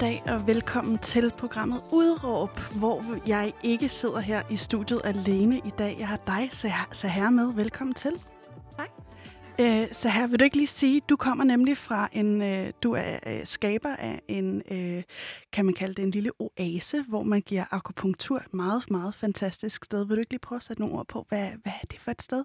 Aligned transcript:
Dag 0.00 0.22
og 0.26 0.46
velkommen 0.46 0.98
til 0.98 1.32
programmet 1.38 1.80
Udråb, 1.92 2.58
hvor 2.78 3.28
jeg 3.28 3.52
ikke 3.62 3.88
sidder 3.88 4.20
her 4.20 4.42
i 4.50 4.56
studiet 4.56 5.00
alene 5.04 5.58
i 5.58 5.70
dag. 5.78 5.96
Jeg 5.98 6.08
har 6.08 6.16
dig, 6.16 6.48
Sahar, 6.92 7.30
med. 7.30 7.54
Velkommen 7.54 7.94
til. 7.94 8.12
Tak. 8.76 8.90
Øh, 9.60 9.88
Sahar, 9.92 10.26
vil 10.26 10.38
du 10.38 10.44
ikke 10.44 10.56
lige 10.56 10.66
sige, 10.66 11.00
du 11.00 11.16
kommer 11.16 11.44
nemlig 11.44 11.78
fra 11.78 12.08
en, 12.12 12.42
øh, 12.42 12.72
du 12.82 12.92
er 12.92 13.18
øh, 13.26 13.46
skaber 13.46 13.96
af 13.96 14.22
en, 14.28 14.62
øh, 14.70 15.02
kan 15.52 15.64
man 15.64 15.74
kalde 15.74 15.94
det 15.94 16.02
en 16.02 16.10
lille 16.10 16.30
oase, 16.38 17.02
hvor 17.02 17.22
man 17.22 17.40
giver 17.42 17.64
akupunktur. 17.70 18.42
Meget, 18.52 18.90
meget 18.90 19.14
fantastisk 19.14 19.84
sted. 19.84 20.06
Vil 20.06 20.16
du 20.16 20.20
ikke 20.20 20.32
lige 20.32 20.40
prøve 20.40 20.56
at 20.56 20.62
sætte 20.62 20.82
nogle 20.82 20.98
ord 20.98 21.06
på, 21.08 21.26
hvad, 21.28 21.50
hvad 21.62 21.72
er 21.82 21.86
det 21.90 22.00
for 22.00 22.10
et 22.10 22.22
sted? 22.22 22.44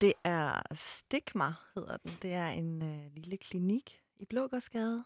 Det 0.00 0.12
er 0.24 0.62
Stigma, 0.72 1.52
hedder 1.74 1.96
den. 1.96 2.12
Det 2.22 2.32
er 2.32 2.48
en 2.48 2.82
øh, 2.82 3.14
lille 3.14 3.36
klinik 3.36 4.00
i 4.16 4.24
Blågårdsgade, 4.24 5.04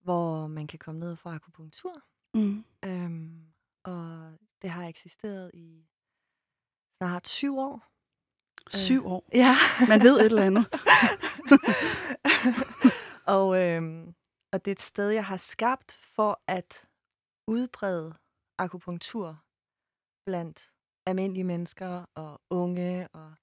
hvor 0.00 0.46
man 0.46 0.66
kan 0.66 0.78
komme 0.78 1.00
ned 1.00 1.10
og 1.10 1.18
få 1.18 1.28
akupunktur. 1.28 2.02
Mm. 2.34 2.64
Øhm, 2.84 3.46
og 3.84 4.32
det 4.62 4.70
har 4.70 4.86
eksisteret 4.86 5.50
i 5.54 5.86
snart 6.96 7.28
syv 7.28 7.58
år. 7.58 7.82
Syv 8.70 9.06
år. 9.06 9.28
Ja. 9.34 9.54
Man 9.88 10.02
ved 10.02 10.20
et 10.20 10.26
eller 10.26 10.44
andet. 10.44 10.66
og, 13.36 13.62
øhm, 13.62 14.14
og 14.52 14.64
det 14.64 14.70
er 14.70 14.72
et 14.72 14.80
sted, 14.80 15.10
jeg 15.10 15.24
har 15.24 15.36
skabt 15.36 15.98
for 16.14 16.42
at 16.46 16.86
udbrede 17.46 18.14
akupunktur 18.58 19.42
blandt 20.26 20.72
almindelige 21.06 21.44
mennesker 21.44 22.04
og 22.14 22.40
unge, 22.50 23.08
og 23.08 23.34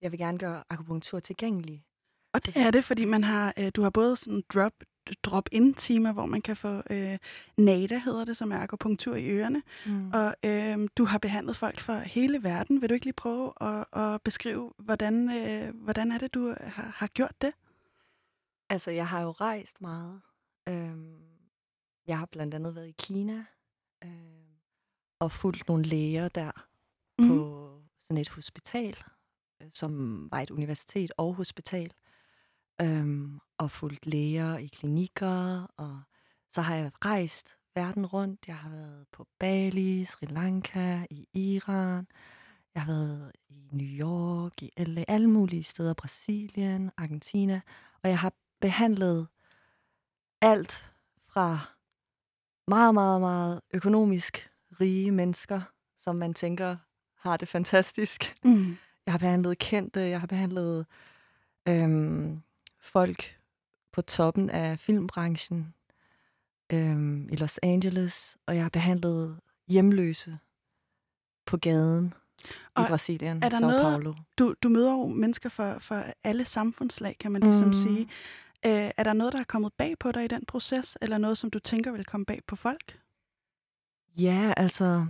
jeg 0.00 0.12
vil 0.12 0.18
gerne 0.18 0.38
gøre 0.38 0.64
akupunktur 0.70 1.20
tilgængelig. 1.20 1.84
Og 2.32 2.46
det 2.46 2.56
er 2.56 2.70
det, 2.70 2.84
fordi 2.84 3.04
man 3.04 3.24
har, 3.24 3.54
øh, 3.58 3.70
du 3.76 3.82
har 3.82 3.90
både 3.90 4.16
sådan 4.16 4.42
drop, 4.54 4.72
drop-in-timer, 5.22 6.12
hvor 6.12 6.26
man 6.26 6.42
kan 6.42 6.56
få 6.56 6.82
øh, 6.90 7.18
NADA, 7.56 7.98
hedder 7.98 8.24
det, 8.24 8.36
som 8.36 8.52
er 8.52 8.58
akupunktur 8.58 9.14
i 9.14 9.28
ørerne. 9.30 9.62
Mm. 9.86 10.10
Og 10.12 10.34
øh, 10.44 10.88
du 10.96 11.04
har 11.04 11.18
behandlet 11.18 11.56
folk 11.56 11.80
fra 11.80 11.98
hele 11.98 12.42
verden. 12.42 12.80
Vil 12.80 12.88
du 12.88 12.94
ikke 12.94 13.06
lige 13.06 13.12
prøve 13.12 13.52
at, 13.60 13.84
at 14.02 14.22
beskrive, 14.22 14.72
hvordan, 14.78 15.30
øh, 15.30 15.74
hvordan 15.74 16.12
er 16.12 16.18
det, 16.18 16.34
du 16.34 16.54
har, 16.60 16.92
har 16.96 17.06
gjort 17.06 17.42
det? 17.42 17.52
Altså, 18.68 18.90
jeg 18.90 19.08
har 19.08 19.22
jo 19.22 19.30
rejst 19.30 19.80
meget. 19.80 20.20
Øhm, 20.68 21.14
jeg 22.06 22.18
har 22.18 22.26
blandt 22.26 22.54
andet 22.54 22.74
været 22.74 22.88
i 22.88 22.94
Kina 22.98 23.44
øh, 24.04 24.10
og 25.20 25.32
fulgt 25.32 25.68
nogle 25.68 25.84
læger 25.84 26.28
der 26.28 26.50
mm. 27.18 27.28
på 27.28 27.70
sådan 28.02 28.20
et 28.20 28.28
hospital, 28.28 28.96
øh, 29.62 29.68
som 29.70 30.22
var 30.30 30.40
et 30.40 30.50
universitet 30.50 31.12
og 31.16 31.34
hospital. 31.34 31.92
Øhm, 32.80 33.40
og 33.58 33.70
fulgt 33.70 34.06
læger 34.06 34.58
i 34.58 34.66
klinikker, 34.66 35.66
og 35.76 36.02
så 36.50 36.60
har 36.60 36.74
jeg 36.74 36.90
rejst 37.04 37.58
verden 37.74 38.06
rundt. 38.06 38.48
Jeg 38.48 38.56
har 38.56 38.70
været 38.70 39.06
på 39.12 39.26
Bali, 39.38 40.04
Sri 40.04 40.26
Lanka, 40.26 41.06
i 41.10 41.28
Iran. 41.32 42.06
Jeg 42.74 42.82
har 42.82 42.92
været 42.92 43.32
i 43.48 43.68
New 43.72 43.86
York, 43.86 44.62
i 44.62 44.70
LA, 44.76 45.04
alle 45.08 45.30
mulige 45.30 45.62
steder, 45.62 45.94
Brasilien, 45.94 46.90
Argentina. 46.96 47.60
Og 48.02 48.08
jeg 48.08 48.18
har 48.18 48.32
behandlet 48.60 49.28
alt 50.42 50.92
fra 51.28 51.58
meget, 52.68 52.94
meget, 52.94 53.20
meget 53.20 53.60
økonomisk 53.74 54.50
rige 54.80 55.10
mennesker, 55.10 55.60
som 55.98 56.16
man 56.16 56.34
tænker 56.34 56.76
har 57.16 57.36
det 57.36 57.48
fantastisk. 57.48 58.36
Mm. 58.44 58.76
Jeg 59.06 59.12
har 59.12 59.18
behandlet 59.18 59.58
kendte, 59.58 60.00
jeg 60.00 60.20
har 60.20 60.26
behandlet 60.26 60.86
øhm, 61.68 62.42
folk 62.84 63.38
på 63.92 64.02
toppen 64.02 64.50
af 64.50 64.78
filmbranchen 64.78 65.74
øhm, 66.72 67.28
i 67.32 67.36
Los 67.36 67.58
Angeles, 67.62 68.36
og 68.46 68.54
jeg 68.54 68.64
har 68.64 68.70
behandlet 68.70 69.40
hjemløse 69.68 70.38
på 71.46 71.56
gaden 71.56 72.14
og 72.74 72.84
i 72.84 72.88
Brasilien, 72.88 73.42
er 73.42 73.48
der 73.48 73.58
Sao 73.58 73.68
noget, 73.68 73.82
Paulo. 73.82 74.14
Du, 74.38 74.54
du 74.62 74.68
møder 74.68 74.92
jo 74.92 75.06
mennesker 75.06 75.48
for, 75.48 75.78
for 75.78 76.04
alle 76.24 76.44
samfundslag, 76.44 77.16
kan 77.20 77.32
man 77.32 77.42
ligesom 77.42 77.66
Mm. 77.66 77.72
sige. 77.74 78.00
Øh, 78.66 78.90
er 78.96 79.02
der 79.02 79.12
noget, 79.12 79.32
der 79.32 79.38
er 79.38 79.44
kommet 79.44 79.72
bag 79.72 79.98
på 79.98 80.12
dig 80.12 80.24
i 80.24 80.28
den 80.28 80.46
proces, 80.46 80.98
eller 81.00 81.18
noget, 81.18 81.38
som 81.38 81.50
du 81.50 81.58
tænker 81.58 81.92
vil 81.92 82.04
komme 82.04 82.26
bag 82.26 82.40
på 82.46 82.56
folk? 82.56 82.98
Ja, 84.16 84.54
altså, 84.56 85.06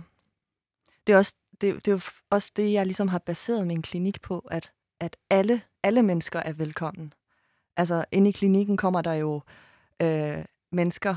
det 1.07 1.13
er, 1.13 1.17
også, 1.17 1.33
det, 1.61 1.85
det 1.85 1.91
er 1.91 2.09
også 2.29 2.51
det, 2.55 2.73
jeg 2.73 2.85
ligesom 2.85 3.07
har 3.07 3.19
baseret 3.19 3.67
min 3.67 3.81
klinik 3.81 4.21
på, 4.21 4.39
at, 4.39 4.73
at 4.99 5.17
alle, 5.29 5.61
alle 5.83 6.03
mennesker 6.03 6.39
er 6.39 6.53
velkommen. 6.53 7.13
Altså, 7.77 8.05
inde 8.11 8.29
i 8.29 8.31
klinikken 8.31 8.77
kommer 8.77 9.01
der 9.01 9.13
jo 9.13 9.41
øh, 10.01 10.45
mennesker 10.71 11.15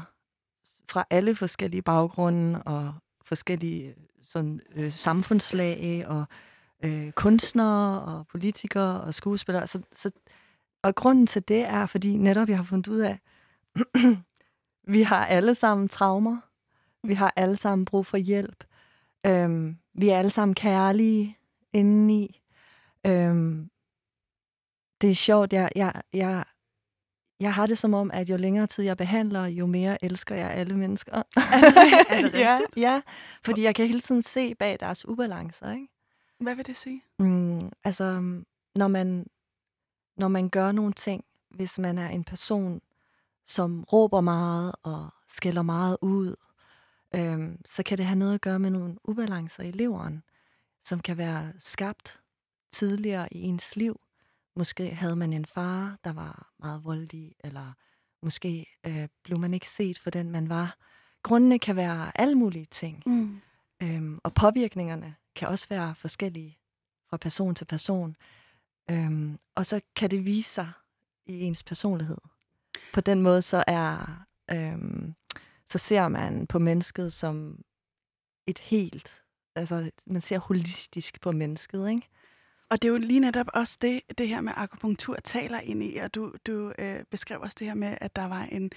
fra 0.90 1.04
alle 1.10 1.34
forskellige 1.34 1.82
baggrunde 1.82 2.62
og 2.62 2.94
forskellige 3.24 3.94
sådan, 4.22 4.60
øh, 4.74 4.92
samfundslag 4.92 6.04
og 6.08 6.24
øh, 6.84 7.12
kunstnere 7.12 8.02
og 8.02 8.26
politikere 8.26 9.00
og 9.00 9.14
skuespillere. 9.14 9.66
Så, 9.66 9.80
så, 9.92 10.10
og 10.82 10.94
grunden 10.94 11.26
til 11.26 11.48
det 11.48 11.60
er, 11.60 11.86
fordi 11.86 12.16
netop 12.16 12.48
jeg 12.48 12.56
har 12.56 12.64
fundet 12.64 12.88
ud 12.88 12.98
af, 12.98 13.18
vi 14.94 15.02
har 15.02 15.26
alle 15.26 15.54
sammen 15.54 15.88
traumer. 15.88 16.38
Vi 17.02 17.14
har 17.14 17.32
alle 17.36 17.56
sammen 17.56 17.84
brug 17.84 18.06
for 18.06 18.16
hjælp. 18.16 18.64
Øhm, 19.26 19.76
vi 19.94 20.08
er 20.08 20.18
alle 20.18 20.30
sammen 20.30 20.54
kærlige 20.54 21.38
indeni. 21.72 22.42
Øhm, 23.06 23.70
det 25.00 25.10
er 25.10 25.14
sjovt, 25.14 25.52
jeg, 25.52 25.70
jeg, 25.76 26.02
jeg, 26.12 26.44
jeg 27.40 27.54
har 27.54 27.66
det 27.66 27.78
som 27.78 27.94
om, 27.94 28.10
at 28.10 28.30
jo 28.30 28.36
længere 28.36 28.66
tid 28.66 28.84
jeg 28.84 28.96
behandler, 28.96 29.44
jo 29.46 29.66
mere 29.66 30.04
elsker 30.04 30.34
jeg 30.34 30.50
alle 30.50 30.76
mennesker. 30.76 31.12
Er 31.36 31.60
det, 31.60 31.76
er 32.10 32.22
det 32.22 32.38
ja, 32.38 32.60
ja, 32.76 33.02
fordi 33.44 33.62
jeg 33.62 33.74
kan 33.74 33.86
hele 33.86 34.00
tiden 34.00 34.22
se 34.22 34.54
bag 34.54 34.76
deres 34.80 35.08
ubalancer. 35.08 35.72
Ikke? 35.72 35.88
Hvad 36.40 36.54
vil 36.54 36.66
det 36.66 36.76
sige? 36.76 37.02
Mm, 37.18 37.72
altså, 37.84 38.22
når 38.74 38.88
man, 38.88 39.26
når 40.16 40.28
man 40.28 40.48
gør 40.48 40.72
nogle 40.72 40.92
ting, 40.92 41.24
hvis 41.50 41.78
man 41.78 41.98
er 41.98 42.08
en 42.08 42.24
person, 42.24 42.80
som 43.46 43.84
råber 43.84 44.20
meget 44.20 44.74
og 44.82 45.08
skælder 45.28 45.62
meget 45.62 45.96
ud, 46.00 46.34
øhm, 47.14 47.58
så 47.64 47.82
kan 47.82 47.98
det 47.98 48.06
have 48.06 48.18
noget 48.18 48.34
at 48.34 48.40
gøre 48.40 48.58
med 48.58 48.70
nogle 48.70 48.96
ubalancer 49.04 49.62
i 49.62 49.70
leveren, 49.70 50.22
som 50.82 51.00
kan 51.00 51.18
være 51.18 51.52
skabt 51.58 52.20
tidligere 52.72 53.28
i 53.32 53.42
ens 53.42 53.76
liv. 53.76 54.00
Måske 54.58 54.94
havde 54.94 55.16
man 55.16 55.32
en 55.32 55.46
far, 55.46 55.98
der 56.04 56.12
var 56.12 56.52
meget 56.58 56.84
voldelig, 56.84 57.34
eller 57.44 57.72
måske 58.22 58.66
øh, 58.86 59.08
blev 59.24 59.38
man 59.38 59.54
ikke 59.54 59.68
set 59.68 59.98
for 59.98 60.10
den, 60.10 60.30
man 60.30 60.48
var. 60.48 60.76
Grundene 61.22 61.58
kan 61.58 61.76
være 61.76 62.20
alle 62.20 62.34
mulige 62.34 62.64
ting. 62.64 63.02
Mm. 63.06 63.40
Øhm, 63.82 64.18
og 64.24 64.34
påvirkningerne 64.34 65.14
kan 65.36 65.48
også 65.48 65.66
være 65.68 65.94
forskellige 65.94 66.58
fra 67.10 67.16
person 67.16 67.54
til 67.54 67.64
person. 67.64 68.16
Øhm, 68.90 69.38
og 69.54 69.66
så 69.66 69.80
kan 69.96 70.10
det 70.10 70.24
vise 70.24 70.50
sig 70.50 70.72
i 71.26 71.40
ens 71.40 71.62
personlighed. 71.62 72.18
På 72.94 73.00
den 73.00 73.22
måde 73.22 73.42
så 73.42 73.64
er 73.66 74.24
øhm, 74.50 75.14
så 75.66 75.78
ser 75.78 76.08
man 76.08 76.46
på 76.46 76.58
mennesket 76.58 77.12
som 77.12 77.64
et 78.46 78.58
helt. 78.58 79.22
Altså 79.54 79.90
man 80.06 80.22
ser 80.22 80.38
holistisk 80.38 81.20
på 81.20 81.32
mennesket, 81.32 81.90
ikke? 81.90 82.08
Og 82.70 82.82
det 82.82 82.88
er 82.88 82.92
jo 82.92 82.98
lige 82.98 83.20
netop 83.20 83.46
også 83.54 83.78
det, 83.82 84.00
det 84.18 84.28
her 84.28 84.40
med 84.40 84.52
akupunktur 84.56 85.16
taler 85.24 85.60
ind 85.60 85.82
i, 85.82 85.96
og 85.96 86.14
du, 86.14 86.32
du 86.46 86.72
øh, 86.78 87.04
beskrev 87.10 87.40
også 87.40 87.56
det 87.58 87.66
her 87.66 87.74
med, 87.74 87.98
at 88.00 88.16
der 88.16 88.24
var 88.24 88.42
en, 88.42 88.70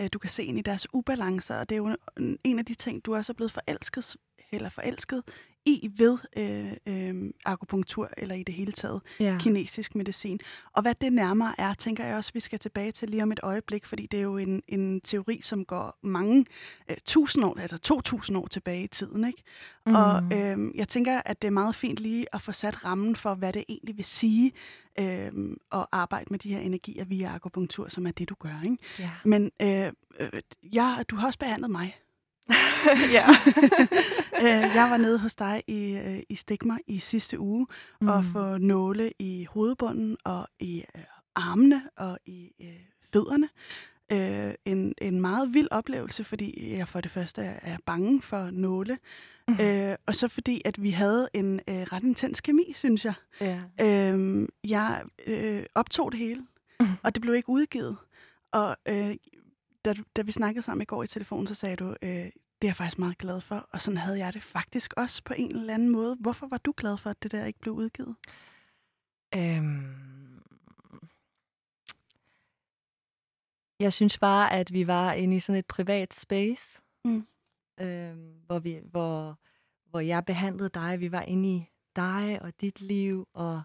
øh, 0.00 0.08
du 0.12 0.18
kan 0.18 0.30
se 0.30 0.44
ind 0.44 0.58
i 0.58 0.62
deres 0.62 0.86
ubalancer, 0.94 1.58
og 1.58 1.68
det 1.68 1.74
er 1.74 1.76
jo 1.76 1.96
en, 2.16 2.38
en 2.44 2.58
af 2.58 2.64
de 2.64 2.74
ting, 2.74 3.04
du 3.04 3.14
også 3.14 3.32
er 3.32 3.34
blevet 3.34 3.52
forelsket, 3.52 4.16
eller 4.52 4.68
forelsket 4.68 5.22
i 5.66 5.90
ved 5.96 6.18
øh, 6.36 6.72
øh, 6.86 7.30
akupunktur, 7.44 8.10
eller 8.16 8.34
i 8.34 8.42
det 8.42 8.54
hele 8.54 8.72
taget 8.72 9.00
Ja. 9.20 9.36
kinesisk 9.40 9.94
medicin. 9.94 10.40
Og 10.72 10.82
hvad 10.82 10.94
det 10.94 11.12
nærmere 11.12 11.54
er, 11.60 11.74
tænker 11.74 12.04
jeg 12.04 12.16
også, 12.16 12.30
vi 12.34 12.40
skal 12.40 12.58
tilbage 12.58 12.92
til 12.92 13.08
lige 13.08 13.22
om 13.22 13.32
et 13.32 13.40
øjeblik, 13.42 13.84
fordi 13.86 14.06
det 14.10 14.18
er 14.18 14.22
jo 14.22 14.36
en, 14.36 14.62
en 14.68 15.00
teori, 15.00 15.40
som 15.42 15.64
går 15.64 15.98
mange 16.02 16.46
øh, 16.90 16.96
tusind 17.04 17.44
år, 17.44 17.56
altså 17.60 17.78
to 17.78 18.00
tusind 18.00 18.36
år 18.36 18.46
tilbage 18.46 18.84
i 18.84 18.86
tiden. 18.86 19.24
Ikke? 19.26 19.42
Mm. 19.86 19.94
Og 19.94 20.22
øh, 20.32 20.58
jeg 20.74 20.88
tænker, 20.88 21.22
at 21.24 21.42
det 21.42 21.48
er 21.48 21.52
meget 21.52 21.74
fint 21.74 21.98
lige 21.98 22.26
at 22.34 22.42
få 22.42 22.52
sat 22.52 22.84
rammen 22.84 23.16
for, 23.16 23.34
hvad 23.34 23.52
det 23.52 23.64
egentlig 23.68 23.96
vil 23.96 24.04
sige 24.04 24.52
øh, 25.00 25.32
at 25.72 25.86
arbejde 25.92 26.26
med 26.30 26.38
de 26.38 26.48
her 26.54 26.60
energier 26.60 27.04
via 27.04 27.34
akupunktur, 27.34 27.88
som 27.88 28.06
er 28.06 28.10
det, 28.10 28.28
du 28.28 28.34
gør. 28.38 28.60
Ikke? 28.64 28.76
ja. 28.98 29.10
Men 29.24 29.50
øh, 29.62 29.92
øh, 30.20 30.40
jeg, 30.72 31.04
du 31.08 31.16
har 31.16 31.26
også 31.26 31.38
behandlet 31.38 31.70
mig. 31.70 31.96
ja. 33.16 33.26
Øh, 34.42 34.74
jeg 34.74 34.90
var 34.90 34.96
nede 34.96 35.18
hos 35.18 35.34
dig 35.34 35.62
i, 35.66 35.90
øh, 35.90 36.22
i 36.28 36.34
Stigma 36.34 36.76
i 36.86 36.98
sidste 36.98 37.38
uge 37.38 37.66
mm. 38.00 38.08
og 38.08 38.24
få 38.24 38.58
nåle 38.58 39.12
i 39.18 39.46
hovedbunden 39.50 40.16
og 40.24 40.48
i 40.60 40.84
øh, 40.96 41.02
armene 41.34 41.82
og 41.96 42.18
i 42.26 42.52
øh, 42.60 42.80
fødderne. 43.12 43.48
Øh, 44.12 44.54
en, 44.64 44.94
en 44.98 45.20
meget 45.20 45.54
vild 45.54 45.68
oplevelse, 45.70 46.24
fordi 46.24 46.76
jeg 46.76 46.88
for 46.88 47.00
det 47.00 47.10
første 47.10 47.42
er 47.42 47.76
bange 47.86 48.22
for 48.22 48.50
nåle, 48.50 48.98
mm. 49.48 49.60
øh, 49.60 49.96
og 50.06 50.14
så 50.14 50.28
fordi, 50.28 50.62
at 50.64 50.82
vi 50.82 50.90
havde 50.90 51.28
en 51.34 51.60
øh, 51.68 51.76
ret 51.76 52.02
intens 52.02 52.40
kemi, 52.40 52.72
synes 52.74 53.04
jeg. 53.04 53.14
Ja. 53.40 53.60
Øh, 53.80 54.48
jeg 54.64 55.02
øh, 55.26 55.62
optog 55.74 56.12
det 56.12 56.20
hele, 56.20 56.46
mm. 56.80 56.86
og 57.02 57.14
det 57.14 57.22
blev 57.22 57.34
ikke 57.34 57.48
udgivet. 57.48 57.96
Og 58.52 58.76
øh, 58.88 59.16
da, 59.86 59.94
da 60.16 60.22
vi 60.22 60.32
snakkede 60.32 60.62
sammen 60.62 60.82
i 60.82 60.84
går 60.84 61.02
i 61.02 61.06
telefonen, 61.06 61.46
så 61.46 61.54
sagde 61.54 61.76
du, 61.76 61.96
øh, 62.02 62.10
det 62.62 62.64
er 62.64 62.68
jeg 62.68 62.76
faktisk 62.76 62.98
meget 62.98 63.18
glad 63.18 63.40
for, 63.40 63.68
og 63.72 63.80
sådan 63.80 63.98
havde 63.98 64.18
jeg 64.18 64.32
det 64.34 64.42
faktisk 64.42 64.94
også 64.96 65.22
på 65.24 65.34
en 65.36 65.56
eller 65.56 65.74
anden 65.74 65.88
måde. 65.88 66.16
Hvorfor 66.20 66.46
var 66.46 66.58
du 66.58 66.74
glad 66.76 66.96
for, 66.96 67.10
at 67.10 67.22
det 67.22 67.32
der 67.32 67.44
ikke 67.44 67.58
blev 67.58 67.74
udgivet? 67.74 68.16
Øhm 69.34 70.16
Jeg 73.80 73.92
synes 73.92 74.18
bare, 74.18 74.52
at 74.52 74.72
vi 74.72 74.86
var 74.86 75.12
inde 75.12 75.36
i 75.36 75.40
sådan 75.40 75.58
et 75.58 75.66
privat 75.66 76.14
space, 76.14 76.82
mm. 77.04 77.26
øh, 77.80 78.16
hvor, 78.46 78.58
vi, 78.58 78.80
hvor, 78.84 79.38
hvor 79.90 80.00
jeg 80.00 80.24
behandlede 80.24 80.68
dig. 80.68 81.00
Vi 81.00 81.12
var 81.12 81.22
inde 81.22 81.48
i 81.48 81.70
dig 81.96 82.38
og 82.42 82.60
dit 82.60 82.80
liv, 82.80 83.28
og, 83.34 83.62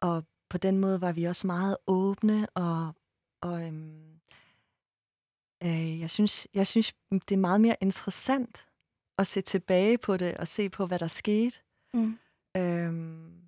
og 0.00 0.24
på 0.48 0.58
den 0.58 0.78
måde 0.78 1.00
var 1.00 1.12
vi 1.12 1.24
også 1.24 1.46
meget 1.46 1.76
åbne, 1.86 2.46
og, 2.54 2.94
og 3.40 3.66
øhm, 3.66 4.11
øh, 5.64 6.00
jeg, 6.00 6.10
synes, 6.10 6.48
jeg 6.54 6.66
synes, 6.66 6.94
det 7.10 7.32
er 7.32 7.36
meget 7.36 7.60
mere 7.60 7.76
interessant 7.80 8.66
at 9.18 9.26
se 9.26 9.40
tilbage 9.40 9.98
på 9.98 10.16
det, 10.16 10.36
og 10.36 10.48
se 10.48 10.68
på, 10.68 10.86
hvad 10.86 10.98
der 10.98 11.08
skete. 11.08 11.58
Mm. 11.94 12.18
Øhm, 12.56 13.42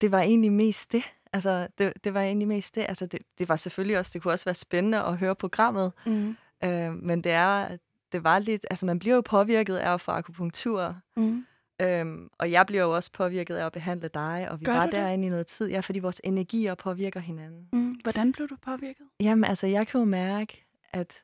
det 0.00 0.12
var 0.12 0.20
egentlig 0.20 0.52
mest 0.52 0.92
det. 0.92 1.02
Altså, 1.32 1.68
det, 1.78 1.92
det 2.04 2.14
var 2.14 2.22
egentlig 2.22 2.48
mest 2.48 2.74
det. 2.74 2.80
Altså, 2.88 3.06
det, 3.06 3.20
det 3.38 3.48
var 3.48 3.56
selvfølgelig 3.56 3.98
også, 3.98 4.10
det 4.14 4.22
kunne 4.22 4.32
også 4.32 4.44
være 4.44 4.54
spændende 4.54 4.98
at 4.98 5.18
høre 5.18 5.34
programmet. 5.34 5.92
Mm. 6.06 6.36
Øh, 6.64 6.94
men 6.94 7.24
det 7.24 7.32
er, 7.32 7.76
det 8.12 8.24
var 8.24 8.38
lidt, 8.38 8.66
altså 8.70 8.86
man 8.86 8.98
bliver 8.98 9.14
jo 9.14 9.20
påvirket 9.20 9.76
af 9.76 9.94
at 9.94 10.00
få 10.00 10.10
akupunktur. 10.10 10.96
Mm. 11.16 11.46
Øhm, 11.80 12.30
og 12.38 12.50
jeg 12.50 12.66
bliver 12.66 12.82
jo 12.82 12.94
også 12.94 13.12
påvirket 13.12 13.56
af 13.56 13.66
at 13.66 13.72
behandle 13.72 14.08
dig, 14.08 14.48
og 14.50 14.60
vi 14.60 14.64
Gør 14.64 14.72
var 14.72 14.86
derinde 14.86 15.26
i 15.26 15.30
noget 15.30 15.46
tid. 15.46 15.68
Ja, 15.68 15.80
fordi 15.80 15.98
vores 15.98 16.20
energier 16.24 16.74
påvirker 16.74 17.20
hinanden. 17.20 17.68
Mm. 17.72 18.00
Hvordan 18.02 18.32
blev 18.32 18.48
du 18.48 18.56
påvirket? 18.62 19.06
Jamen, 19.20 19.44
altså, 19.44 19.66
jeg 19.66 19.86
kan 19.86 19.98
jo 19.98 20.04
mærke, 20.04 20.64
at 20.92 21.22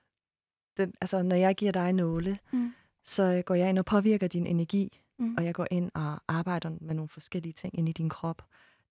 den, 0.76 0.94
altså, 1.00 1.22
når 1.22 1.36
jeg 1.36 1.54
giver 1.54 1.72
dig 1.72 1.92
nåle, 1.92 2.38
mm. 2.52 2.74
så 3.04 3.42
går 3.46 3.54
jeg 3.54 3.68
ind 3.68 3.78
og 3.78 3.84
påvirker 3.84 4.28
din 4.28 4.46
energi, 4.46 5.00
mm. 5.18 5.34
og 5.34 5.44
jeg 5.44 5.54
går 5.54 5.66
ind 5.70 5.90
og 5.94 6.20
arbejder 6.28 6.70
med 6.80 6.94
nogle 6.94 7.08
forskellige 7.08 7.52
ting 7.52 7.78
ind 7.78 7.88
i 7.88 7.92
din 7.92 8.08
krop. 8.08 8.42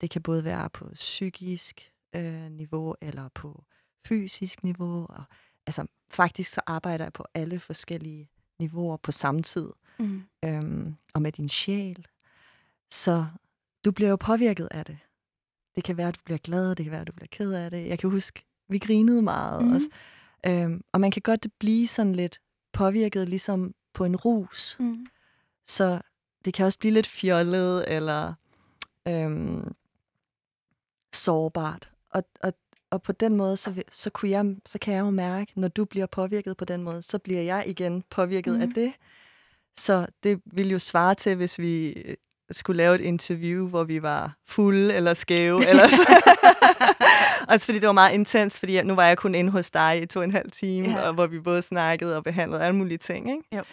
Det 0.02 0.10
kan 0.10 0.22
både 0.22 0.44
være 0.44 0.70
på 0.70 0.90
psykisk 0.94 1.92
øh, 2.16 2.52
niveau 2.52 2.96
eller 3.02 3.30
på 3.36 3.64
fysisk 4.08 4.64
niveau. 4.64 5.06
Og, 5.10 5.24
altså 5.68 5.86
faktisk 6.10 6.54
så 6.54 6.62
arbejder 6.68 7.06
jeg 7.06 7.14
på 7.14 7.26
alle 7.34 7.60
forskellige 7.60 8.30
niveauer 8.60 8.98
på 8.98 9.12
samme 9.12 9.42
tid. 9.42 9.70
Mm. 10.00 10.24
Øhm, 10.46 10.96
og 11.14 11.22
med 11.22 11.32
din 11.32 11.50
sjæl. 11.50 12.08
Så 12.92 13.26
du 13.86 13.92
bliver 13.92 14.10
jo 14.10 14.16
påvirket 14.16 14.68
af 14.72 14.86
det. 14.86 14.98
Det 15.76 15.84
kan 15.84 15.98
være, 15.98 16.08
at 16.08 16.16
du 16.16 16.22
bliver 16.26 16.38
glad, 16.38 16.76
det 16.76 16.86
kan 16.86 16.92
være, 16.92 17.02
at 17.02 17.08
du 17.08 17.14
bliver 17.14 17.28
ked 17.32 17.52
af 17.52 17.72
det. 17.72 17.88
Jeg 17.88 18.00
kan 18.00 18.10
huske, 18.10 18.46
vi 18.68 18.78
grinede 18.78 19.22
meget 19.22 19.66
mm. 19.66 19.74
også. 19.74 19.88
Øhm, 20.46 20.84
og 20.92 21.02
man 21.02 21.12
kan 21.12 21.22
godt 21.22 21.48
blive 21.60 21.88
sådan 21.88 22.16
lidt 22.16 22.42
påvirket, 22.74 23.30
ligesom 23.30 23.76
på 23.94 24.06
en 24.06 24.16
rus. 24.16 24.78
Mm. 24.80 25.06
Så 25.66 26.02
det 26.46 26.54
kan 26.54 26.66
også 26.66 26.80
blive 26.80 26.94
lidt 26.94 27.08
fjollet, 27.08 27.86
eller 27.88 28.34
øhm, 29.08 29.76
sårbart. 31.14 31.92
Og, 32.10 32.24
og, 32.44 32.54
og 32.92 33.02
på 33.02 33.12
den 33.12 33.36
måde, 33.36 33.58
så, 33.58 33.84
så, 33.92 34.10
kunne 34.10 34.32
jeg, 34.32 34.46
så 34.66 34.80
kan 34.80 34.94
jeg 34.94 35.00
jo 35.00 35.10
mærke, 35.10 35.52
når 35.56 35.68
du 35.68 35.86
bliver 35.86 36.06
påvirket 36.06 36.58
på 36.58 36.66
den 36.66 36.84
måde, 36.84 37.02
så 37.02 37.20
bliver 37.20 37.42
jeg 37.42 37.64
igen 37.68 38.04
påvirket 38.10 38.56
mm. 38.56 38.62
af 38.62 38.68
det. 38.76 38.94
Så 39.78 40.08
det 40.24 40.42
ville 40.46 40.72
jo 40.72 40.80
svare 40.80 41.16
til, 41.16 41.36
hvis 41.36 41.60
vi 41.60 41.88
øh, 41.88 42.16
skulle 42.52 42.78
lave 42.78 42.96
et 42.96 43.02
interview, 43.02 43.68
hvor 43.68 43.84
vi 43.84 44.02
var 44.02 44.36
fulde 44.48 44.94
eller 44.94 45.14
skæve. 45.14 45.66
eller 45.70 45.88
Også 47.50 47.66
fordi 47.66 47.80
det 47.80 47.88
var 47.88 47.94
meget 47.94 48.14
intens, 48.14 48.60
fordi 48.60 48.82
nu 48.82 48.96
var 48.96 49.06
jeg 49.06 49.18
kun 49.18 49.36
inde 49.36 49.52
hos 49.52 49.72
dig 49.72 50.02
i 50.02 50.06
to 50.06 50.20
og 50.20 50.24
en 50.24 50.32
halv 50.32 50.52
time, 50.52 50.90
ja. 50.90 51.08
og 51.08 51.14
hvor 51.14 51.28
vi 51.28 51.40
både 51.40 51.62
snakkede 51.62 52.18
og 52.18 52.24
behandlede 52.24 52.64
alle 52.64 52.76
mulige 52.76 52.98
ting. 52.98 53.30
Ikke? 53.30 53.44
Jo. 53.56 53.64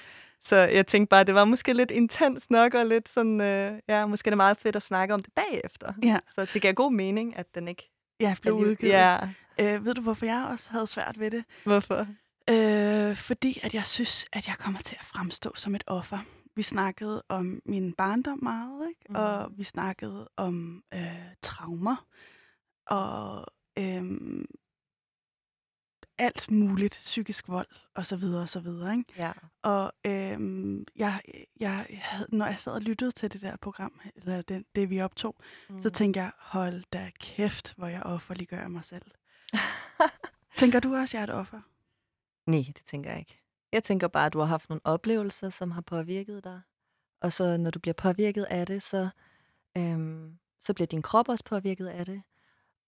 Så 0.44 0.56
jeg 0.56 0.86
tænkte 0.86 1.10
bare, 1.10 1.24
det 1.24 1.34
var 1.34 1.44
måske 1.44 1.72
lidt 1.72 1.90
intens 1.90 2.50
nok, 2.50 2.74
og 2.74 2.86
lidt 2.86 3.08
sådan, 3.08 3.40
øh, 3.40 3.72
ja, 3.88 4.06
måske 4.06 4.28
er 4.28 4.30
det 4.30 4.36
meget 4.36 4.58
fedt 4.58 4.76
at 4.76 4.82
snakke 4.82 5.14
om 5.14 5.22
det 5.22 5.32
bagefter. 5.34 5.92
Ja. 6.04 6.18
Så 6.34 6.46
det 6.54 6.62
gav 6.62 6.72
god 6.72 6.92
mening, 6.92 7.36
at 7.36 7.46
den 7.54 7.68
ikke 7.68 7.91
ja, 8.22 8.34
blev 8.42 8.54
udgivet. 8.54 8.92
Ja. 8.92 9.18
Øh, 9.60 9.84
ved 9.84 9.94
du, 9.94 10.00
hvorfor 10.02 10.26
jeg 10.26 10.46
også 10.50 10.70
havde 10.70 10.86
svært 10.86 11.20
ved 11.20 11.30
det? 11.30 11.44
Hvorfor? 11.64 12.06
Øh, 12.50 13.16
fordi 13.16 13.60
at 13.62 13.74
jeg 13.74 13.86
synes, 13.86 14.26
at 14.32 14.48
jeg 14.48 14.56
kommer 14.58 14.80
til 14.80 14.96
at 15.00 15.06
fremstå 15.06 15.52
som 15.54 15.74
et 15.74 15.84
offer. 15.86 16.18
Vi 16.56 16.62
snakkede 16.62 17.22
om 17.28 17.60
min 17.64 17.92
barndom 17.92 18.38
meget, 18.42 18.88
ikke? 18.88 19.00
Mm. 19.08 19.14
og 19.14 19.50
vi 19.58 19.64
snakkede 19.64 20.28
om 20.36 20.82
øh, 20.94 21.16
traumer. 21.42 22.06
Og 22.86 23.46
øh, 23.78 24.04
alt 26.22 26.50
muligt, 26.50 26.92
psykisk 26.92 27.48
vold 27.48 27.66
og 27.94 28.06
så 28.06 28.16
videre 28.16 28.42
og 28.42 28.48
så 28.48 28.60
videre. 28.60 28.92
Ikke? 28.96 29.12
Ja. 29.16 29.32
Og 29.62 29.92
øhm, 30.04 30.84
jeg, 30.96 31.20
jeg 31.60 31.86
havde, 32.02 32.26
når 32.28 32.46
jeg 32.46 32.58
sad 32.58 32.72
og 32.72 32.80
lyttede 32.80 33.10
til 33.10 33.32
det 33.32 33.42
der 33.42 33.56
program, 33.56 34.00
eller 34.16 34.42
det, 34.42 34.64
det 34.76 34.90
vi 34.90 35.00
optog, 35.00 35.36
mm. 35.68 35.80
så 35.80 35.90
tænkte 35.90 36.20
jeg, 36.20 36.30
hold 36.38 36.82
da 36.92 37.10
kæft, 37.20 37.74
hvor 37.76 37.86
jeg 37.86 38.02
offerliggør 38.02 38.68
mig 38.68 38.84
selv. 38.84 39.10
tænker 40.58 40.80
du 40.80 40.94
også, 40.94 41.16
jeg 41.16 41.22
er 41.22 41.26
et 41.26 41.34
offer? 41.34 41.60
Nej, 42.46 42.64
det 42.66 42.82
tænker 42.84 43.10
jeg 43.10 43.18
ikke. 43.18 43.42
Jeg 43.72 43.84
tænker 43.84 44.08
bare, 44.08 44.26
at 44.26 44.32
du 44.32 44.38
har 44.38 44.46
haft 44.46 44.68
nogle 44.68 44.80
oplevelser, 44.84 45.50
som 45.50 45.70
har 45.70 45.80
påvirket 45.80 46.44
dig. 46.44 46.60
Og 47.20 47.32
så 47.32 47.56
når 47.56 47.70
du 47.70 47.78
bliver 47.78 47.94
påvirket 47.94 48.44
af 48.44 48.66
det, 48.66 48.82
så, 48.82 49.08
øhm, 49.76 50.38
så 50.60 50.74
bliver 50.74 50.86
din 50.86 51.02
krop 51.02 51.28
også 51.28 51.44
påvirket 51.44 51.86
af 51.86 52.06
det. 52.06 52.22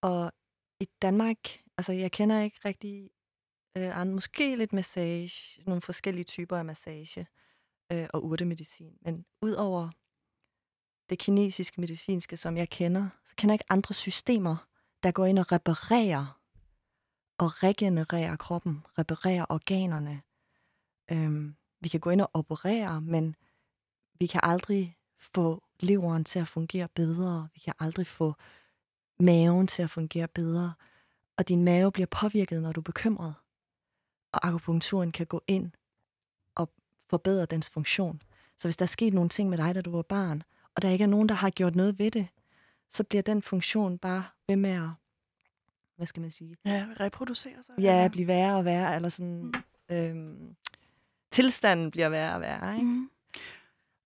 Og 0.02 0.32
i 0.80 0.88
Danmark, 1.02 1.38
altså 1.78 1.92
jeg 1.92 2.12
kender 2.12 2.40
ikke 2.40 2.58
rigtig 2.64 3.10
Øh, 3.76 4.00
andre, 4.00 4.14
måske 4.14 4.56
lidt 4.56 4.72
massage, 4.72 5.62
nogle 5.66 5.82
forskellige 5.82 6.24
typer 6.24 6.56
af 6.56 6.64
massage 6.64 7.26
øh, 7.92 8.06
og 8.12 8.24
urtemedicin. 8.24 8.98
Men 9.00 9.24
udover 9.42 9.90
det 11.10 11.18
kinesiske 11.18 11.80
medicinske, 11.80 12.36
som 12.36 12.56
jeg 12.56 12.70
kender, 12.70 13.08
så 13.24 13.34
kender 13.36 13.52
jeg 13.52 13.54
ikke 13.54 13.72
andre 13.72 13.94
systemer, 13.94 14.56
der 15.02 15.12
går 15.12 15.26
ind 15.26 15.38
og 15.38 15.52
reparerer 15.52 16.40
og 17.38 17.62
regenererer 17.62 18.36
kroppen, 18.36 18.82
reparerer 18.98 19.46
organerne. 19.48 20.22
Øhm, 21.10 21.56
vi 21.80 21.88
kan 21.88 22.00
gå 22.00 22.10
ind 22.10 22.20
og 22.20 22.30
operere, 22.32 23.00
men 23.00 23.36
vi 24.18 24.26
kan 24.26 24.40
aldrig 24.44 24.96
få 25.18 25.62
leveren 25.80 26.24
til 26.24 26.38
at 26.38 26.48
fungere 26.48 26.88
bedre. 26.88 27.48
Vi 27.54 27.60
kan 27.60 27.74
aldrig 27.78 28.06
få 28.06 28.34
maven 29.18 29.66
til 29.66 29.82
at 29.82 29.90
fungere 29.90 30.28
bedre. 30.28 30.74
Og 31.36 31.48
din 31.48 31.64
mave 31.64 31.92
bliver 31.92 32.06
påvirket, 32.06 32.62
når 32.62 32.72
du 32.72 32.80
er 32.80 32.84
bekymret 32.84 33.34
og 34.34 34.46
akupunkturen 34.46 35.12
kan 35.12 35.26
gå 35.26 35.42
ind 35.46 35.70
og 36.54 36.70
forbedre 37.10 37.46
dens 37.46 37.70
funktion. 37.70 38.22
Så 38.58 38.68
hvis 38.68 38.76
der 38.76 38.82
er 38.82 38.86
sket 38.86 39.14
nogle 39.14 39.28
ting 39.28 39.50
med 39.50 39.58
dig, 39.58 39.74
da 39.74 39.80
du 39.80 39.90
var 39.90 40.02
barn, 40.02 40.42
og 40.74 40.82
der 40.82 40.90
ikke 40.90 41.02
er 41.02 41.08
nogen, 41.08 41.28
der 41.28 41.34
har 41.34 41.50
gjort 41.50 41.74
noget 41.74 41.98
ved 41.98 42.10
det, 42.10 42.26
så 42.90 43.04
bliver 43.04 43.22
den 43.22 43.42
funktion 43.42 43.98
bare 43.98 44.24
ved 44.48 44.56
med 44.56 44.70
at, 44.70 44.88
hvad 45.96 46.06
skal 46.06 46.20
man 46.20 46.30
sige? 46.30 46.56
Ja, 46.64 46.86
reproducere 47.00 47.62
sig. 47.62 47.74
Ja, 47.78 48.08
blive 48.12 48.26
værre 48.26 48.56
og 48.56 48.64
værre, 48.64 48.96
eller 48.96 49.08
sådan, 49.08 49.42
mm. 49.42 49.96
øhm, 49.96 50.56
tilstanden 51.30 51.90
bliver 51.90 52.08
værre 52.08 52.34
og 52.34 52.40
værre, 52.40 52.74
ikke? 52.74 52.86
Mm. 52.86 53.10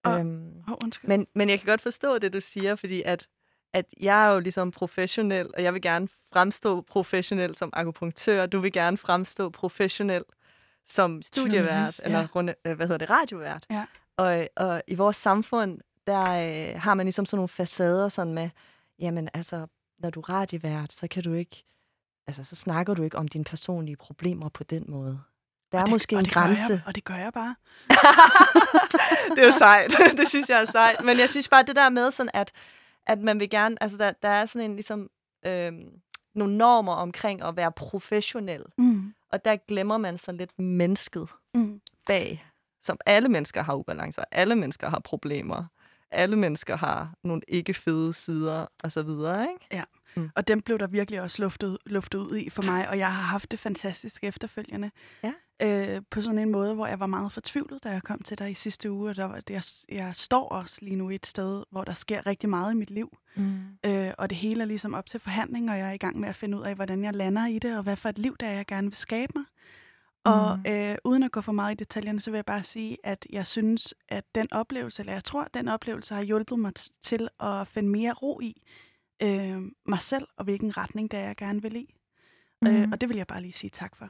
Og, 0.02 0.20
øhm, 0.20 0.62
oh, 0.68 0.90
men, 1.02 1.26
men 1.34 1.50
jeg 1.50 1.58
kan 1.58 1.66
godt 1.66 1.80
forstå 1.80 2.18
det, 2.18 2.32
du 2.32 2.40
siger, 2.40 2.76
fordi 2.76 3.02
at 3.02 3.28
at 3.72 3.84
jeg 4.00 4.26
er 4.28 4.32
jo 4.32 4.40
ligesom 4.40 4.70
professionel, 4.70 5.50
og 5.56 5.62
jeg 5.62 5.74
vil 5.74 5.82
gerne 5.82 6.08
fremstå 6.32 6.80
professionel 6.80 7.56
som 7.56 7.70
akupunktør. 7.72 8.46
Du 8.46 8.60
vil 8.60 8.72
gerne 8.72 8.98
fremstå 8.98 9.50
professionel 9.50 10.22
som 10.88 11.22
studievært, 11.22 12.00
eller 12.04 12.28
runde, 12.28 12.54
øh, 12.64 12.76
hvad 12.76 12.86
hedder 12.86 12.98
det, 12.98 13.10
radiovært. 13.10 13.66
Ja. 13.70 13.84
Og, 14.16 14.48
og 14.56 14.82
i 14.86 14.94
vores 14.94 15.16
samfund, 15.16 15.78
der 16.06 16.22
øh, 16.22 16.80
har 16.80 16.94
man 16.94 17.06
ligesom 17.06 17.26
sådan 17.26 17.36
nogle 17.36 17.48
facader 17.48 18.08
sådan 18.08 18.34
med, 18.34 18.50
jamen 18.98 19.28
altså, 19.34 19.66
når 19.98 20.10
du 20.10 20.20
er 20.20 20.28
radiovært, 20.28 20.92
så 20.92 21.08
kan 21.08 21.22
du 21.22 21.32
ikke, 21.32 21.64
altså 22.26 22.44
så 22.44 22.56
snakker 22.56 22.94
du 22.94 23.02
ikke 23.02 23.18
om 23.18 23.28
dine 23.28 23.44
personlige 23.44 23.96
problemer 23.96 24.48
på 24.48 24.64
den 24.64 24.84
måde. 24.88 25.20
Der 25.72 25.78
er 25.78 25.84
det, 25.84 25.92
måske 25.92 26.16
en 26.16 26.24
grænse. 26.24 26.72
Jeg, 26.72 26.80
og 26.86 26.94
det 26.94 27.04
gør 27.04 27.14
jeg 27.14 27.32
bare. 27.32 27.54
det 29.34 29.42
er 29.42 29.46
jo 29.46 29.58
sejt. 29.58 29.92
det 30.18 30.28
synes 30.28 30.48
jeg 30.48 30.62
er 30.62 30.66
sejt. 30.66 31.04
Men 31.04 31.18
jeg 31.18 31.28
synes 31.28 31.48
bare, 31.48 31.62
det 31.62 31.76
der 31.76 31.90
med 31.90 32.10
sådan, 32.10 32.30
at 32.34 32.52
at 33.08 33.18
man 33.18 33.40
vil 33.40 33.50
gerne, 33.50 33.82
altså 33.82 33.98
der, 33.98 34.12
der 34.22 34.28
er 34.28 34.46
sådan 34.46 34.70
en 34.70 34.76
ligesom, 34.76 35.10
øh, 35.46 35.72
nogle 36.34 36.56
normer 36.56 36.92
omkring 36.92 37.42
at 37.42 37.56
være 37.56 37.72
professionel. 37.72 38.62
Mm. 38.78 39.14
Og 39.32 39.44
der 39.44 39.56
glemmer 39.56 39.98
man 39.98 40.18
så 40.18 40.32
lidt 40.32 40.58
mennesket 40.58 41.28
Mm. 41.54 41.80
bag, 42.06 42.44
som 42.82 42.98
alle 43.06 43.28
mennesker 43.28 43.62
har 43.62 43.74
ubalancer, 43.74 44.24
alle 44.30 44.56
mennesker 44.56 44.88
har 44.88 45.00
problemer, 45.00 45.64
alle 46.10 46.36
mennesker 46.36 46.76
har 46.76 47.14
nogle 47.24 47.42
ikke 47.48 47.74
fede 47.74 48.12
sider 48.12 48.66
og 48.82 48.92
så 48.92 49.02
videre, 49.02 49.42
ikke? 49.42 49.66
Og 50.34 50.48
dem 50.48 50.62
blev 50.62 50.78
der 50.78 50.86
virkelig 50.86 51.20
også 51.20 51.42
luftet, 51.42 51.78
luftet 51.86 52.18
ud 52.18 52.36
i 52.36 52.50
for 52.50 52.62
mig, 52.62 52.88
og 52.88 52.98
jeg 52.98 53.14
har 53.14 53.22
haft 53.22 53.50
det 53.50 53.58
fantastisk 53.58 54.24
efterfølgende. 54.24 54.90
Ja. 55.22 55.32
Øh, 55.62 56.02
på 56.10 56.22
sådan 56.22 56.38
en 56.38 56.50
måde, 56.50 56.74
hvor 56.74 56.86
jeg 56.86 57.00
var 57.00 57.06
meget 57.06 57.32
fortvivlet, 57.32 57.84
da 57.84 57.90
jeg 57.90 58.02
kom 58.02 58.22
til 58.22 58.38
dig 58.38 58.50
i 58.50 58.54
sidste 58.54 58.90
uge. 58.90 59.10
Og 59.10 59.16
der 59.16 59.24
var, 59.24 59.40
jeg, 59.50 59.62
jeg 59.88 60.16
står 60.16 60.48
også 60.48 60.78
lige 60.82 60.96
nu 60.96 61.10
et 61.10 61.26
sted, 61.26 61.64
hvor 61.70 61.84
der 61.84 61.94
sker 61.94 62.26
rigtig 62.26 62.48
meget 62.48 62.72
i 62.72 62.76
mit 62.76 62.90
liv. 62.90 63.18
Mm. 63.36 63.60
Øh, 63.86 64.12
og 64.18 64.30
det 64.30 64.38
hele 64.38 64.62
er 64.62 64.66
ligesom 64.66 64.94
op 64.94 65.06
til 65.06 65.20
forhandling, 65.20 65.70
og 65.70 65.78
jeg 65.78 65.88
er 65.88 65.92
i 65.92 65.96
gang 65.96 66.20
med 66.20 66.28
at 66.28 66.34
finde 66.34 66.58
ud 66.58 66.62
af, 66.62 66.74
hvordan 66.74 67.04
jeg 67.04 67.14
lander 67.14 67.46
i 67.46 67.58
det, 67.58 67.76
og 67.76 67.82
hvad 67.82 67.96
for 67.96 68.08
et 68.08 68.18
liv, 68.18 68.36
der 68.40 68.46
er, 68.46 68.52
jeg 68.52 68.66
gerne 68.66 68.86
vil 68.86 68.96
skabe 68.96 69.32
mig. 69.34 69.44
Og 70.28 70.58
Mm. 70.58 70.70
øh, 70.72 70.96
uden 71.04 71.22
at 71.22 71.32
gå 71.32 71.40
for 71.40 71.52
meget 71.52 71.72
i 71.74 71.76
detaljerne, 71.84 72.20
så 72.20 72.30
vil 72.30 72.38
jeg 72.38 72.44
bare 72.44 72.62
sige, 72.62 72.96
at 73.04 73.26
jeg 73.30 73.46
synes, 73.46 73.94
at 74.08 74.24
den 74.34 74.52
oplevelse, 74.52 75.02
eller 75.02 75.12
jeg 75.12 75.24
tror, 75.24 75.42
at 75.44 75.54
den 75.54 75.68
oplevelse 75.68 76.14
har 76.14 76.22
hjulpet 76.22 76.58
mig 76.58 76.72
til 77.00 77.28
at 77.40 77.68
finde 77.68 77.88
mere 77.88 78.12
ro 78.12 78.40
i 78.40 78.62
øh, 79.22 79.62
mig 79.86 80.00
selv, 80.00 80.28
og 80.36 80.44
hvilken 80.44 80.76
retning 80.76 81.10
det 81.10 81.18
er, 81.18 81.24
jeg 81.24 81.36
gerne 81.36 81.62
vil 81.62 81.76
i. 81.76 81.94
Mm. 82.62 82.68
Øh, 82.68 82.84
Mm. 82.86 82.92
og 82.92 83.00
det 83.00 83.08
vil 83.08 83.16
jeg 83.16 83.26
bare 83.26 83.40
lige 83.42 83.52
sige 83.52 83.70
tak 83.70 83.96
for. 83.96 84.04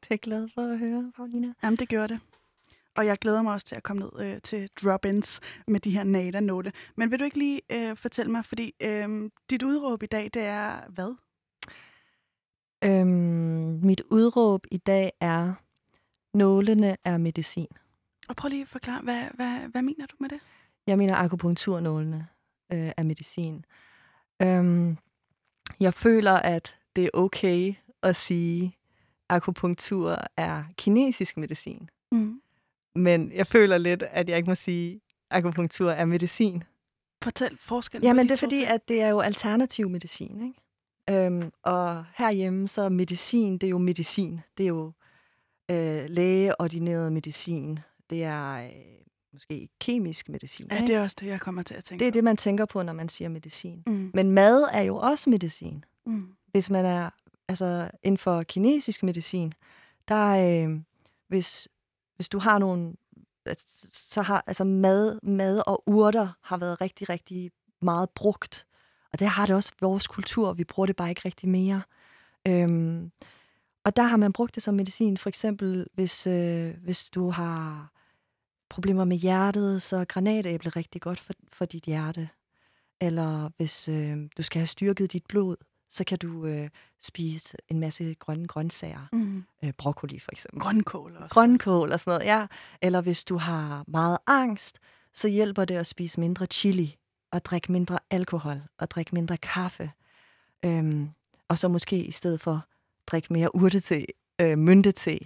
Det 0.00 0.02
er 0.02 0.06
jeg 0.10 0.20
glad 0.20 0.48
for 0.54 0.62
at 0.72 0.78
høre, 0.78 1.12
Paulina. 1.16 1.52
Jamen, 1.62 1.76
det 1.76 1.88
gjorde 1.88 2.08
det. 2.14 2.20
Og 2.96 3.06
jeg 3.06 3.18
glæder 3.18 3.42
mig 3.42 3.52
også 3.52 3.66
til 3.66 3.74
at 3.74 3.82
komme 3.82 4.00
ned 4.02 4.10
øh, 4.34 4.40
til 4.42 4.70
drop-ins 4.82 5.40
med 5.66 5.80
de 5.80 5.90
her 5.90 6.04
NADA-note. 6.04 6.72
Men 6.96 7.10
vil 7.10 7.18
du 7.20 7.24
ikke 7.24 7.38
lige 7.38 7.60
øh, 7.70 7.96
fortælle 7.96 8.32
mig, 8.32 8.44
fordi 8.44 8.74
øh, 8.82 9.30
dit 9.50 9.62
udråb 9.62 10.02
i 10.02 10.06
dag, 10.06 10.30
det 10.34 10.42
er 10.42 10.80
hvad? 10.88 11.14
Øhm, 12.84 13.59
mit 13.70 14.02
udråb 14.10 14.66
i 14.70 14.76
dag 14.76 15.12
er, 15.20 15.52
nålene 16.34 16.96
er 17.04 17.16
medicin. 17.18 17.66
Og 18.28 18.36
prøv 18.36 18.48
lige 18.48 18.62
at 18.62 18.68
forklare, 18.68 19.02
hvad, 19.02 19.22
hvad, 19.34 19.58
hvad 19.70 19.82
mener 19.82 20.06
du 20.06 20.16
med 20.20 20.28
det? 20.28 20.40
Jeg 20.86 20.98
mener 20.98 21.16
akupunkturnålene 21.16 22.26
øh, 22.72 22.92
er 22.96 23.02
medicin. 23.02 23.64
Øhm, 24.42 24.96
jeg 25.80 25.94
føler, 25.94 26.32
at 26.32 26.76
det 26.96 27.04
er 27.04 27.10
okay 27.14 27.74
at 28.02 28.16
sige, 28.16 28.76
akupunktur 29.28 30.16
er 30.36 30.64
kinesisk 30.76 31.36
medicin. 31.36 31.88
Mm. 32.12 32.40
Men 32.94 33.32
jeg 33.32 33.46
føler 33.46 33.78
lidt, 33.78 34.02
at 34.02 34.28
jeg 34.28 34.36
ikke 34.36 34.50
må 34.50 34.54
sige, 34.54 35.00
akupunktur 35.30 35.90
er 35.90 36.04
medicin. 36.04 36.64
Fortæl 37.22 37.58
forskellen 37.60 38.06
Jamen, 38.06 38.24
de 38.24 38.28
det 38.28 38.34
er 38.34 38.38
fordi, 38.38 38.56
ting. 38.56 38.68
at 38.68 38.88
det 38.88 39.02
er 39.02 39.08
jo 39.08 39.20
alternativ 39.20 39.88
medicin, 39.88 40.42
ikke? 40.42 40.60
Øhm, 41.10 41.52
og 41.62 42.04
herhjemme, 42.16 42.68
så 42.68 42.82
er 42.82 42.88
medicin, 42.88 43.58
det 43.58 43.66
er 43.66 43.70
jo 43.70 43.78
medicin. 43.78 44.40
Det 44.58 44.64
er 44.64 44.68
jo 44.68 44.92
øh, 45.70 46.04
lægeordineret 46.08 47.12
medicin. 47.12 47.78
Det 48.10 48.24
er 48.24 48.54
øh, 48.54 48.70
måske 49.32 49.68
kemisk 49.80 50.28
medicin. 50.28 50.66
Ja, 50.70 50.76
ikke? 50.76 50.86
det 50.86 50.94
er 50.94 51.02
også 51.02 51.16
det, 51.20 51.26
jeg 51.26 51.40
kommer 51.40 51.62
til 51.62 51.74
at 51.74 51.84
tænke 51.84 52.00
det 52.00 52.06
er 52.06 52.12
på. 52.12 52.14
det, 52.14 52.24
man 52.24 52.36
tænker 52.36 52.64
på, 52.64 52.82
når 52.82 52.92
man 52.92 53.08
siger 53.08 53.28
medicin. 53.28 53.82
Mm. 53.86 54.10
Men 54.14 54.30
mad 54.30 54.68
er 54.72 54.82
jo 54.82 54.96
også 54.96 55.30
medicin. 55.30 55.84
Mm. 56.06 56.28
Hvis 56.46 56.70
man 56.70 56.84
er 56.84 57.10
altså 57.48 57.90
inden 58.02 58.18
for 58.18 58.42
kinesisk 58.42 59.02
medicin, 59.02 59.52
der 60.08 60.26
øh, 60.26 60.80
hvis, 61.28 61.68
hvis 62.16 62.28
du 62.28 62.38
har 62.38 62.58
nogle 62.58 62.94
så 63.84 64.22
har 64.22 64.44
altså 64.46 64.64
mad, 64.64 65.18
mad 65.22 65.62
og 65.66 65.82
urter 65.86 66.28
har 66.42 66.56
været 66.56 66.80
rigtig, 66.80 67.08
rigtig 67.08 67.50
meget 67.82 68.10
brugt. 68.10 68.66
Og 69.12 69.18
det 69.18 69.28
har 69.28 69.46
det 69.46 69.56
også 69.56 69.72
vores 69.80 70.06
kultur. 70.06 70.52
Vi 70.52 70.64
bruger 70.64 70.86
det 70.86 70.96
bare 70.96 71.08
ikke 71.08 71.22
rigtig 71.24 71.48
mere. 71.48 71.82
Øhm, 72.48 73.10
og 73.84 73.96
der 73.96 74.02
har 74.02 74.16
man 74.16 74.32
brugt 74.32 74.54
det 74.54 74.62
som 74.62 74.74
medicin. 74.74 75.16
For 75.16 75.28
eksempel, 75.28 75.86
hvis, 75.94 76.26
øh, 76.26 76.74
hvis 76.82 77.10
du 77.10 77.30
har 77.30 77.92
problemer 78.68 79.04
med 79.04 79.16
hjertet, 79.16 79.82
så 79.82 79.96
er 79.96 80.04
granatæble 80.04 80.70
rigtig 80.70 81.00
godt 81.00 81.20
for, 81.20 81.34
for 81.52 81.64
dit 81.64 81.84
hjerte. 81.84 82.28
Eller 83.00 83.50
hvis 83.56 83.88
øh, 83.88 84.16
du 84.36 84.42
skal 84.42 84.60
have 84.60 84.66
styrket 84.66 85.12
dit 85.12 85.26
blod, 85.28 85.56
så 85.90 86.04
kan 86.04 86.18
du 86.18 86.46
øh, 86.46 86.68
spise 87.02 87.56
en 87.68 87.80
masse 87.80 88.14
grønne 88.14 88.46
grøntsager. 88.46 89.08
Mm. 89.12 89.44
Øh, 89.64 89.72
broccoli 89.78 90.18
for 90.18 90.32
eksempel. 90.32 90.60
Grønkål 90.60 91.16
også. 91.16 91.34
Grønkål 91.34 91.92
og 91.92 92.00
sådan 92.00 92.10
noget, 92.18 92.32
ja. 92.32 92.46
Eller 92.82 93.00
hvis 93.00 93.24
du 93.24 93.36
har 93.36 93.84
meget 93.86 94.18
angst, 94.26 94.78
så 95.14 95.28
hjælper 95.28 95.64
det 95.64 95.74
at 95.74 95.86
spise 95.86 96.20
mindre 96.20 96.46
chili, 96.46 96.96
at 97.32 97.44
drikke 97.44 97.72
mindre 97.72 97.98
alkohol, 98.10 98.62
og 98.78 98.90
drikke 98.90 99.14
mindre 99.14 99.36
kaffe. 99.36 99.90
Øhm, 100.64 101.10
og 101.48 101.58
så 101.58 101.68
måske 101.68 102.04
i 102.04 102.10
stedet 102.10 102.40
for 102.40 102.66
drikke 103.06 103.32
mere 103.32 103.54
urtete, 103.54 104.06
øh, 104.40 104.58
myntete, 104.58 105.18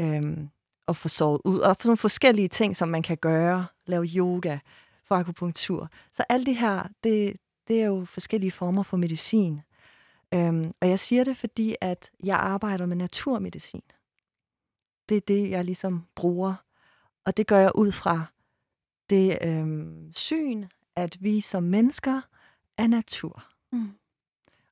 øhm, 0.00 0.48
og 0.86 0.96
få 0.96 1.08
sovet 1.08 1.40
ud. 1.44 1.58
Og 1.58 1.74
sådan 1.74 1.88
nogle 1.88 1.96
forskellige 1.96 2.48
ting, 2.48 2.76
som 2.76 2.88
man 2.88 3.02
kan 3.02 3.16
gøre. 3.16 3.66
Lave 3.86 4.04
yoga, 4.04 4.58
for 5.04 5.14
akupunktur. 5.14 5.90
Så 6.12 6.24
alt 6.28 6.46
det 6.46 6.56
her, 6.56 6.88
det, 7.04 7.36
det 7.68 7.80
er 7.82 7.86
jo 7.86 8.04
forskellige 8.04 8.50
former 8.50 8.82
for 8.82 8.96
medicin. 8.96 9.60
Øhm, 10.34 10.72
og 10.80 10.88
jeg 10.88 11.00
siger 11.00 11.24
det, 11.24 11.36
fordi 11.36 11.76
at 11.80 12.10
jeg 12.22 12.36
arbejder 12.36 12.86
med 12.86 12.96
naturmedicin. 12.96 13.82
Det 15.08 15.16
er 15.16 15.20
det, 15.20 15.50
jeg 15.50 15.64
ligesom 15.64 16.06
bruger. 16.14 16.54
Og 17.24 17.36
det 17.36 17.46
gør 17.46 17.58
jeg 17.58 17.72
ud 17.74 17.92
fra 17.92 18.24
det 19.10 19.38
øhm, 19.42 20.12
syn, 20.12 20.64
at 20.96 21.16
vi 21.20 21.40
som 21.40 21.62
mennesker 21.62 22.20
er 22.78 22.86
natur. 22.86 23.44
Mm. 23.72 23.90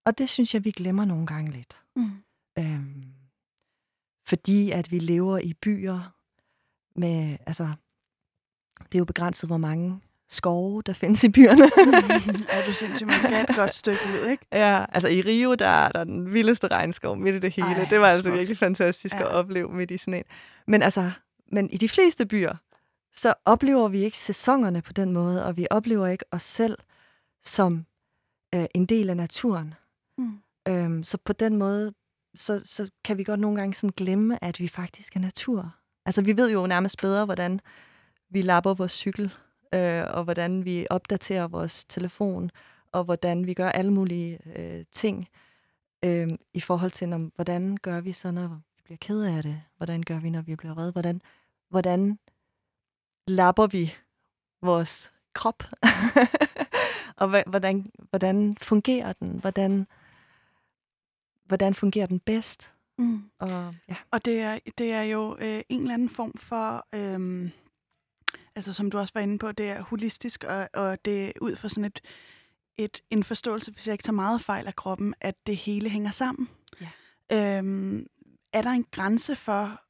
Og 0.04 0.18
det 0.18 0.28
synes 0.28 0.54
jeg, 0.54 0.64
vi 0.64 0.70
glemmer 0.70 1.04
nogle 1.04 1.26
gange 1.26 1.50
lidt. 1.52 1.76
Mm. 1.96 2.10
Øhm, 2.58 3.04
fordi 4.26 4.70
at 4.70 4.90
vi 4.90 4.98
lever 4.98 5.38
i 5.38 5.52
byer 5.54 6.14
med, 6.98 7.36
altså, 7.46 7.64
det 8.78 8.94
er 8.94 8.98
jo 8.98 9.04
begrænset, 9.04 9.48
hvor 9.48 9.56
mange 9.56 10.00
skove, 10.28 10.82
der 10.82 10.92
findes 10.92 11.24
i 11.24 11.28
byerne. 11.28 11.64
er 12.56 12.66
du 12.66 12.72
sindssygt, 12.72 13.06
man 13.06 13.22
skal 13.22 13.44
et 13.50 13.56
godt 13.62 13.74
stykke 13.74 14.00
ud, 14.22 14.28
ikke? 14.30 14.46
Ja, 14.52 14.84
altså 14.88 15.08
i 15.08 15.20
Rio, 15.22 15.54
der 15.54 15.66
er 15.68 15.88
der 15.92 16.04
den 16.04 16.32
vildeste 16.34 16.68
regnskov 16.68 17.16
midt 17.16 17.34
i 17.34 17.38
det 17.38 17.52
hele. 17.52 17.68
Ej, 17.68 17.86
det 17.90 18.00
var 18.00 18.06
altså 18.06 18.22
smukt. 18.22 18.38
virkelig 18.38 18.58
fantastisk 18.58 19.14
Ja. 19.14 19.20
at 19.20 19.26
opleve 19.26 19.72
midt 19.72 19.90
i 19.90 19.98
sådan 19.98 20.14
en. 20.14 20.24
Men 20.66 20.82
altså, 20.82 21.10
men 21.52 21.70
i 21.70 21.76
de 21.76 21.88
fleste 21.88 22.26
byer, 22.26 22.56
så 23.14 23.34
oplever 23.44 23.88
vi 23.88 23.98
ikke 23.98 24.18
sæsonerne 24.18 24.82
på 24.82 24.92
den 24.92 25.12
måde, 25.12 25.44
og 25.46 25.56
vi 25.56 25.66
oplever 25.70 26.06
ikke 26.06 26.24
os 26.30 26.42
selv 26.42 26.78
som 27.44 27.86
øh, 28.54 28.66
en 28.74 28.86
del 28.86 29.10
af 29.10 29.16
naturen. 29.16 29.74
Mm. 30.18 30.38
Øhm, 30.68 31.04
så 31.04 31.18
på 31.24 31.32
den 31.32 31.56
måde, 31.56 31.92
så, 32.34 32.60
så 32.64 32.90
kan 33.04 33.18
vi 33.18 33.24
godt 33.24 33.40
nogle 33.40 33.58
gange 33.58 33.74
sådan 33.74 33.94
glemme, 33.96 34.44
at 34.44 34.60
vi 34.60 34.68
faktisk 34.68 35.16
er 35.16 35.20
natur. 35.20 35.74
Altså 36.06 36.22
vi 36.22 36.36
ved 36.36 36.52
jo 36.52 36.66
nærmest 36.66 37.00
bedre, 37.00 37.24
hvordan 37.24 37.60
vi 38.30 38.42
lapper 38.42 38.74
vores 38.74 38.92
cykel, 38.92 39.34
øh, 39.74 40.04
og 40.08 40.24
hvordan 40.24 40.64
vi 40.64 40.86
opdaterer 40.90 41.48
vores 41.48 41.84
telefon, 41.84 42.50
og 42.92 43.04
hvordan 43.04 43.46
vi 43.46 43.54
gør 43.54 43.68
alle 43.68 43.92
mulige 43.92 44.38
øh, 44.56 44.84
ting 44.92 45.28
øh, 46.04 46.28
i 46.54 46.60
forhold 46.60 46.90
til, 46.90 47.08
når, 47.08 47.30
hvordan 47.34 47.76
gør 47.82 48.00
vi 48.00 48.12
så, 48.12 48.30
når 48.30 48.48
vi 48.48 48.82
bliver 48.84 48.98
ked 49.00 49.22
af 49.22 49.42
det? 49.42 49.62
Hvordan 49.76 50.02
gør 50.02 50.18
vi, 50.18 50.30
når 50.30 50.42
vi 50.42 50.56
bliver 50.56 50.74
vred? 50.74 50.92
Hvordan, 50.92 51.20
hvordan 51.70 52.18
lapper 53.28 53.66
vi 53.66 53.94
vores 54.62 55.12
krop? 55.32 55.64
og 57.16 57.42
hvordan, 57.46 57.90
hvordan 58.10 58.56
fungerer 58.60 59.12
den? 59.12 59.38
Hvordan, 59.40 59.86
hvordan 61.44 61.74
fungerer 61.74 62.06
den 62.06 62.20
bedst? 62.20 62.72
Mm. 62.98 63.30
Og, 63.38 63.74
ja. 63.88 63.96
Og 64.10 64.24
det 64.24 64.40
er, 64.40 64.58
det 64.78 64.92
er 64.92 65.02
jo 65.02 65.36
øh, 65.40 65.62
en 65.68 65.80
eller 65.80 65.94
anden 65.94 66.08
form 66.10 66.32
for, 66.38 66.86
øhm, 66.92 67.50
altså 68.54 68.72
som 68.72 68.90
du 68.90 68.98
også 68.98 69.12
var 69.14 69.20
inde 69.20 69.38
på, 69.38 69.52
det 69.52 69.70
er 69.70 69.82
holistisk, 69.82 70.44
og, 70.44 70.68
og 70.74 71.04
det 71.04 71.28
er 71.28 71.32
ud 71.40 71.56
fra 71.56 71.68
sådan 71.68 71.84
et, 71.84 72.00
et, 72.76 73.02
en 73.10 73.24
forståelse, 73.24 73.72
hvis 73.72 73.86
jeg 73.86 73.92
ikke 73.92 74.02
tager 74.02 74.14
meget 74.14 74.44
fejl 74.44 74.66
af 74.66 74.76
kroppen, 74.76 75.14
at 75.20 75.34
det 75.46 75.56
hele 75.56 75.88
hænger 75.88 76.10
sammen. 76.10 76.48
Ja. 76.80 77.58
Øhm, 77.58 78.06
er 78.52 78.62
der 78.62 78.70
en 78.70 78.86
grænse 78.90 79.36
for, 79.36 79.81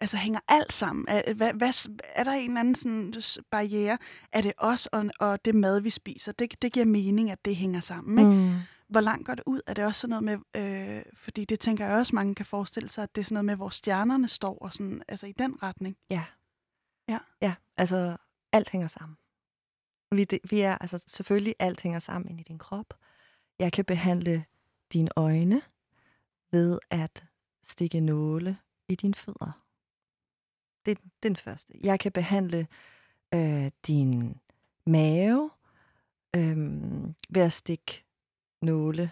altså 0.00 0.16
hænger 0.16 0.40
alt 0.48 0.72
sammen? 0.72 1.04
Er, 1.08 1.34
hvad, 1.34 1.52
hvad, 1.52 1.88
er 2.14 2.24
der 2.24 2.32
en 2.32 2.50
eller 2.50 2.60
anden 2.60 2.74
sådan 2.74 3.44
barriere? 3.50 3.98
Er 4.32 4.40
det 4.40 4.52
os 4.58 4.86
og, 4.86 5.04
og 5.20 5.44
det 5.44 5.54
mad, 5.54 5.80
vi 5.80 5.90
spiser? 5.90 6.32
Det, 6.32 6.62
det 6.62 6.72
giver 6.72 6.86
mening, 6.86 7.30
at 7.30 7.44
det 7.44 7.56
hænger 7.56 7.80
sammen, 7.80 8.18
ikke? 8.18 8.40
Mm. 8.40 8.60
Hvor 8.88 9.00
langt 9.00 9.26
går 9.26 9.34
det 9.34 9.44
ud? 9.46 9.60
Er 9.66 9.74
det 9.74 9.84
også 9.84 10.00
sådan 10.00 10.22
noget 10.22 10.42
med, 10.54 10.62
øh, 10.96 11.02
fordi 11.14 11.44
det 11.44 11.60
tænker 11.60 11.86
jeg 11.86 11.96
også, 11.96 12.14
mange 12.14 12.34
kan 12.34 12.46
forestille 12.46 12.88
sig, 12.88 13.02
at 13.02 13.14
det 13.14 13.20
er 13.20 13.24
sådan 13.24 13.34
noget 13.34 13.44
med, 13.44 13.56
hvor 13.56 13.68
stjernerne 13.68 14.28
står, 14.28 14.58
og 14.58 14.72
sådan, 14.72 15.02
altså 15.08 15.26
i 15.26 15.32
den 15.32 15.62
retning. 15.62 15.96
Ja. 16.10 16.24
Ja. 17.08 17.18
Ja, 17.42 17.54
altså 17.76 18.16
alt 18.52 18.70
hænger 18.70 18.88
sammen. 18.88 19.16
Vi, 20.10 20.24
det, 20.24 20.38
vi 20.50 20.60
er, 20.60 20.78
altså 20.78 21.04
selvfølgelig 21.06 21.54
alt 21.58 21.80
hænger 21.80 21.98
sammen 21.98 22.30
inde 22.30 22.40
i 22.40 22.44
din 22.44 22.58
krop. 22.58 22.94
Jeg 23.58 23.72
kan 23.72 23.84
behandle 23.84 24.44
dine 24.92 25.10
øjne 25.16 25.62
ved 26.50 26.78
at 26.90 27.24
stikke 27.64 28.00
nåle 28.00 28.58
i 28.88 28.94
dine 28.94 29.14
fødder. 29.14 29.65
Det, 30.86 30.98
er 30.98 31.02
den 31.22 31.36
første. 31.36 31.72
Jeg 31.84 32.00
kan 32.00 32.12
behandle 32.12 32.66
øh, 33.34 33.70
din 33.86 34.40
mave 34.86 35.50
øh, 36.36 36.56
ved 37.28 37.42
at 37.42 37.52
stikke 37.52 38.04
nåle 38.62 39.10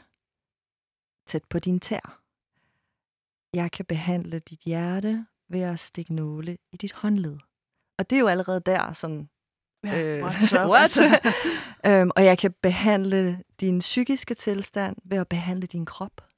tæt 1.26 1.44
på 1.44 1.58
din 1.58 1.80
tær. 1.80 2.20
jeg 3.52 3.72
kan 3.72 3.84
behandle 3.84 4.38
dit 4.38 4.60
hjerte 4.60 5.26
ved 5.48 5.60
at 5.60 5.80
stikke 5.80 6.14
nåle 6.14 6.58
i 6.72 6.76
dit 6.76 6.92
håndled. 6.92 7.38
Og 7.98 8.10
det 8.10 8.16
er 8.16 8.20
jo 8.20 8.26
allerede 8.26 8.60
der 8.60 8.92
sådan... 8.92 9.28
Ja, 9.84 10.02
øh, 10.02 10.24
what's 10.26 10.62
up, 10.62 10.70
what? 10.70 10.98
øhm, 11.86 12.10
og 12.16 12.24
jeg 12.24 12.38
kan 12.38 12.52
behandle 12.52 13.42
din 13.60 13.78
psykiske 13.78 14.34
tilstand 14.34 14.96
ved 15.04 15.18
at 15.18 15.28
behandle 15.28 15.66
din 15.66 15.86
krop. 15.86 16.28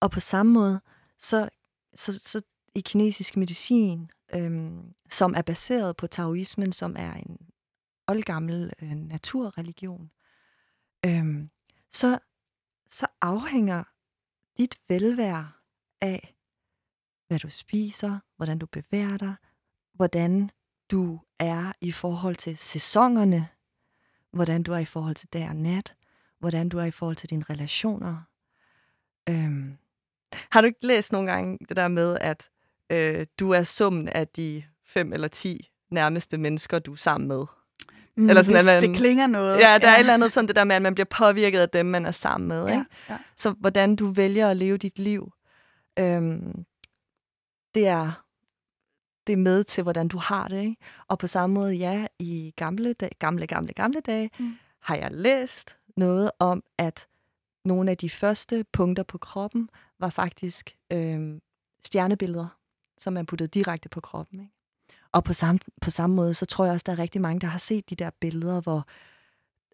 Og 0.00 0.10
på 0.10 0.20
samme 0.20 0.52
måde, 0.52 0.80
så, 1.18 1.48
så, 1.94 2.12
så 2.18 2.42
i 2.74 2.80
kinesisk 2.80 3.36
medicin, 3.36 4.10
øhm, 4.34 4.94
som 5.10 5.34
er 5.36 5.42
baseret 5.42 5.96
på 5.96 6.06
taoismen, 6.06 6.72
som 6.72 6.96
er 6.98 7.12
en 7.12 7.38
oldgammel 8.06 8.72
øh, 8.82 8.94
naturreligion, 8.94 10.10
øhm, 11.06 11.50
så, 11.90 12.18
så 12.88 13.06
afhænger 13.20 13.84
dit 14.58 14.80
velvære 14.88 15.52
af, 16.00 16.34
hvad 17.28 17.38
du 17.38 17.50
spiser, 17.50 18.18
hvordan 18.36 18.58
du 18.58 18.66
bevæger 18.66 19.16
dig, 19.16 19.34
hvordan 19.92 20.50
du 20.90 21.20
er 21.38 21.72
i 21.80 21.92
forhold 21.92 22.36
til 22.36 22.56
sæsonerne, 22.56 23.48
hvordan 24.30 24.62
du 24.62 24.72
er 24.72 24.78
i 24.78 24.84
forhold 24.84 25.14
til 25.14 25.28
dag 25.28 25.48
og 25.48 25.56
nat, 25.56 25.94
hvordan 26.38 26.68
du 26.68 26.78
er 26.78 26.84
i 26.84 26.90
forhold 26.90 27.16
til 27.16 27.30
dine 27.30 27.44
relationer. 27.50 28.22
Øhm, 29.28 29.78
har 30.50 30.60
du 30.60 30.66
ikke 30.66 30.86
læst 30.86 31.12
nogle 31.12 31.32
gange 31.32 31.58
det 31.68 31.76
der 31.76 31.88
med, 31.88 32.18
at 32.20 32.50
øh, 32.92 33.26
du 33.38 33.50
er 33.50 33.62
summen 33.62 34.08
af 34.08 34.28
de 34.28 34.62
fem 34.86 35.12
eller 35.12 35.28
ti 35.28 35.68
nærmeste 35.90 36.38
mennesker, 36.38 36.78
du 36.78 36.92
er 36.92 36.96
sammen 36.96 37.28
med? 37.28 37.44
Mm, 38.16 38.28
Eller 38.28 38.42
sådan, 38.42 38.64
det, 38.64 38.70
at 38.70 38.82
man- 38.82 38.90
det 38.90 38.96
klinger 38.98 39.26
noget. 39.26 39.58
Ja, 39.58 39.78
der 39.78 39.88
er 39.88 39.94
et 39.94 39.98
eller 40.00 40.14
andet 40.14 40.32
sådan 40.32 40.48
det 40.48 40.56
der 40.56 40.64
med, 40.64 40.76
at 40.76 40.82
man 40.82 40.94
bliver 40.94 41.06
påvirket 41.10 41.58
af 41.60 41.68
dem, 41.68 41.86
man 41.86 42.06
er 42.06 42.10
sammen 42.10 42.48
med. 42.48 42.68
Ikke? 42.68 42.84
Ja, 43.08 43.14
ja. 43.14 43.18
Så 43.36 43.50
hvordan 43.50 43.96
du 43.96 44.06
vælger 44.06 44.48
at 44.50 44.56
leve 44.56 44.76
dit 44.76 44.98
liv, 44.98 45.32
øhm, 45.98 46.64
det 47.74 47.86
er 47.86 48.22
det 49.26 49.32
er 49.32 49.36
med 49.36 49.64
til, 49.64 49.82
hvordan 49.82 50.08
du 50.08 50.18
har 50.18 50.48
det. 50.48 50.62
Ikke? 50.62 50.76
Og 51.08 51.18
på 51.18 51.26
samme 51.26 51.54
måde, 51.54 51.74
ja, 51.74 52.06
i 52.18 52.52
gamle, 52.56 52.92
dage, 52.92 53.10
gamle, 53.18 53.46
gamle, 53.46 53.72
gamle 53.72 54.00
dage, 54.00 54.30
Mm. 54.38 54.52
har 54.82 54.96
jeg 54.96 55.08
læst 55.12 55.76
noget 55.96 56.30
om, 56.38 56.62
at 56.78 57.06
nogle 57.64 57.90
af 57.90 57.96
de 57.96 58.10
første 58.10 58.64
punkter 58.72 59.02
på 59.02 59.18
kroppen 59.18 59.68
var 60.00 60.10
faktisk 60.10 60.70
øhm, 60.92 61.40
stjernebilleder, 61.84 62.58
som 63.02 63.12
man 63.12 63.26
puttede 63.26 63.48
direkte 63.48 63.88
på 63.88 64.00
kroppen. 64.00 64.40
Ikke? 64.40 64.52
Og 65.12 65.24
på 65.24 65.32
samme, 65.32 65.58
på 65.80 65.90
samme 65.90 66.16
måde, 66.16 66.34
så 66.34 66.46
tror 66.46 66.64
jeg 66.64 66.74
også, 66.74 66.84
der 66.86 66.92
er 66.92 66.98
rigtig 66.98 67.20
mange, 67.20 67.40
der 67.40 67.46
har 67.46 67.58
set 67.58 67.90
de 67.90 67.94
der 67.94 68.10
billeder, 68.20 68.60
hvor 68.60 68.86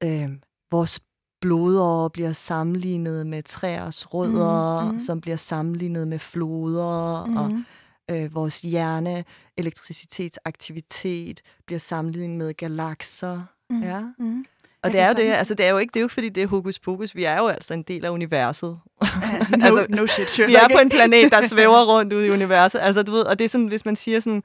øhm, 0.05 0.43
vores 0.71 1.01
blodårer 1.41 2.09
bliver 2.09 2.33
sammenlignet 2.33 3.27
med 3.27 3.43
træers 3.43 4.15
rødder, 4.15 4.85
mm, 4.85 4.89
mhm. 4.89 4.99
som 4.99 5.21
bliver 5.21 5.37
sammenlignet 5.37 6.09
med 6.09 6.19
floder, 6.19 7.27
mm. 7.27 7.37
og 7.37 7.63
øh, 8.11 8.35
vores 8.35 8.61
hjerne, 8.61 9.25
elektricitetsaktivitet 9.57 11.41
bliver 11.67 11.79
sammenlignet 11.79 12.39
med 12.39 12.55
galakser. 12.55 13.43
Mhm. 13.71 13.83
Ja. 13.83 14.01
Mhm. 14.19 14.47
Og 14.83 14.91
Jeg 14.91 14.93
det 14.93 15.01
er 15.01 15.15
kan 15.15 15.25
jo 15.25 15.31
det, 15.31 15.37
altså 15.37 15.55
det 15.55 15.67
er 15.67 15.71
jo 15.71 15.79
ikke, 15.79 15.91
det 15.91 15.97
er 15.97 16.01
jo 16.01 16.05
ikke 16.05 16.15
fordi, 16.15 16.29
det 16.29 16.43
er 16.43 16.47
hokus 16.47 16.79
pokus. 16.79 17.17
Vi 17.17 17.25
er 17.25 17.39
jo 17.39 17.49
altså 17.49 17.75
en 17.75 17.83
del 17.83 18.05
af 18.05 18.11
universet. 18.11 18.79
Ja, 19.03 19.07
no, 19.57 19.65
Altså, 19.65 19.87
no 19.89 20.07
shit, 20.07 20.31
sure. 20.31 20.47
Vi 20.47 20.55
er 20.55 20.69
på 20.73 20.79
en 20.79 20.89
planet, 20.89 21.33
der 21.33 21.47
svæver 21.53 21.85
rundt 21.95 22.13
ude 22.13 22.27
i 22.27 22.31
universet. 22.31 22.79
Altså, 22.79 23.03
du 23.03 23.13
ved, 23.13 23.23
og 23.23 23.39
det 23.39 23.45
er 23.45 23.49
sådan, 23.49 23.67
hvis 23.67 23.85
man 23.85 23.97
siger 23.97 24.21
sådan 24.21 24.43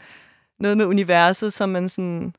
noget 0.60 0.78
med 0.78 0.86
universet, 0.86 1.54
som 1.54 1.70
man 1.70 1.90
sådan 1.90 2.34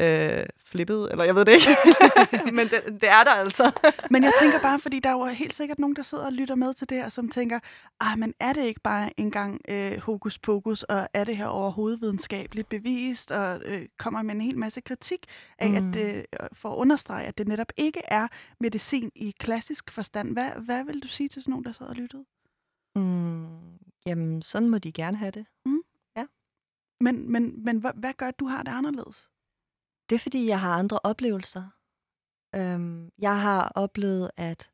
øh, 0.00 0.46
flippet, 0.64 1.08
eller 1.10 1.24
jeg 1.24 1.34
ved 1.34 1.44
det 1.44 1.52
ikke. 1.52 1.76
Men 2.56 2.68
det, 2.68 2.82
det 3.00 3.08
er 3.08 3.24
der 3.24 3.30
altså. 3.30 3.80
Men 4.10 4.24
jeg 4.24 4.32
tænker 4.40 4.60
bare, 4.60 4.80
fordi 4.80 5.00
der 5.00 5.08
er 5.08 5.12
jo 5.12 5.24
helt 5.24 5.54
sikkert 5.54 5.78
nogen, 5.78 5.96
der 5.96 6.02
sidder 6.02 6.26
og 6.26 6.32
lytter 6.32 6.54
med 6.54 6.74
til 6.74 6.90
det, 6.90 7.04
og 7.04 7.12
som 7.12 7.28
tænker, 7.28 7.58
ah, 8.00 8.18
men 8.18 8.34
er 8.40 8.52
det 8.52 8.64
ikke 8.64 8.80
bare 8.80 9.20
engang 9.20 9.60
øh, 9.68 9.98
hokus 10.00 10.38
pokus, 10.38 10.82
og 10.82 11.08
er 11.14 11.24
det 11.24 11.36
her 11.36 11.46
overhovedet 11.46 12.00
videnskabeligt 12.00 12.68
bevist, 12.68 13.30
og 13.30 13.60
øh, 13.64 13.86
kommer 13.98 14.22
med 14.22 14.34
en 14.34 14.40
hel 14.40 14.58
masse 14.58 14.80
kritik 14.80 15.26
af, 15.58 15.70
mm. 15.70 15.76
Mm. 15.76 15.88
at 15.88 15.96
øh, 15.96 16.24
for 16.52 16.72
at 16.72 16.76
understrege, 16.76 17.26
at 17.26 17.38
det 17.38 17.48
netop 17.48 17.72
ikke 17.76 18.00
er 18.04 18.28
medicin 18.60 19.10
i 19.14 19.34
klassisk 19.38 19.90
forstand. 19.90 20.32
Hvad, 20.32 20.50
hvad 20.64 20.84
vil 20.84 21.02
du 21.02 21.08
sige 21.08 21.28
til 21.28 21.42
sådan 21.42 21.52
nogen, 21.52 21.64
der 21.64 21.72
sidder 21.72 21.90
og 21.90 21.96
lyttede? 21.96 22.24
Mm, 22.96 23.46
jamen, 24.06 24.42
sådan 24.42 24.68
må 24.68 24.78
de 24.78 24.92
gerne 24.92 25.16
have 25.16 25.30
det. 25.30 25.46
Men, 27.00 27.32
men, 27.32 27.64
men 27.64 27.78
hvad, 27.78 27.90
hvad 27.94 28.12
gør, 28.12 28.28
at 28.28 28.38
du 28.38 28.46
har 28.46 28.62
det 28.62 28.72
anderledes? 28.72 29.28
Det 30.08 30.14
er, 30.14 30.18
fordi 30.18 30.46
jeg 30.46 30.60
har 30.60 30.72
andre 30.72 30.98
oplevelser. 31.04 31.70
Øhm, 32.54 33.12
jeg 33.18 33.40
har 33.40 33.72
oplevet, 33.74 34.30
at 34.36 34.70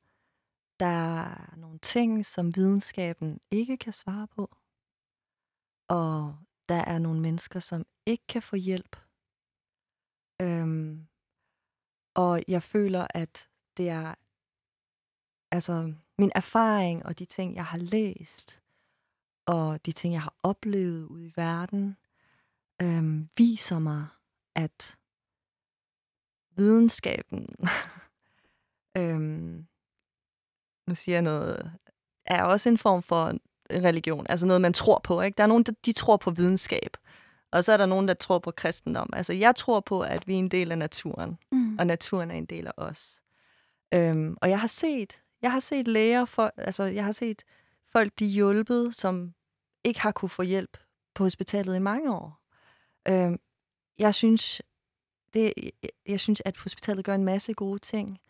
der 0.80 0.86
er 0.86 1.56
nogle 1.56 1.78
ting, 1.78 2.26
som 2.26 2.56
videnskaben 2.56 3.40
ikke 3.50 3.76
kan 3.76 3.92
svare 3.92 4.26
på. 4.26 4.56
Og 5.88 6.36
der 6.68 6.84
er 6.84 6.98
nogle 6.98 7.20
mennesker, 7.20 7.60
som 7.60 7.86
ikke 8.06 8.26
kan 8.26 8.42
få 8.42 8.56
hjælp. 8.56 8.96
Øhm, 10.42 11.06
og 12.14 12.42
jeg 12.48 12.62
føler, 12.62 13.06
at 13.10 13.48
det 13.76 13.88
er 13.88 14.14
altså 15.50 15.94
min 16.18 16.32
erfaring 16.34 17.06
og 17.06 17.18
de 17.18 17.24
ting, 17.24 17.54
jeg 17.54 17.66
har 17.66 17.78
læst, 17.78 18.62
og 19.46 19.86
de 19.86 19.92
ting, 19.92 20.14
jeg 20.14 20.22
har 20.22 20.34
oplevet 20.42 21.04
ude 21.04 21.26
i 21.26 21.32
verden, 21.36 21.96
øhm, 22.82 23.28
viser 23.36 23.78
mig, 23.78 24.06
at 24.54 24.98
videnskaben, 26.56 27.48
øhm, 28.98 29.66
nu 30.88 30.94
siger 30.94 31.16
jeg 31.16 31.22
noget, 31.22 31.72
er 32.26 32.42
også 32.44 32.68
en 32.68 32.78
form 32.78 33.02
for 33.02 33.32
religion, 33.72 34.26
altså 34.28 34.46
noget, 34.46 34.60
man 34.60 34.72
tror 34.72 35.00
på. 35.04 35.20
Ikke? 35.20 35.36
Der 35.36 35.42
er 35.42 35.46
nogen, 35.48 35.62
der 35.62 35.72
de 35.84 35.92
tror 35.92 36.16
på 36.16 36.30
videnskab, 36.30 36.96
og 37.52 37.64
så 37.64 37.72
er 37.72 37.76
der 37.76 37.86
nogen, 37.86 38.08
der 38.08 38.14
tror 38.14 38.38
på 38.38 38.50
kristendom. 38.50 39.10
Altså 39.12 39.32
jeg 39.32 39.56
tror 39.56 39.80
på, 39.80 40.00
at 40.00 40.26
vi 40.26 40.34
er 40.34 40.38
en 40.38 40.48
del 40.48 40.72
af 40.72 40.78
naturen, 40.78 41.38
Mm. 41.52 41.78
og 41.78 41.86
naturen 41.86 42.30
er 42.30 42.34
en 42.34 42.46
del 42.46 42.66
af 42.66 42.72
os. 42.76 43.20
Øhm, 43.94 44.36
og 44.42 44.50
jeg 44.50 44.60
har 44.60 44.66
set, 44.66 45.20
jeg 45.42 45.52
har 45.52 45.60
set 45.60 45.88
læger, 45.88 46.24
for, 46.24 46.52
altså 46.56 46.84
jeg 46.84 47.04
har 47.04 47.12
set 47.12 47.42
folk 47.92 48.12
blive 48.12 48.30
hjulpet, 48.30 48.94
som 48.94 49.34
ikke 49.84 50.00
har 50.00 50.12
kunne 50.12 50.28
få 50.28 50.42
hjælp 50.42 50.78
på 51.14 51.22
hospitalet 51.22 51.76
i 51.76 51.78
mange 51.78 52.12
år. 52.14 52.40
Øhm, 53.08 53.38
jeg 53.98 54.14
synes, 54.14 54.62
det, 55.34 55.52
jeg, 55.62 55.90
jeg 56.06 56.20
synes, 56.20 56.42
at 56.44 56.56
hospitalet 56.56 57.04
gør 57.04 57.14
en 57.14 57.24
masse 57.24 57.54
gode 57.54 57.78
ting. 57.78 58.20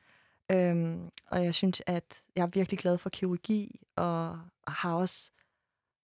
Øhm, 0.53 1.11
og 1.27 1.45
jeg 1.45 1.55
synes, 1.55 1.83
at 1.87 2.23
jeg 2.37 2.43
er 2.43 2.47
virkelig 2.47 2.79
glad 2.79 2.99
for 2.99 3.11
kirurgi, 3.11 3.81
og 3.97 4.39
har 4.67 4.95
også 4.95 5.31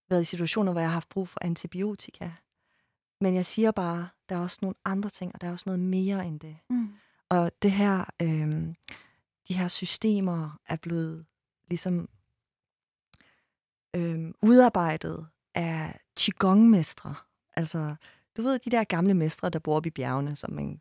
været 0.09 0.23
i 0.23 0.25
situationer, 0.25 0.73
hvor 0.73 0.81
jeg 0.81 0.91
har 0.91 0.95
haft 0.95 1.09
brug 1.09 1.29
for 1.29 1.39
antibiotika. 1.43 2.31
Men 3.21 3.35
jeg 3.35 3.47
siger 3.47 3.71
bare, 3.71 4.09
der 4.29 4.37
er 4.37 4.41
også 4.41 4.59
nogle 4.63 4.75
andre 4.85 5.11
ting, 5.11 5.35
og 5.35 5.41
der 5.41 5.49
er 5.49 5.53
også 5.53 5.63
noget 5.67 5.81
mere 5.81 6.27
end 6.27 6.41
det. 6.41 6.57
Mm. 6.71 6.95
Og 7.29 7.53
det 7.63 7.73
her, 7.73 8.05
øhm, 8.23 8.75
de 9.49 9.55
her 9.55 9.69
systemer 9.69 10.59
er 10.67 10.77
blevet 10.77 11.27
ligesom 11.69 12.09
øhm, 13.95 14.35
udarbejdet 14.43 15.27
af 15.55 16.01
Qigong-mestre. 16.21 17.15
Altså, 17.57 17.95
du 18.37 18.43
ved, 18.43 18.59
de 18.59 18.71
der 18.71 18.85
gamle 18.85 19.15
mestre, 19.15 19.51
der 19.51 19.59
bor 19.59 19.77
oppe 19.77 19.87
i 19.87 19.91
bjergene, 19.91 20.37
som 20.37 20.53
man 20.53 20.81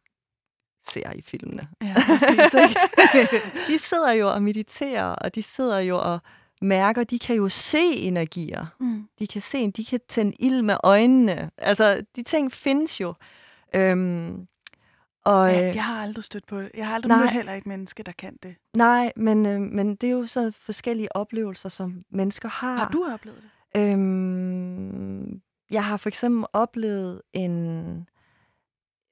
ser 0.88 1.12
i 1.16 1.22
filmene. 1.22 1.68
Ja, 1.82 1.94
præcis, 1.94 2.54
ikke? 2.54 2.80
de 3.74 3.80
sidder 3.80 4.12
jo 4.12 4.30
og 4.32 4.44
mediterer, 4.44 5.06
og 5.06 5.36
de 5.36 5.44
sidder 5.44 5.80
jo 5.80 5.98
og 5.98 6.20
mærker, 6.62 7.04
de 7.04 7.20
kan 7.20 7.36
jo 7.36 7.50
se 7.50 7.82
energier. 7.96 8.66
mm. 8.80 9.08
De 9.20 9.28
kan 9.28 9.42
se, 9.42 9.72
de 9.72 9.86
kan 9.86 10.00
tænde 10.10 10.34
ild 10.40 10.62
med 10.62 10.76
øjnene. 10.84 11.52
Altså, 11.58 12.02
de 12.16 12.24
ting 12.24 12.52
findes 12.52 13.02
jo. 13.02 13.14
Øhm, 13.76 14.48
og, 15.26 15.52
Ja, 15.52 15.70
øh, 15.70 15.76
jeg 15.76 15.86
har 15.86 16.02
aldrig 16.04 16.24
stødt 16.24 16.48
på 16.48 16.62
det. 16.62 16.72
Jeg 16.78 16.88
har 16.88 16.96
aldrig 16.96 17.08
nej. 17.10 17.20
mødt 17.20 17.32
heller 17.32 17.54
et 17.54 17.66
menneske, 17.68 18.04
der 18.04 18.12
kan 18.12 18.38
det. 18.44 18.56
Nej, 18.76 19.12
men, 19.16 19.46
øh, 19.46 19.62
men 19.62 19.96
det 19.96 20.08
er 20.08 20.12
jo 20.12 20.28
så 20.28 20.52
forskellige 20.66 21.16
oplevelser, 21.16 21.70
som 21.70 22.04
mennesker 22.12 22.50
har. 22.50 22.76
Har 22.78 22.90
du 22.90 23.06
oplevet 23.14 23.38
det? 23.42 23.50
Øhm, 23.82 25.42
jeg 25.72 25.86
har 25.86 25.98
for 25.98 26.10
eksempel 26.10 26.46
oplevet 26.54 27.22
en, 27.34 28.08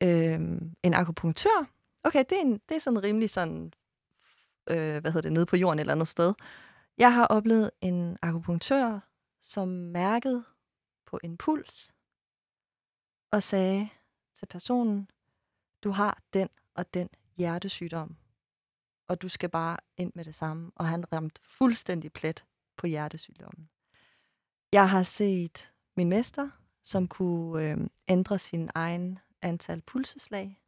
øh, 0.03 0.39
en 0.83 0.93
akupunktør. 0.93 1.69
Okay, 2.03 2.23
det 2.29 2.37
er, 2.37 2.41
en, 2.41 2.61
det 2.69 2.75
er 2.75 2.79
sådan 2.79 3.03
rimelig 3.03 3.29
sådan, 3.29 3.73
øh, 4.69 4.97
hvad 5.01 5.11
hedder 5.11 5.21
det, 5.21 5.33
nede 5.33 5.45
på 5.45 5.55
jorden 5.55 5.79
et 5.79 5.81
eller 5.81 5.93
andet 5.93 6.07
sted. 6.07 6.33
Jeg 6.97 7.13
har 7.13 7.25
oplevet 7.25 7.71
en 7.81 8.17
akupunktør, 8.21 8.99
som 9.41 9.67
mærkede 9.67 10.43
på 11.05 11.19
en 11.23 11.37
puls 11.37 11.93
og 13.31 13.43
sagde 13.43 13.89
til 14.35 14.45
personen, 14.45 15.09
du 15.83 15.91
har 15.91 16.21
den 16.33 16.49
og 16.75 16.93
den 16.93 17.09
hjertesygdom, 17.37 18.17
og 19.07 19.21
du 19.21 19.29
skal 19.29 19.49
bare 19.49 19.77
ind 19.97 20.11
med 20.15 20.25
det 20.25 20.35
samme. 20.35 20.71
Og 20.75 20.87
han 20.87 21.13
ramte 21.13 21.41
fuldstændig 21.43 22.13
plet 22.13 22.45
på 22.77 22.87
hjertesygdommen. 22.87 23.69
Jeg 24.71 24.89
har 24.89 25.03
set 25.03 25.73
min 25.97 26.09
mester, 26.09 26.49
som 26.83 27.07
kunne 27.07 27.63
øh, 27.63 27.77
ændre 28.07 28.39
sin 28.39 28.69
egen 28.75 29.19
antal 29.41 29.81
pulseslag. 29.81 30.59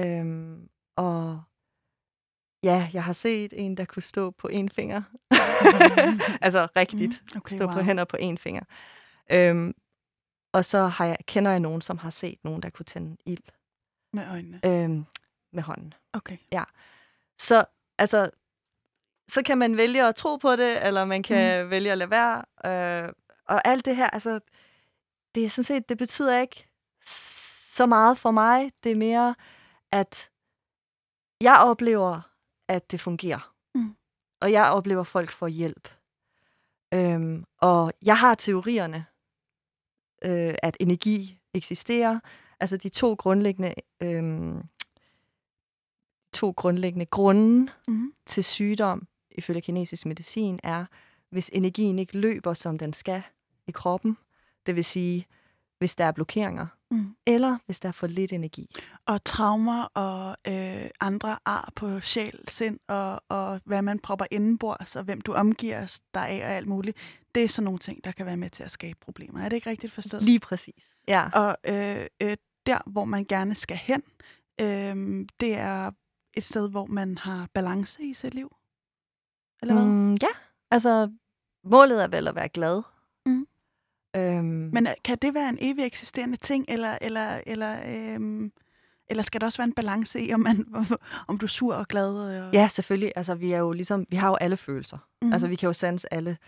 Øhm, 0.00 0.68
og 0.96 1.42
ja, 2.62 2.90
jeg 2.92 3.04
har 3.04 3.12
set 3.12 3.52
en, 3.56 3.76
der 3.76 3.84
kunne 3.84 4.02
stå 4.02 4.30
på 4.30 4.48
en 4.48 4.68
finger. 4.68 5.02
altså 6.46 6.68
rigtigt. 6.76 7.22
Mm, 7.22 7.38
okay, 7.38 7.56
Stå 7.56 7.66
på 7.66 7.72
wow. 7.72 7.82
hænder 7.82 8.04
på 8.04 8.16
én 8.20 8.36
finger. 8.36 8.62
Øhm, 9.32 9.74
og 10.52 10.64
så 10.64 10.86
har 10.86 11.06
jeg, 11.06 11.16
kender 11.26 11.50
jeg 11.50 11.60
nogen, 11.60 11.80
som 11.80 11.98
har 11.98 12.10
set 12.10 12.44
nogen, 12.44 12.62
der 12.62 12.70
kunne 12.70 12.84
tænde 12.84 13.16
ild 13.26 13.42
Med 14.12 14.28
øjnene. 14.30 14.60
øhm, 14.64 15.04
med 15.52 15.62
hånden. 15.62 15.94
Okay. 16.12 16.38
Så 17.38 17.64
altså, 17.98 18.30
så 19.28 19.42
kan 19.42 19.58
man 19.58 19.76
vælge 19.76 20.06
at 20.08 20.14
tro 20.14 20.36
på 20.36 20.56
det, 20.56 20.86
eller 20.86 21.04
man 21.04 21.22
kan 21.22 21.64
mm. 21.64 21.70
vælge 21.70 21.92
at 21.92 21.98
lade 21.98 22.10
være. 22.10 22.44
Øh, 22.66 23.12
og 23.48 23.68
alt 23.68 23.84
det 23.84 23.96
her, 23.96 24.10
altså, 24.10 24.40
det 25.34 25.44
er 25.44 25.48
sådan 25.48 25.64
set, 25.64 25.88
det 25.88 25.98
betyder 25.98 26.40
ikke 26.40 26.68
så 27.02 27.86
meget 27.86 28.18
for 28.18 28.30
mig. 28.30 28.70
Det 28.84 28.92
er 28.92 28.96
mere, 28.96 29.34
at 29.92 30.30
jeg 31.40 31.58
oplever, 31.64 32.20
at 32.68 32.90
det 32.90 33.00
fungerer. 33.00 33.54
Mm. 33.74 33.96
Og 34.40 34.52
jeg 34.52 34.64
oplever, 34.70 35.00
at 35.00 35.06
folk 35.06 35.32
får 35.32 35.48
hjælp. 35.48 35.88
Øhm, 36.94 37.44
og 37.58 37.92
jeg 38.02 38.18
har 38.18 38.34
teorierne, 38.34 39.06
øh, 40.24 40.54
at 40.62 40.76
energi 40.80 41.38
eksisterer. 41.54 42.20
Altså 42.60 42.76
de 42.76 42.88
to 42.88 43.14
grundlæggende, 43.14 43.74
øhm, 44.02 44.62
to 46.32 46.50
grundlæggende 46.50 47.06
grunde 47.06 47.72
Mm. 47.88 48.12
til 48.26 48.44
sygdom, 48.44 49.06
ifølge 49.30 49.60
kinesisk 49.60 50.06
medicin, 50.06 50.60
er, 50.62 50.84
hvis 51.30 51.50
energien 51.52 51.98
ikke 51.98 52.18
løber, 52.18 52.54
som 52.54 52.78
den 52.78 52.92
skal 52.92 53.22
i 53.66 53.70
kroppen. 53.70 54.18
Det 54.66 54.76
vil 54.76 54.84
sige, 54.84 55.26
hvis 55.82 55.94
der 55.94 56.04
er 56.04 56.12
blokeringer, 56.12 56.66
Mm. 56.90 57.14
eller 57.26 57.58
hvis 57.66 57.80
der 57.80 57.88
er 57.88 57.92
for 57.92 58.06
lidt 58.06 58.32
energi. 58.32 58.74
Og 59.06 59.24
traumer 59.24 59.84
og 59.84 60.36
øh, 60.48 60.90
andre 61.00 61.38
ar 61.44 61.72
på 61.76 62.00
sjæl, 62.00 62.38
sind 62.48 62.78
og, 62.88 63.22
og 63.28 63.60
hvad 63.64 63.82
man 63.82 63.98
propper 63.98 64.26
indenbords, 64.30 64.96
og 64.96 65.04
hvem 65.04 65.20
du 65.20 65.32
omgiver 65.34 65.98
dig 66.14 66.28
af 66.28 66.46
og 66.46 66.52
alt 66.52 66.66
muligt, 66.66 66.96
det 67.34 67.44
er 67.44 67.48
sådan 67.48 67.64
nogle 67.64 67.78
ting, 67.78 68.04
der 68.04 68.12
kan 68.12 68.26
være 68.26 68.36
med 68.36 68.50
til 68.50 68.62
at 68.64 68.70
skabe 68.70 68.98
problemer. 69.00 69.40
Er 69.44 69.48
det 69.48 69.56
ikke 69.56 69.70
rigtigt 69.70 69.92
forstået? 69.92 70.22
Lige 70.22 70.40
præcis. 70.40 70.96
Ja. 71.08 71.28
Og 71.34 71.56
øh, 71.64 72.06
øh, 72.22 72.36
der, 72.66 72.78
hvor 72.86 73.04
man 73.04 73.24
gerne 73.24 73.54
skal 73.54 73.76
hen, 73.76 74.02
øh, 74.60 75.26
det 75.40 75.54
er 75.54 75.90
et 76.34 76.44
sted, 76.44 76.70
hvor 76.70 76.86
man 76.86 77.18
har 77.18 77.48
balance 77.54 78.02
i 78.02 78.14
sit 78.14 78.34
liv. 78.34 78.56
Eller 79.62 79.74
hvad? 79.74 79.84
Mm. 79.84 80.12
Ja, 80.14 80.28
altså 80.70 81.12
målet 81.64 82.02
er 82.02 82.08
vel 82.08 82.28
at 82.28 82.34
være 82.34 82.48
glad. 82.48 82.82
Øhm, 84.16 84.70
Men 84.72 84.86
øh, 84.86 84.92
kan 85.04 85.18
det 85.22 85.34
være 85.34 85.48
en 85.48 85.58
evig 85.60 85.84
eksisterende 85.84 86.36
ting, 86.36 86.64
eller, 86.68 86.98
eller, 87.00 87.40
eller, 87.46 87.76
øh, 87.86 88.50
eller 89.08 89.22
skal 89.22 89.40
der 89.40 89.46
også 89.46 89.58
være 89.58 89.68
en 89.68 89.74
balance 89.74 90.20
i, 90.20 90.34
om, 90.34 90.40
man, 90.40 90.66
om 91.28 91.38
du 91.38 91.46
er 91.46 91.48
sur 91.48 91.74
og 91.74 91.88
glad? 91.88 92.14
Og, 92.14 92.52
ja, 92.52 92.68
selvfølgelig. 92.68 93.12
Altså, 93.16 93.34
vi 93.34 93.52
er 93.52 93.58
jo 93.58 93.72
ligesom, 93.72 94.06
vi 94.08 94.16
har 94.16 94.28
jo 94.28 94.34
alle 94.34 94.56
følelser. 94.56 94.98
Mm. 95.22 95.32
Altså, 95.32 95.48
vi 95.48 95.56
kan 95.56 95.66
jo 95.66 95.72
sanse 95.72 96.14
alle, 96.14 96.38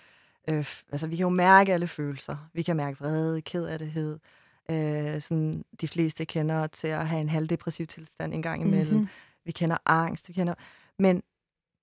øh, 0.48 0.66
altså, 0.92 1.06
vi 1.06 1.16
kan 1.16 1.24
jo 1.24 1.28
mærke 1.28 1.74
alle 1.74 1.86
følelser. 1.86 2.36
Vi 2.52 2.62
kan 2.62 2.76
mærke 2.76 2.98
vrede, 2.98 3.42
ked 3.42 4.18
øh, 4.70 5.20
sådan, 5.20 5.64
de 5.80 5.88
fleste 5.88 6.24
kender 6.24 6.66
til 6.66 6.88
at 6.88 7.08
have 7.08 7.20
en 7.20 7.28
halvdepressiv 7.28 7.86
tilstand 7.86 8.34
en 8.34 8.42
gang 8.42 8.62
imellem. 8.62 8.98
Mhm. 8.98 9.08
Vi 9.44 9.52
kender 9.52 9.76
angst, 9.86 10.28
vi 10.28 10.32
kender... 10.32 10.54
Men 10.98 11.22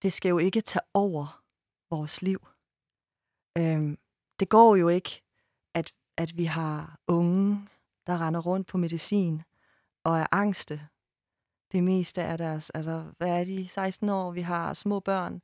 det 0.04 0.13
skal 0.13 0.30
jo 0.30 0.38
ikke 0.38 0.62
tage 0.62 0.84
over 0.94 1.41
vores 1.89 2.22
liv. 2.22 2.48
Øhm, 3.58 3.98
det 4.39 4.50
går 4.50 4.76
jo 4.76 4.89
ikke, 4.89 5.24
at, 5.73 5.93
at 6.17 6.38
vi 6.38 6.45
har 6.45 6.99
unge, 7.07 7.67
der 8.07 8.21
render 8.27 8.39
rundt 8.39 8.67
på 8.67 8.77
medicin 8.77 9.41
og 10.03 10.19
er 10.19 10.25
angste. 10.31 10.81
Det 11.71 11.84
meste 11.84 12.23
af 12.23 12.38
deres, 12.38 12.69
altså 12.69 13.03
hvad 13.17 13.39
er 13.39 13.43
de, 13.43 13.67
16 13.67 14.10
år, 14.10 14.31
vi 14.31 14.41
har 14.41 14.73
små 14.73 14.99
børn 14.99 15.41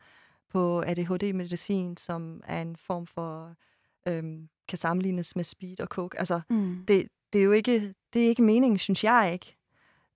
på 0.50 0.82
ADHD-medicin, 0.88 1.98
som 1.98 2.42
er 2.46 2.62
en 2.62 2.76
form 2.76 3.06
for, 3.08 3.56
øhm, 4.08 4.50
kan 4.68 4.78
sammenlignes 4.78 5.36
med 5.36 5.44
speed 5.44 5.80
og 5.80 5.88
coke. 5.88 6.20
Altså, 6.20 6.42
Mm. 6.50 6.86
det, 6.88 7.08
det 7.34 7.40
er 7.40 7.44
jo 7.44 7.52
ikke, 7.52 7.94
det 8.14 8.24
er 8.24 8.28
ikke 8.28 8.42
meningen, 8.42 8.78
synes 8.78 9.04
jeg 9.04 9.30
ikke. 9.34 9.58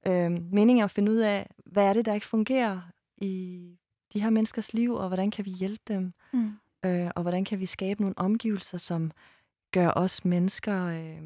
Øhm, 0.08 0.48
meningen 0.52 0.80
er 0.82 0.84
at 0.86 0.92
finde 0.92 1.12
ud 1.12 1.18
af, 1.18 1.50
hvad 1.66 1.84
er 1.86 1.94
det, 1.94 2.06
der 2.06 2.14
ikke 2.14 2.26
fungerer 2.26 2.82
i 3.18 3.66
de 4.14 4.22
her 4.22 4.30
menneskers 4.30 4.74
liv, 4.74 4.94
og 4.94 5.08
hvordan 5.08 5.32
kan 5.32 5.46
vi 5.46 5.52
hjælpe 5.52 5.84
dem, 5.88 6.14
Mm. 6.34 6.52
øh, 6.86 7.12
og 7.16 7.22
hvordan 7.22 7.46
kan 7.46 7.60
vi 7.60 7.66
skabe 7.66 8.02
nogle 8.02 8.18
omgivelser, 8.18 8.78
som 8.78 9.12
gør 9.72 9.92
os 9.96 10.26
mennesker 10.26 10.86
øh, 10.86 11.22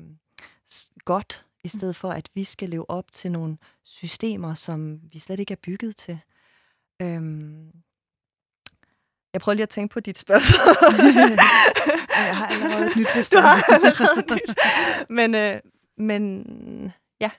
godt, 1.06 1.46
i 1.64 1.68
stedet 1.68 1.96
for, 1.96 2.12
at 2.12 2.30
vi 2.34 2.44
skal 2.44 2.70
leve 2.70 2.90
op 2.90 3.12
til 3.12 3.32
nogle 3.32 3.58
systemer, 3.84 4.54
som 4.54 5.00
vi 5.14 5.20
slet 5.20 5.40
ikke 5.40 5.52
er 5.52 5.62
bygget 5.64 5.96
til. 5.96 6.20
Øhm, 7.02 7.72
jeg 9.34 9.42
prøver 9.42 9.54
lige 9.54 9.64
at 9.64 9.70
tænke 9.70 9.94
på 9.94 10.00
dit 10.00 10.18
spørgsmål. 10.18 10.76
Jeg 12.10 12.38
har 12.38 12.46
allerede 12.48 12.88
et 12.88 12.96
nyt, 12.96 13.14
hvis 13.16 13.30
Du 13.34 13.38
har 13.38 13.74
allerede 13.74 14.20
et 14.20 14.30
nyt. 14.30 14.60
Men, 15.10 15.36
øh, 15.36 15.60
men 15.98 16.94
ja. 17.20 17.30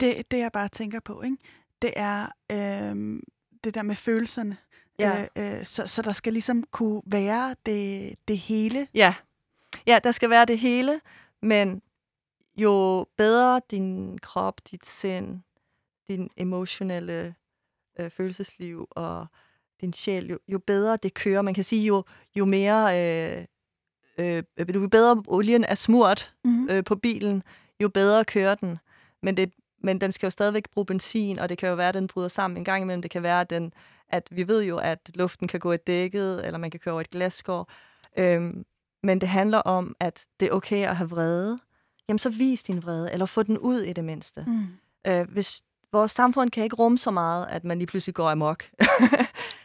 Det, 0.00 0.30
det 0.30 0.38
jeg 0.38 0.52
bare 0.52 0.68
tænker 0.68 1.00
på, 1.00 1.22
ikke? 1.22 1.36
det 1.82 1.92
er 1.96 2.26
øhm, 2.52 3.22
det 3.64 3.74
der 3.74 3.82
med 3.82 3.96
følelserne. 3.96 4.56
Ja. 4.98 5.26
Øh, 5.36 5.58
øh, 5.58 5.66
så, 5.66 5.86
så 5.86 6.02
der 6.02 6.12
skal 6.12 6.32
ligesom 6.32 6.62
kunne 6.62 7.02
være 7.06 7.56
det, 7.66 8.14
det 8.28 8.38
hele. 8.38 8.88
Ja. 8.94 9.14
Ja, 9.86 9.98
der 10.04 10.12
skal 10.12 10.30
være 10.30 10.44
det 10.44 10.58
hele, 10.58 11.00
men 11.42 11.82
jo 12.56 13.06
bedre 13.16 13.60
din 13.70 14.18
krop, 14.18 14.60
dit 14.70 14.86
sind, 14.86 15.40
din 16.08 16.30
emotionelle 16.36 17.34
øh, 17.98 18.10
følelsesliv 18.10 18.88
og 18.90 19.26
din 19.80 19.92
sjæl, 19.92 20.30
jo, 20.30 20.38
jo 20.48 20.58
bedre 20.58 20.96
det 20.96 21.14
kører. 21.14 21.42
Man 21.42 21.54
kan 21.54 21.64
sige, 21.64 21.86
jo, 21.86 22.04
jo 22.36 22.44
mere, 22.44 23.00
øh, 23.00 23.44
øh, 24.18 24.42
jo 24.74 24.88
bedre 24.88 25.22
olien 25.26 25.64
er 25.64 25.74
smurt 25.74 26.34
Mm-hmm. 26.44 26.68
øh, 26.70 26.84
på 26.84 26.96
bilen, 26.96 27.42
jo 27.80 27.88
bedre 27.88 28.24
kører 28.24 28.54
den. 28.54 28.78
Men, 29.22 29.36
det, 29.36 29.52
men 29.82 30.00
den 30.00 30.12
skal 30.12 30.26
jo 30.26 30.30
stadigvæk 30.30 30.70
bruge 30.70 30.86
benzin, 30.86 31.38
og 31.38 31.48
det 31.48 31.58
kan 31.58 31.68
jo 31.68 31.74
være, 31.74 31.88
at 31.88 31.94
den 31.94 32.06
bryder 32.06 32.28
sammen 32.28 32.56
en 32.56 32.64
gang 32.64 32.82
imellem. 32.82 33.02
Det 33.02 33.10
kan 33.10 33.22
være, 33.22 33.40
at, 33.40 33.50
den, 33.50 33.72
at 34.08 34.28
vi 34.30 34.48
ved 34.48 34.64
jo, 34.64 34.78
at 34.78 35.10
luften 35.14 35.48
kan 35.48 35.60
gå 35.60 35.72
i 35.72 35.76
dækket, 35.76 36.46
eller 36.46 36.58
man 36.58 36.70
kan 36.70 36.80
køre 36.80 36.92
over 36.92 37.00
et 37.00 37.10
glasskår. 37.10 37.70
Øhm, 38.16 38.64
men 39.02 39.20
det 39.20 39.28
handler 39.28 39.58
om, 39.58 39.96
at 40.00 40.24
det 40.40 40.48
er 40.48 40.52
okay 40.52 40.86
at 40.86 40.96
have 40.96 41.10
vrede. 41.10 41.58
Jamen, 42.08 42.18
så 42.18 42.30
vis 42.30 42.62
din 42.62 42.82
vrede, 42.82 43.12
eller 43.12 43.26
få 43.26 43.42
den 43.42 43.58
ud 43.58 43.80
i 43.80 43.92
det 43.92 44.04
mindste. 44.04 44.44
Mm. 44.46 44.66
Øh, 45.06 45.28
hvis 45.30 45.62
vores 45.92 46.12
samfund 46.12 46.50
kan 46.50 46.64
ikke 46.64 46.76
rumme 46.76 46.98
så 46.98 47.10
meget, 47.10 47.46
at 47.46 47.64
man 47.64 47.78
lige 47.78 47.86
pludselig 47.86 48.14
går 48.14 48.28
amok, 48.30 48.64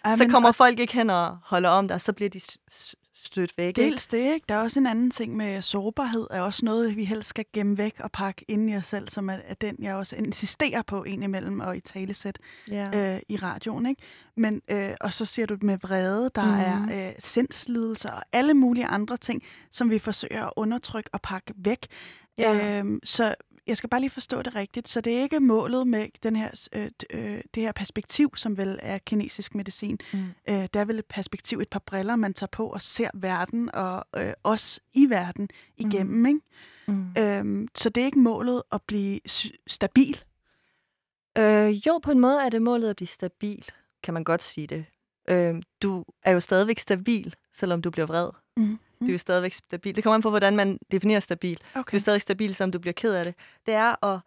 Ej, 0.03 0.15
så 0.17 0.27
kommer 0.29 0.49
og- 0.49 0.55
folk 0.55 0.79
ikke 0.79 0.93
hen 0.93 1.09
og 1.09 1.37
holder 1.43 1.69
om 1.69 1.87
dig, 1.87 2.01
så 2.01 2.13
bliver 2.13 2.29
de 2.29 2.39
stødt 3.25 3.53
væk. 3.57 3.67
Ikke? 3.67 3.81
Dels 3.81 4.07
det, 4.07 4.33
ikke? 4.33 4.45
Der 4.49 4.55
er 4.55 4.59
også 4.59 4.79
en 4.79 4.87
anden 4.87 5.11
ting 5.11 5.37
med 5.37 5.61
sårbarhed, 5.61 6.27
er 6.29 6.41
også 6.41 6.65
noget, 6.65 6.97
vi 6.97 7.05
helst 7.05 7.29
skal 7.29 7.45
gemme 7.53 7.77
væk 7.77 7.95
og 7.99 8.11
pakke 8.11 8.45
ind 8.47 8.69
i 8.69 8.75
os 8.75 8.85
selv, 8.85 9.09
som 9.09 9.29
er, 9.29 9.37
er 9.47 9.53
den, 9.53 9.75
jeg 9.79 9.95
også 9.95 10.15
insisterer 10.15 10.81
på 10.81 11.03
indimellem 11.03 11.59
og 11.59 11.77
i 11.77 11.79
talesæt 11.79 12.39
Ja. 12.71 13.13
øh, 13.15 13.19
i 13.29 13.35
radioen. 13.37 13.85
Ikke? 13.85 14.01
Men, 14.35 14.61
øh, 14.67 14.91
og 15.01 15.13
så 15.13 15.25
siger 15.25 15.45
du 15.45 15.57
med 15.61 15.77
vrede, 15.77 16.29
der 16.35 16.45
mm. 16.45 16.89
Er 16.91 17.07
øh, 17.07 17.13
sindslidelser 17.19 18.11
og 18.11 18.23
alle 18.31 18.53
mulige 18.53 18.85
andre 18.85 19.17
ting, 19.17 19.43
som 19.71 19.89
vi 19.89 19.99
forsøger 19.99 20.45
at 20.45 20.53
undertrykke 20.55 21.09
og 21.13 21.21
pakke 21.21 21.53
væk. 21.57 21.87
Ja. 22.37 22.79
Øhm, 22.79 22.99
så 23.03 23.35
jeg 23.67 23.77
skal 23.77 23.89
bare 23.89 24.01
lige 24.01 24.09
forstå 24.09 24.41
det 24.41 24.55
rigtigt. 24.55 24.89
Så 24.89 25.01
det 25.01 25.17
er 25.17 25.21
ikke 25.21 25.39
målet 25.39 25.87
med 25.87 26.07
den 26.23 26.35
her, 26.35 26.67
øh, 26.73 26.91
øh, 27.09 27.41
det 27.55 27.63
her 27.63 27.71
perspektiv, 27.71 28.31
som 28.35 28.57
vel 28.57 28.79
er 28.81 28.97
kinesisk 28.97 29.55
medicin. 29.55 29.99
Mm. 30.13 30.19
Øh, 30.49 30.61
det 30.61 30.75
er 30.75 30.85
vel 30.85 30.99
et 30.99 31.05
perspektiv, 31.05 31.59
et 31.59 31.69
par 31.69 31.79
briller, 31.79 32.15
man 32.15 32.33
tager 32.33 32.47
på 32.47 32.67
og 32.67 32.81
ser 32.81 33.09
verden 33.13 33.75
og 33.75 34.05
øh, 34.17 34.33
os 34.43 34.79
i 34.93 35.09
verden 35.09 35.49
igennem. 35.77 36.19
Mm. 36.19 36.25
Ikke? 36.25 36.39
Mm. 36.87 37.13
Øhm, 37.17 37.67
så 37.75 37.89
det 37.89 38.01
er 38.01 38.05
ikke 38.05 38.19
målet 38.19 38.63
at 38.71 38.81
blive 38.81 39.19
stabil. 39.67 40.23
Øh, 41.37 41.87
jo, 41.87 41.99
på 42.03 42.11
en 42.11 42.19
måde 42.19 42.41
er 42.45 42.49
det 42.49 42.61
målet 42.61 42.89
at 42.89 42.95
blive 42.95 43.07
stabil, 43.07 43.65
kan 44.03 44.13
man 44.13 44.23
godt 44.23 44.43
sige 44.43 44.67
det. 44.67 44.85
Øh, 45.29 45.55
du 45.81 46.05
er 46.23 46.31
jo 46.31 46.39
stadigvæk 46.39 46.79
stabil, 46.79 47.35
selvom 47.53 47.81
du 47.81 47.89
bliver 47.89 48.05
vred. 48.05 48.29
Mm. 48.57 48.79
Du 49.03 49.07
er 49.07 49.11
jo 49.11 49.17
stadigvæk 49.17 49.53
stabil. 49.53 49.95
Det 49.95 50.03
kommer 50.03 50.15
an 50.15 50.21
på, 50.21 50.29
hvordan 50.29 50.55
man 50.55 50.79
definerer 50.91 51.19
stabil. 51.19 51.57
Du 51.73 51.79
Okay. 51.79 51.95
er 51.95 51.99
stadig 51.99 52.21
stabil, 52.21 52.55
selvom 52.55 52.71
du 52.71 52.79
bliver 52.79 52.93
ked 52.93 53.13
af 53.13 53.25
det. 53.25 53.35
Det 53.65 53.73
er 53.73 54.05
at 54.05 54.19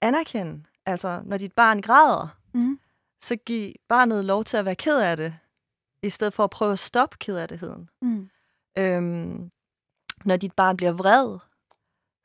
anerkende, 0.00 0.62
altså 0.86 1.20
når 1.24 1.36
dit 1.38 1.52
barn 1.52 1.82
græder, 1.82 2.28
Mm. 2.52 2.78
så 3.20 3.36
giv 3.36 3.72
barnet 3.88 4.24
lov 4.24 4.44
til 4.44 4.56
at 4.56 4.64
være 4.64 4.74
ked 4.74 5.00
af 5.00 5.16
det, 5.16 5.34
i 6.02 6.10
stedet 6.10 6.34
for 6.34 6.44
at 6.44 6.50
prøve 6.50 6.72
at 6.72 6.78
stoppe 6.78 7.16
kederligheden. 7.20 7.88
Mm. 8.02 8.30
Øhm, 8.78 9.50
når 10.24 10.36
dit 10.36 10.52
barn 10.52 10.76
bliver 10.76 10.92
vred, 10.92 11.38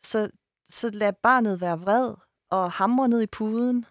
så, 0.04 0.30
så 0.70 0.90
lad 0.90 1.14
barnet 1.14 1.62
være 1.62 1.80
vred 1.80 2.14
og 2.50 2.72
hamre 2.72 3.08
ned 3.08 3.22
i 3.22 3.28
puden 3.28 3.86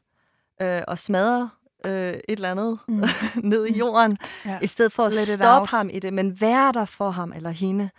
øh, 0.63 0.83
og 0.89 0.99
smadre 0.99 1.51
øh, 1.85 1.93
et 1.93 2.23
eller 2.29 2.51
andet 2.51 2.79
Mm. 2.89 3.05
ned 3.51 3.67
i 3.67 3.79
jorden, 3.79 4.19
Ja. 4.45 4.59
i 4.63 4.67
stedet 4.67 4.93
for 4.93 5.05
at 5.05 5.13
Let 5.13 5.29
stoppe 5.29 5.69
ham 5.71 5.91
i 5.93 5.99
det, 5.99 6.13
men 6.13 6.41
være 6.41 6.73
der 6.73 6.85
for 6.85 7.11
ham 7.11 7.33
eller 7.33 7.51
hende, 7.51 7.91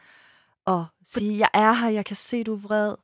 og 0.65 0.85
sige, 1.05 1.39
jeg 1.39 1.49
er 1.53 1.73
her, 1.73 1.89
jeg 1.89 2.05
kan 2.05 2.15
se, 2.15 2.43
du 2.43 2.53
er 2.53 2.57
vred, 2.59 2.95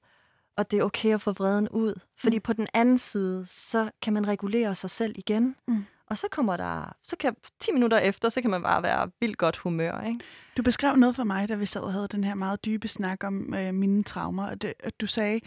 og 0.57 0.71
det 0.71 0.79
er 0.79 0.83
okay 0.83 1.13
at 1.13 1.21
få 1.21 1.31
vreden 1.31 1.69
ud. 1.69 1.93
Fordi 2.17 2.37
Mm. 2.37 2.41
på 2.41 2.53
den 2.53 2.67
anden 2.73 2.97
side, 2.97 3.45
så 3.47 3.89
kan 4.01 4.13
man 4.13 4.27
regulere 4.27 4.75
sig 4.75 4.89
selv 4.89 5.13
igen, 5.17 5.55
Mm. 5.67 5.85
Og 6.09 6.17
så 6.17 6.27
kommer 6.31 6.57
der, 6.57 6.93
så 7.03 7.15
kan 7.17 7.35
10 7.59 7.71
minutter 7.71 7.97
efter, 7.97 8.29
så 8.29 8.41
kan 8.41 8.49
man 8.49 8.63
bare 8.63 8.83
være 8.83 9.09
vildt 9.19 9.37
godt 9.37 9.57
humør, 9.57 10.01
ikke? 10.01 10.19
Du 10.57 10.63
beskrev 10.63 10.95
noget 10.95 11.15
for 11.15 11.23
mig, 11.23 11.49
da 11.49 11.55
vi 11.55 11.65
sad 11.65 11.81
og 11.81 11.93
havde 11.93 12.07
den 12.07 12.23
her 12.23 12.35
meget 12.35 12.65
dybe 12.65 12.87
snak 12.87 13.23
om 13.23 13.53
øh, 13.53 13.73
mine 13.73 14.03
traumer, 14.03 14.47
og 14.49 14.61
det, 14.61 14.73
at 14.79 15.01
du 15.01 15.07
sagde, 15.07 15.39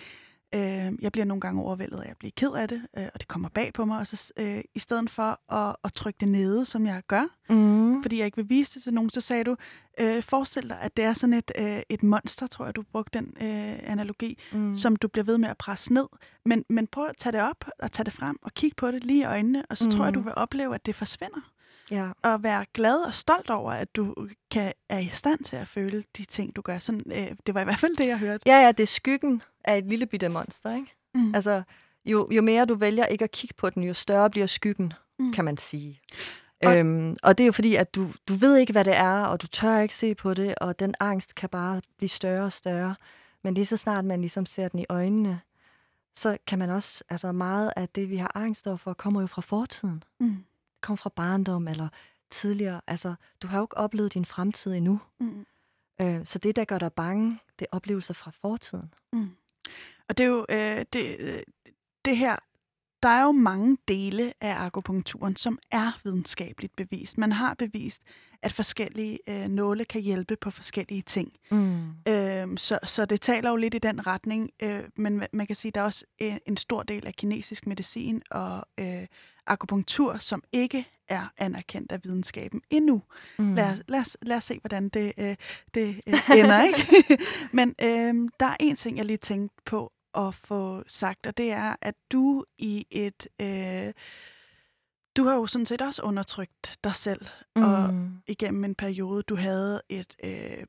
øh, 0.54 0.92
jeg 1.02 1.12
bliver 1.12 1.24
nogle 1.24 1.40
gange 1.40 1.62
overvældet, 1.62 1.98
og 2.00 2.06
jeg 2.08 2.16
bliver 2.18 2.32
ked 2.36 2.50
af 2.50 2.68
det, 2.68 2.82
øh, 2.98 3.04
og 3.14 3.20
det 3.20 3.28
kommer 3.28 3.48
bag 3.48 3.72
på 3.72 3.84
mig, 3.84 3.98
og 3.98 4.06
så 4.06 4.32
øh, 4.36 4.60
i 4.74 4.78
stedet 4.78 5.10
for 5.10 5.52
at, 5.54 5.76
at 5.84 5.92
trykke 5.92 6.16
det 6.20 6.28
nede, 6.28 6.64
som 6.66 6.86
jeg 6.86 7.02
gør, 7.08 7.24
Mm. 7.48 8.02
fordi 8.02 8.18
jeg 8.18 8.26
ikke 8.26 8.36
vil 8.36 8.48
vise 8.48 8.74
det 8.74 8.82
til 8.82 8.94
nogen, 8.94 9.10
så 9.10 9.20
sagde 9.20 9.44
du, 9.44 9.56
øh, 10.00 10.22
forestil 10.22 10.68
dig, 10.68 10.78
at 10.80 10.96
det 10.96 11.04
er 11.04 11.12
sådan 11.12 11.32
et, 11.32 11.52
øh, 11.58 11.80
et 11.88 12.02
monster, 12.02 12.46
tror 12.46 12.64
jeg, 12.64 12.76
du 12.76 12.82
brugte 12.92 13.18
den 13.18 13.26
øh, 13.40 13.78
analogi, 13.82 14.38
Mm. 14.52 14.76
som 14.76 14.96
du 14.96 15.08
bliver 15.08 15.24
ved 15.24 15.38
med 15.38 15.48
at 15.48 15.58
presse 15.58 15.92
ned. 15.94 16.06
Men, 16.44 16.64
men 16.68 16.86
prøv 16.86 17.06
at 17.06 17.16
tage 17.16 17.32
det 17.32 17.40
op 17.42 17.64
og 17.78 17.92
tage 17.92 18.04
det 18.04 18.12
frem 18.12 18.36
og 18.42 18.54
kigge 18.54 18.74
på 18.74 18.90
det 18.90 19.04
lige 19.04 19.20
i 19.20 19.24
øjnene, 19.24 19.64
og 19.70 19.78
så 19.78 19.84
mm. 19.84 19.90
tror 19.90 20.04
jeg, 20.04 20.14
du 20.14 20.18
Mm. 20.18 20.24
vil 20.26 20.32
opleve, 20.36 20.74
at 20.74 20.86
det 20.86 20.94
forsvinder. 20.94 21.50
Ja. 21.92 22.08
Og 22.22 22.42
være 22.42 22.64
glad 22.74 22.98
og 23.06 23.14
stolt 23.14 23.50
over, 23.50 23.72
at 23.72 23.96
du 23.96 24.14
kan, 24.50 24.72
er 24.88 24.98
i 24.98 25.08
stand 25.08 25.44
til 25.44 25.56
at 25.56 25.68
føle 25.68 26.04
de 26.16 26.24
ting, 26.24 26.56
du 26.56 26.60
gør. 26.62 26.78
Sådan, 26.78 27.02
øh, 27.06 27.36
det 27.46 27.54
var 27.54 27.60
i 27.60 27.64
hvert 27.64 27.78
fald 27.78 27.96
det, 27.96 28.06
jeg 28.06 28.18
hørte. 28.18 28.42
Ja, 28.46 28.56
ja, 28.64 28.72
det 28.72 28.82
er 28.82 28.86
skyggen 28.86 29.42
af 29.64 29.78
et 29.78 29.84
lille 29.84 30.06
bitte 30.06 30.28
monster, 30.28 30.74
ikke? 30.76 30.94
Mm. 31.14 31.34
Altså, 31.34 31.62
jo, 32.04 32.28
jo 32.30 32.42
mere 32.42 32.64
du 32.64 32.74
vælger 32.74 33.06
ikke 33.06 33.24
at 33.24 33.30
kigge 33.30 33.54
på 33.58 33.70
den, 33.70 33.82
jo 33.82 33.94
større 33.94 34.30
bliver 34.30 34.46
skyggen, 34.46 34.92
Mm. 35.18 35.32
kan 35.32 35.44
man 35.44 35.56
sige. 35.56 36.00
Og- 36.64 36.76
øhm, 36.78 37.16
og 37.22 37.38
det 37.38 37.44
er 37.44 37.46
jo 37.46 37.52
fordi, 37.52 37.74
at 37.76 37.94
du, 37.94 38.08
du 38.28 38.34
ved 38.34 38.56
ikke, 38.56 38.72
hvad 38.72 38.84
det 38.84 38.96
er, 38.96 39.24
og 39.24 39.42
du 39.42 39.46
tør 39.46 39.78
ikke 39.80 39.96
se 39.96 40.14
på 40.14 40.34
det, 40.34 40.54
og 40.54 40.78
den 40.78 40.94
angst 41.00 41.34
kan 41.34 41.48
bare 41.48 41.80
blive 41.98 42.08
større 42.08 42.44
og 42.44 42.52
større. 42.52 42.94
Men 43.44 43.54
lige 43.54 43.66
så 43.66 43.76
snart 43.76 44.04
man 44.04 44.20
ligesom 44.20 44.46
ser 44.46 44.68
den 44.68 44.80
i 44.80 44.84
øjnene, 44.88 45.40
så 46.16 46.36
kan 46.46 46.58
man 46.58 46.70
også, 46.70 47.04
altså 47.08 47.32
meget 47.32 47.72
af 47.76 47.88
det, 47.88 48.10
vi 48.10 48.16
har 48.16 48.32
angst 48.34 48.68
for, 48.76 48.92
kommer 48.92 49.20
jo 49.20 49.26
fra 49.26 49.42
fortiden. 49.42 50.02
Mm. 50.20 50.36
Kommer 50.82 50.96
fra 50.96 51.10
barndom 51.16 51.68
eller 51.68 51.88
tidligere. 52.30 52.80
Altså, 52.86 53.14
du 53.42 53.46
har 53.46 53.58
jo 53.58 53.64
ikke 53.64 53.76
oplevet 53.76 54.14
din 54.14 54.24
fremtid 54.24 54.74
endnu. 54.74 55.00
Mm. 55.20 55.46
Øh, 56.00 56.26
så 56.26 56.38
det, 56.38 56.56
der 56.56 56.64
gør 56.64 56.78
dig 56.78 56.92
bange, 56.92 57.38
det 57.58 57.66
er 57.72 57.76
oplevelser 57.76 58.14
fra 58.14 58.30
fortiden. 58.30 58.94
Mm. 59.12 59.30
Og 60.08 60.18
det 60.18 60.24
er 60.24 60.28
jo 60.28 60.46
øh, 60.48 60.84
det, 60.92 61.16
øh, 61.18 61.42
det 62.04 62.16
her, 62.16 62.36
der 63.02 63.08
er 63.08 63.22
jo 63.22 63.32
mange 63.32 63.78
dele 63.88 64.32
af 64.40 64.54
akupunkturen, 64.64 65.36
som 65.36 65.58
er 65.70 66.00
videnskabeligt 66.04 66.76
bevist. 66.76 67.18
Man 67.18 67.32
har 67.32 67.54
bevist, 67.54 68.00
at 68.42 68.52
forskellige 68.52 69.18
øh, 69.28 69.48
nåle 69.48 69.84
kan 69.84 70.00
hjælpe 70.00 70.36
på 70.36 70.50
forskellige 70.50 71.02
ting. 71.02 71.32
Mm. 71.50 71.90
Øhm, 72.08 72.56
så, 72.56 72.78
så 72.84 73.04
det 73.04 73.20
taler 73.20 73.50
jo 73.50 73.56
lidt 73.56 73.74
i 73.74 73.78
den 73.78 74.06
retning, 74.06 74.50
øh, 74.62 74.80
men 74.96 75.22
ma- 75.22 75.26
man 75.32 75.46
kan 75.46 75.56
sige, 75.56 75.70
at 75.70 75.74
der 75.74 75.80
er 75.80 75.84
også 75.84 76.04
en, 76.18 76.38
en 76.46 76.56
stor 76.56 76.82
del 76.82 77.06
af 77.06 77.14
kinesisk 77.14 77.66
medicin 77.66 78.22
og 78.30 78.66
øh, 78.78 79.06
akupunktur, 79.46 80.16
som 80.18 80.42
ikke 80.52 80.86
er 81.08 81.32
anerkendt 81.38 81.92
af 81.92 82.00
videnskaben 82.04 82.60
endnu. 82.70 83.02
Mm. 83.38 83.54
Lad, 83.54 83.64
os, 83.64 83.82
lad, 83.88 84.00
os, 84.00 84.16
lad 84.22 84.36
os 84.36 84.44
se, 84.44 84.58
hvordan 84.60 84.88
det, 84.88 85.12
øh, 85.18 85.36
det 85.74 86.00
øh, 86.06 86.14
ender. 86.36 86.62
ikke? 86.68 87.18
men 87.58 87.74
øh, 87.82 88.28
der 88.40 88.46
er 88.46 88.56
en 88.60 88.76
ting, 88.76 88.96
jeg 88.96 89.04
lige 89.04 89.16
tænkte 89.16 89.56
på 89.64 89.92
at 90.14 90.34
få 90.34 90.82
sagt, 90.86 91.26
og 91.26 91.36
det 91.36 91.52
er, 91.52 91.76
at 91.80 91.94
du 92.12 92.44
i 92.58 92.86
et... 92.90 93.28
Øh, 93.40 93.92
du 95.16 95.24
har 95.24 95.34
jo 95.34 95.46
sådan 95.46 95.66
set 95.66 95.82
også 95.82 96.02
undertrykt 96.02 96.78
dig 96.84 96.94
selv, 96.94 97.26
og 97.54 97.94
Mm. 97.94 98.22
igennem 98.26 98.64
en 98.64 98.74
periode, 98.74 99.22
du 99.22 99.36
havde 99.36 99.82
et 99.88 100.16
øh, 100.24 100.66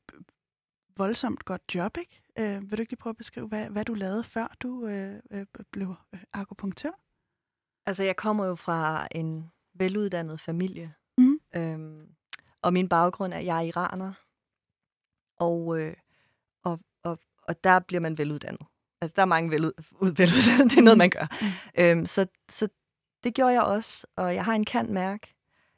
voldsomt 0.98 1.46
godt 1.46 1.76
job, 1.76 1.98
ikke? 1.98 2.22
Øh, 2.40 2.62
vil 2.62 2.78
du 2.78 2.82
ikke 2.82 2.92
lige 2.92 2.98
prøve 3.00 3.12
at 3.12 3.18
beskrive, 3.18 3.48
hvad, 3.48 3.70
hvad 3.70 3.86
du 3.86 3.94
lavede, 3.94 4.24
før 4.24 4.56
du 4.60 4.86
øh, 4.88 5.20
øh, 5.32 5.46
blev 5.72 5.96
øh, 6.14 6.20
akupunktør? 6.34 6.92
Altså, 7.86 8.04
jeg 8.04 8.16
kommer 8.16 8.46
jo 8.46 8.56
fra 8.56 9.08
en 9.12 9.52
veluddannet 9.74 10.40
familie. 10.40 10.94
Mhm. 11.18 11.40
Øhm, 11.56 12.16
og 12.62 12.74
min 12.74 12.90
baggrund 12.90 13.34
er, 13.34 13.38
at 13.38 13.46
jeg 13.46 13.58
er 13.58 13.62
iraner. 13.62 14.14
Og, 15.38 15.80
øh, 15.80 15.96
og, 16.64 16.80
og, 17.04 17.20
og 17.44 17.64
der 17.64 17.80
bliver 17.80 18.00
man 18.02 18.18
veluddannet. 18.18 18.68
Altså, 19.04 19.14
der 19.16 19.22
er 19.22 19.26
mange 19.26 19.52
velud, 19.52 19.72
ud, 19.92 20.12
veluddannede. 20.12 20.70
Det 20.70 20.78
er 20.78 20.82
noget, 20.82 20.98
man 20.98 21.10
gør. 21.10 21.28
Mm. 21.42 21.48
Øhm, 21.84 22.06
så, 22.06 22.26
så 22.50 22.68
det 23.24 23.34
gjorde 23.34 23.54
jeg 23.54 23.62
også. 23.62 24.08
Og 24.16 24.36
jeg 24.36 24.46
har 24.46 24.54
en 24.54 24.66
kant 24.66 24.90
mærke 24.90 25.36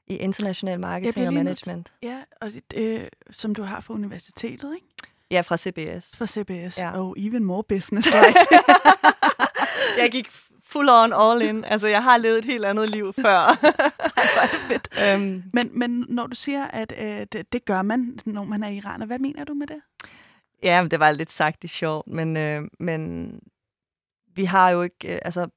i 0.07 0.15
international 0.15 0.79
marketing 0.79 1.27
og 1.27 1.33
lige 1.33 1.43
nødt 1.43 1.67
management. 1.67 1.93
Ja, 2.03 2.17
og 2.41 2.51
det, 2.53 2.63
øh, 2.75 3.07
som 3.31 3.55
du 3.55 3.63
har 3.63 3.81
fra 3.81 3.93
universitetet, 3.93 4.73
ikke? 4.75 4.88
Ja, 5.31 5.41
fra 5.41 5.57
CBS. 5.57 6.17
For 6.17 6.25
CBS. 6.25 6.77
Ja. 6.77 6.91
Og 6.91 7.15
even 7.19 7.43
more 7.43 7.63
business. 7.63 8.09
jeg 10.01 10.11
gik 10.11 10.29
full 10.63 10.89
on 10.89 11.13
all 11.13 11.41
in. 11.41 11.65
Altså, 11.65 11.88
jeg 11.88 12.03
har 12.03 12.17
levet 12.17 12.38
et 12.38 12.45
helt 12.45 12.65
andet 12.65 12.89
liv 12.89 13.13
før. 13.13 13.59
Fedt. 14.69 14.88
øhm, 15.03 15.43
Men, 15.53 15.69
men 15.73 16.05
når 16.09 16.27
du 16.27 16.35
siger, 16.35 16.65
at 16.67 16.93
øh, 16.97 17.27
det, 17.31 17.53
det 17.53 17.65
gør 17.65 17.81
man, 17.81 18.19
når 18.25 18.43
man 18.43 18.63
er 18.63 18.69
iraner, 18.69 19.05
hvad 19.05 19.19
mener 19.19 19.43
du 19.43 19.53
med 19.53 19.67
det? 19.67 19.81
Ja, 20.65 20.82
men 20.82 20.91
det 20.91 20.99
var 20.99 21.12
lidt 21.12 21.32
sagt 21.32 21.63
i 21.63 21.67
sjov, 21.67 22.04
men, 22.08 22.38
øh, 22.38 22.63
men 22.80 23.30
vi 24.28 24.45
har 24.45 24.69
jo 24.69 24.82
ikke, 24.82 25.13
øh, 25.13 25.19
altså, 25.25 25.49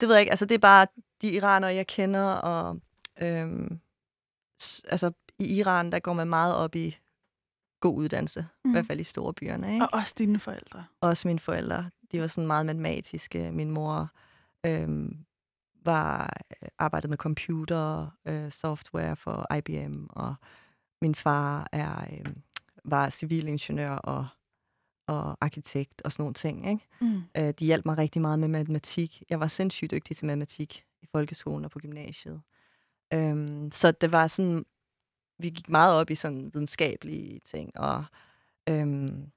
det 0.00 0.08
ved 0.08 0.14
jeg 0.14 0.20
ikke, 0.22 0.30
altså 0.30 0.46
det 0.46 0.54
er 0.54 0.58
bare 0.58 0.86
de 1.22 1.32
iranere, 1.32 1.74
jeg 1.74 1.86
kender, 1.86 2.32
og 2.32 2.80
øh, 3.20 3.70
altså 4.88 5.12
i 5.38 5.58
Iran, 5.58 5.92
der 5.92 5.98
går 5.98 6.12
man 6.12 6.28
meget 6.28 6.56
op 6.56 6.74
i 6.74 6.98
god 7.80 7.96
uddannelse, 7.96 8.40
mm. 8.40 8.68
Mm. 8.68 8.70
i 8.70 8.72
hvert 8.74 8.86
fald 8.86 9.00
i 9.00 9.04
store 9.04 9.34
byerne, 9.34 9.72
ikke? 9.72 9.86
Og 9.86 9.88
også 9.92 10.14
dine 10.18 10.38
forældre. 10.38 10.84
Også 11.00 11.28
mine 11.28 11.40
forældre, 11.40 11.90
de 12.12 12.20
var 12.20 12.26
sådan 12.26 12.46
meget 12.46 12.66
matematiske. 12.66 13.52
Min 13.52 13.70
mor 13.70 14.10
øh, 14.66 15.10
var 15.84 16.36
arbejdet 16.78 17.10
med 17.10 17.18
computer, 17.18 18.10
øh, 18.24 18.50
software 18.50 19.16
for 19.16 19.54
IBM, 19.56 20.06
og 20.10 20.34
min 21.02 21.14
far 21.14 21.68
er 21.72 22.04
øh, 22.12 22.32
var 22.84 23.10
civilingeniør 23.10 23.90
og, 23.90 24.26
og 25.06 25.36
arkitekt 25.40 26.02
og 26.02 26.12
sådan 26.12 26.22
nogle 26.22 26.34
ting. 26.34 26.70
Ikke? 26.70 26.86
Mm. 27.00 27.22
Øh, 27.36 27.54
de 27.58 27.64
hjalp 27.64 27.84
mig 27.84 27.98
rigtig 27.98 28.22
meget 28.22 28.38
med 28.38 28.48
matematik. 28.48 29.22
Jeg 29.30 29.40
var 29.40 29.48
sindssygt 29.48 29.90
dygtig 29.90 30.16
til 30.16 30.26
matematik 30.26 30.84
i 31.02 31.06
folkeskolen 31.12 31.64
og 31.64 31.70
på 31.70 31.78
gymnasiet. 31.78 32.40
Øhm, 33.12 33.72
så 33.72 33.92
det 33.92 34.12
var 34.12 34.26
sådan, 34.26 34.64
vi 35.38 35.50
gik 35.50 35.68
meget 35.68 36.00
op 36.00 36.10
i 36.10 36.14
sådan 36.14 36.50
videnskabelige 36.54 37.40
ting, 37.44 37.78
og 37.78 38.04
øhm, 38.68 39.30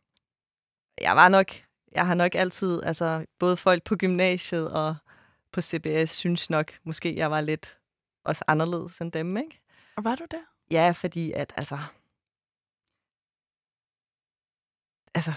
jeg 1.01 1.15
var 1.15 1.29
nok, 1.29 1.47
jeg 1.91 2.07
har 2.07 2.15
nok 2.15 2.35
altid, 2.35 2.83
altså 2.83 3.25
både 3.39 3.57
folk 3.57 3.83
på 3.83 3.95
gymnasiet 3.95 4.71
og 4.71 4.95
på 5.51 5.61
CBS 5.61 6.09
synes 6.09 6.49
nok, 6.49 6.73
måske 6.83 7.15
jeg 7.15 7.31
var 7.31 7.41
lidt 7.41 7.77
også 8.23 8.43
anderledes 8.47 8.99
end 9.01 9.11
dem, 9.11 9.37
ikke? 9.37 9.61
Og 9.95 10.03
var 10.03 10.15
du 10.15 10.25
der? 10.31 10.41
Ja, 10.71 10.91
fordi 10.91 11.31
at, 11.31 11.53
altså... 11.57 11.77
Altså... 15.15 15.33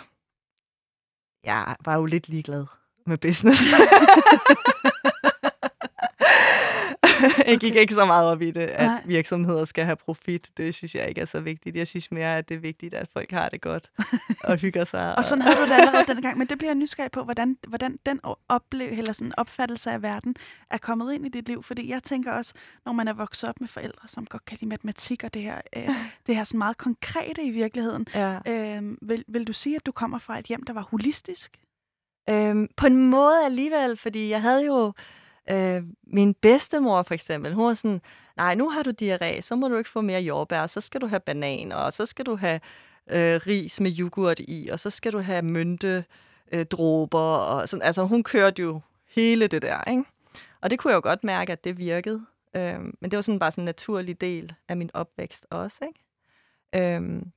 Jeg 1.45 1.77
var 1.85 1.95
jo 1.97 2.05
lidt 2.05 2.29
ligeglad 2.29 2.67
med 3.07 3.19
business. 3.19 3.62
jeg 7.51 7.59
gik 7.61 7.75
ikke 7.77 7.95
så 7.95 8.05
meget 8.05 8.27
op 8.31 8.43
i 8.43 8.51
det, 8.51 8.61
at 8.61 8.87
Nej. 8.87 9.03
virksomheder 9.07 9.65
skal 9.65 9.85
have 9.85 9.97
profit. 9.97 10.51
Det 10.57 10.75
synes 10.75 10.95
jeg 10.95 11.09
ikke 11.09 11.21
er 11.21 11.25
så 11.25 11.41
vigtigt. 11.41 11.77
Jeg 11.77 11.87
synes 11.87 12.11
mere, 12.11 12.37
at 12.37 12.49
det 12.49 12.55
er 12.55 12.59
vigtigt, 12.59 12.95
at 12.95 13.09
folk 13.13 13.31
har 13.31 13.49
det 13.49 13.61
godt 13.61 13.91
og 14.45 14.57
hygger 14.63 14.85
sig. 14.85 15.19
Og 15.19 15.25
sådan 15.25 15.43
havde 15.43 15.57
du 15.57 15.63
det 15.63 15.73
allerede 15.73 16.05
dengang, 16.15 16.39
men 16.39 16.47
det 16.47 16.59
bliver 16.59 16.71
jeg 16.71 16.75
nysgerrig 16.77 17.11
på, 17.11 17.25
hvordan, 17.25 17.59
hvordan 17.69 17.99
den 18.07 18.21
oplev, 18.49 18.89
eller 18.99 19.13
sådan 19.13 19.33
opfattelse 19.37 19.91
af 19.91 20.03
verden 20.03 20.35
er 20.71 20.79
kommet 20.79 21.15
ind 21.15 21.27
i 21.27 21.29
dit 21.29 21.49
liv. 21.49 21.63
Fordi 21.63 21.91
jeg 21.91 22.03
tænker 22.03 22.33
også, 22.33 22.53
når 22.87 22.93
man 22.93 23.09
er 23.09 23.13
vokset 23.13 23.49
op 23.49 23.61
med 23.61 23.69
forældre, 23.69 24.09
som 24.09 24.27
godt 24.27 24.45
kan 24.45 24.59
lide 24.61 24.69
matematik 24.69 25.25
og 25.25 25.35
det 25.35 25.43
her, 25.43 25.61
øh, 25.77 25.89
det 26.27 26.37
her 26.37 26.45
sådan 26.45 26.59
meget 26.59 26.77
konkrete 26.79 27.43
i 27.43 27.51
virkeligheden, 27.51 28.07
Ja. 28.15 28.39
øh, 28.47 28.83
vil, 29.03 29.25
vil 29.29 29.45
du 29.47 29.53
sige, 29.53 29.77
at 29.77 29.87
du 29.87 29.93
kommer 29.93 30.19
fra 30.19 30.39
et 30.39 30.45
hjem, 30.47 30.63
der 30.63 30.73
var 30.73 30.87
holistisk? 30.91 31.57
Øhm, 32.31 32.69
på 32.77 32.87
en 32.87 32.97
måde 33.11 33.45
alligevel, 33.45 33.97
fordi 33.97 34.31
jeg 34.31 34.43
havde 34.43 34.65
jo 34.67 34.93
øh, 35.51 35.83
min 36.07 36.35
bedstemor 36.35 37.03
for 37.03 37.15
eksempel. 37.15 37.55
Hun 37.55 37.67
var 37.67 37.75
sådan, 37.75 38.01
nej, 38.37 38.55
nu 38.55 38.71
har 38.71 38.83
du 38.83 38.93
diarré, 39.03 39.41
så 39.41 39.57
må 39.57 39.69
du 39.69 39.77
ikke 39.77 39.91
få 39.91 40.01
mere 40.01 40.21
jordbær, 40.21 40.67
så 40.67 40.81
skal 40.81 41.01
du 41.01 41.07
have 41.07 41.21
bananer, 41.21 41.77
og 41.77 41.93
så 41.93 42.07
skal 42.07 42.27
du 42.27 42.37
have 42.37 42.61
øh, 43.11 43.41
ris 43.47 43.81
med 43.81 43.99
yoghurt 43.99 44.41
i, 44.41 44.69
og 44.73 44.81
så 44.81 44.91
skal 44.91 45.13
du 45.13 45.19
have 45.19 45.43
mynte, 45.43 46.05
øh, 46.53 46.67
dråber, 46.67 47.19
og 47.19 47.69
sådan. 47.69 47.83
Altså 47.83 48.05
hun 48.05 48.23
kørte 48.23 48.63
jo 48.63 48.81
hele 49.09 49.47
det 49.47 49.63
der, 49.63 49.91
ikke? 49.91 50.05
Og 50.61 50.71
det 50.71 50.79
kunne 50.79 50.91
jeg 50.91 50.97
jo 50.97 51.09
godt 51.09 51.25
mærke, 51.25 51.53
at 51.53 51.65
det 51.65 51.79
virkede. 51.79 52.27
Øhm, 52.57 52.95
men 53.01 53.11
det 53.11 53.17
var 53.17 53.23
sådan 53.23 53.39
bare 53.39 53.51
sådan 53.51 53.63
en 53.63 53.67
naturlig 53.67 54.21
del 54.21 54.55
af 54.69 54.77
min 54.77 54.91
opvækst 54.95 55.47
også, 55.51 55.79
ikke? 55.83 56.95
Øhm, 56.95 57.33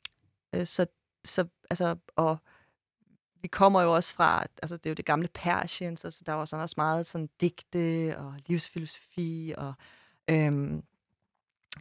øh, 0.56 0.66
så, 0.66 0.86
så, 1.26 1.46
altså, 1.70 1.96
og 2.16 2.38
vi 3.42 3.48
kommer 3.48 3.82
jo 3.82 3.96
også 3.96 4.14
fra, 4.14 4.46
altså 4.62 4.78
det 4.78 4.86
er 4.86 4.90
jo 4.90 4.94
det 4.96 5.06
gamle 5.06 5.28
Persien, 5.34 5.98
så, 5.98 6.12
så 6.12 6.24
der 6.26 6.34
var 6.34 6.46
sådan 6.46 6.64
også 6.64 6.74
meget 6.78 7.06
sådan 7.06 7.30
digte 7.42 8.16
og 8.18 8.36
livsfilosofi 8.48 9.54
og 9.58 9.74
øhm, 10.30 10.84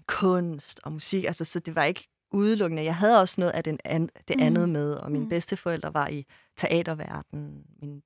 kunst 0.06 0.80
og 0.84 0.92
musik. 0.92 1.24
Altså, 1.24 1.44
så 1.44 1.60
det 1.60 1.74
var 1.74 1.84
ikke 1.84 2.08
udelukkende. 2.30 2.84
Jeg 2.84 2.96
havde 2.96 3.20
også 3.20 3.40
noget 3.40 3.52
af 3.52 3.64
den 3.64 3.78
an, 3.84 4.08
det 4.28 4.36
Mhm. 4.36 4.46
andet 4.46 4.68
med, 4.68 4.94
og 4.94 5.12
mine 5.12 5.22
Mhm. 5.24 5.30
bedsteforældre 5.30 5.94
var 5.94 6.08
i 6.08 6.26
teaterverdenen. 6.56 7.64
Min, 7.82 8.02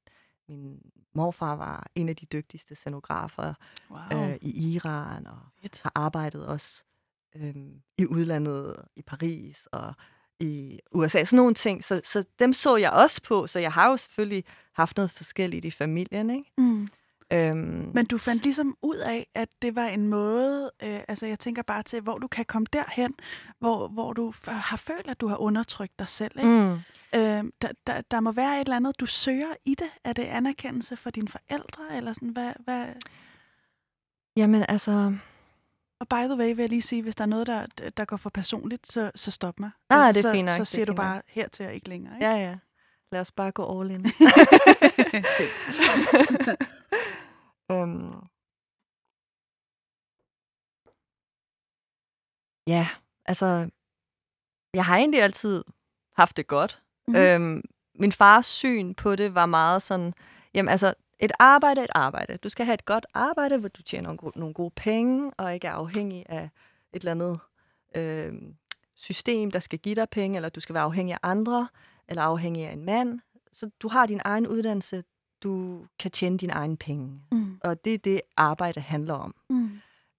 min 0.49 0.79
morfar 1.15 1.57
var 1.57 1.87
en 1.95 2.09
af 2.09 2.17
de 2.17 2.27
dygtigste 2.27 2.75
scenografer 2.75 3.55
Wow. 3.91 4.29
øh, 4.29 4.37
i 4.41 4.75
Iran, 4.75 5.27
og 5.27 5.39
Fedt. 5.63 5.83
har 5.83 5.93
arbejdet 5.95 6.47
også 6.47 6.85
øh, 7.37 7.55
i 7.99 8.07
udlandet, 8.07 8.77
i 8.97 9.03
Paris 9.03 9.69
og 9.73 9.95
i 10.41 10.79
USA. 10.93 11.25
Sådan 11.25 11.37
nogle 11.37 11.55
ting. 11.55 11.85
Så, 11.85 12.01
så 12.05 12.25
dem 12.39 12.53
så 12.53 12.77
jeg 12.77 12.91
også 12.91 13.23
på, 13.23 13.47
så 13.47 13.59
jeg 13.59 13.73
har 13.73 13.89
jo 13.91 13.97
selvfølgelig 13.97 14.45
haft 14.73 14.97
noget 14.97 15.11
forskelligt 15.11 15.65
i 15.65 15.71
familien. 15.71 16.31
Ikke? 16.31 16.53
Mm. 16.59 16.89
Øhm, 17.33 17.91
Men 17.95 18.07
du 18.07 18.19
fandt 18.19 18.43
ligesom 18.43 18.77
ud 18.83 18.97
af, 18.97 19.27
at 19.35 19.49
det 19.63 19.77
var 19.77 19.87
en 19.87 20.09
måde, 20.09 20.71
øh, 20.83 21.01
altså 21.09 21.27
jeg 21.27 21.39
tænker 21.39 21.63
bare 21.63 21.83
til, 21.83 22.01
hvor 22.01 22.19
du 22.19 22.27
kan 22.27 22.45
komme 22.45 22.67
derhen, 22.73 23.15
hvor, 23.59 23.89
hvor 23.89 24.13
du 24.13 24.33
har 24.47 24.77
følt, 24.77 25.09
at 25.09 25.21
du 25.21 25.27
har 25.27 25.37
undertrykt 25.37 25.99
dig 25.99 26.09
selv. 26.09 26.39
Ikke? 26.39 26.51
Mm. 26.51 26.73
Øh, 27.15 27.45
der, 27.63 27.69
der, 27.87 28.01
der 28.11 28.21
må 28.21 28.33
være 28.33 28.57
et 28.57 28.61
eller 28.61 28.77
andet, 28.77 29.01
du 29.01 29.07
søger 29.07 29.55
i 29.65 29.75
det. 29.75 29.91
Er 30.05 30.13
det 30.13 30.23
anerkendelse 30.23 30.97
for 30.97 31.11
dine 31.11 31.29
forældre? 31.29 31.97
Eller 31.97 32.13
sådan, 32.13 32.29
hvad, 32.29 32.53
hvad? 32.65 32.87
Jamen 34.37 34.65
altså... 34.69 35.15
Og 36.03 36.09
by 36.09 36.15
the 36.15 36.37
way 36.37 36.47
vil 36.47 36.59
jeg 36.59 36.69
lige 36.69 36.83
sige, 36.83 37.03
hvis 37.03 37.17
der 37.17 37.23
er 37.25 37.29
noget, 37.29 37.47
der, 37.47 37.67
der 37.97 38.05
går 38.05 38.17
for 38.17 38.31
personligt, 38.31 38.87
så, 38.87 39.11
så 39.15 39.31
stop 39.31 39.61
mig. 39.61 39.71
Ah, 39.91 40.07
Altså, 40.07 40.13
det 40.13 40.19
er 40.27 40.31
så, 40.31 40.33
fint 40.33 40.47
nok, 40.47 40.55
Så 40.57 40.61
er 40.61 40.65
siger 40.65 40.85
du 40.85 40.91
fint 40.91 40.97
nok. 40.97 41.05
bare 41.05 41.23
hertil 41.27 41.67
og 41.67 41.75
ikke 41.75 41.89
længere. 41.89 42.15
Ikke? 42.15 42.27
Ja, 42.27 42.37
ja. 42.37 42.59
Lad 43.13 43.21
os 43.21 43.33
bare 43.33 43.53
gå 43.53 43.81
all 43.81 43.91
in. 43.91 44.07
øhm. 47.73 48.13
Ja, 52.67 52.89
altså, 53.25 53.71
jeg 54.75 54.85
har 54.85 54.97
egentlig 54.97 55.23
altid 55.23 55.65
haft 56.17 56.37
det 56.37 56.47
godt. 56.47 56.83
Mhm. 57.09 57.17
Mm. 57.17 57.23
Øhm, 57.23 57.63
min 57.95 58.13
fars 58.13 58.47
syn 58.47 58.95
på 58.95 59.17
det 59.17 59.35
var 59.35 59.47
meget 59.47 59.83
sådan, 59.83 60.15
jamen 60.55 60.69
altså, 60.69 60.95
et 61.23 61.33
arbejde 61.39 61.81
er 61.81 61.85
et 61.85 61.91
arbejde. 61.95 62.37
Du 62.37 62.49
skal 62.49 62.65
have 62.65 62.75
et 62.75 62.85
godt 62.85 63.07
arbejde, 63.15 63.59
hvor 63.59 63.69
du 63.69 63.83
tjener 63.83 64.03
nogle 64.03 64.19
gode, 64.19 64.39
nogle 64.39 64.55
gode 64.55 64.71
penge, 64.77 65.31
og 65.37 65.55
ikke 65.55 65.67
er 65.67 65.73
afhængig 65.73 66.27
af 66.29 66.51
et 66.93 67.01
eller 67.01 67.11
andet 67.11 67.39
øh, 67.95 68.33
system, 68.95 69.51
der 69.51 69.59
skal 69.59 69.79
give 69.79 69.95
dig 69.95 70.09
penge, 70.09 70.37
eller 70.37 70.49
du 70.49 70.61
skal 70.61 70.75
være 70.75 70.83
afhængig 70.83 71.15
af 71.15 71.19
andre, 71.23 71.69
eller 72.09 72.23
afhængig 72.23 72.67
af 72.67 72.73
en 72.73 72.85
mand. 72.85 73.21
Så 73.53 73.71
du 73.81 73.89
har 73.89 74.07
din 74.07 74.21
egen 74.25 74.47
uddannelse, 74.47 75.05
du 75.43 75.85
kan 75.99 76.11
tjene 76.11 76.39
dine 76.39 76.53
egne 76.53 76.77
penge. 76.77 77.23
Mm. 77.33 77.59
Og 77.65 77.85
det 77.85 77.95
er 77.95 77.99
det, 77.99 78.21
arbejde 78.37 78.81
handler 78.81 79.15
om. 79.15 79.35
Mm. 79.51 79.71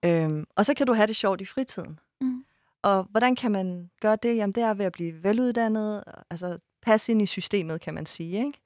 Øhm, 0.06 0.46
og 0.56 0.66
så 0.66 0.74
kan 0.74 0.88
du 0.88 0.94
have 0.94 1.08
det 1.08 1.16
sjovt 1.16 1.42
i 1.42 1.46
fritiden. 1.46 2.00
Mm. 2.22 2.46
Og 2.82 3.04
hvordan 3.04 3.36
kan 3.36 3.52
man 3.52 3.89
gøre 4.02 4.16
det? 4.16 4.36
Jamen, 4.36 4.54
det 4.54 4.63
er 4.63 4.74
ved 4.74 4.86
at 4.86 4.92
blive 4.92 5.24
veluddannet, 5.24 6.04
altså 6.30 6.60
passe 6.82 7.12
ind 7.12 7.22
i 7.22 7.26
systemet, 7.26 7.82
kan 7.82 7.94
man 7.94 8.06
sige. 8.06 8.46
Ikke? 8.46 8.60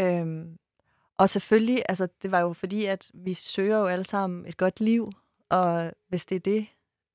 Øhm, 0.00 0.58
og 1.22 1.30
selvfølgelig, 1.30 1.82
altså 1.88 2.08
det 2.22 2.30
var 2.30 2.40
jo 2.40 2.52
fordi, 2.52 2.84
at 2.84 3.10
vi 3.14 3.34
søger 3.34 3.78
jo 3.78 3.86
alle 3.86 4.04
sammen 4.04 4.46
et 4.46 4.56
godt 4.56 4.80
liv, 4.80 5.12
og 5.48 5.92
hvis 6.08 6.24
det 6.24 6.36
er 6.36 6.40
det, 6.40 6.66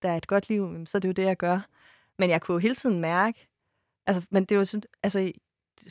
der 0.01 0.11
er 0.11 0.17
et 0.17 0.27
godt 0.27 0.49
liv, 0.49 0.85
så 0.85 0.97
er 0.97 0.99
det 0.99 1.07
jo 1.07 1.13
det, 1.13 1.23
jeg 1.23 1.37
gør. 1.37 1.59
Men 2.17 2.29
jeg 2.29 2.41
kunne 2.41 2.53
jo 2.53 2.59
hele 2.59 2.75
tiden 2.75 2.99
mærke, 2.99 3.47
altså, 4.05 4.27
men 4.29 4.45
det 4.45 4.55
er 4.55 4.59
jo 4.59 4.65
sådan, 4.65 4.83
altså 5.03 5.31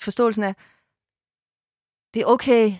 forståelsen 0.00 0.44
af, 0.44 0.54
det 2.14 2.22
er 2.22 2.26
okay, 2.26 2.74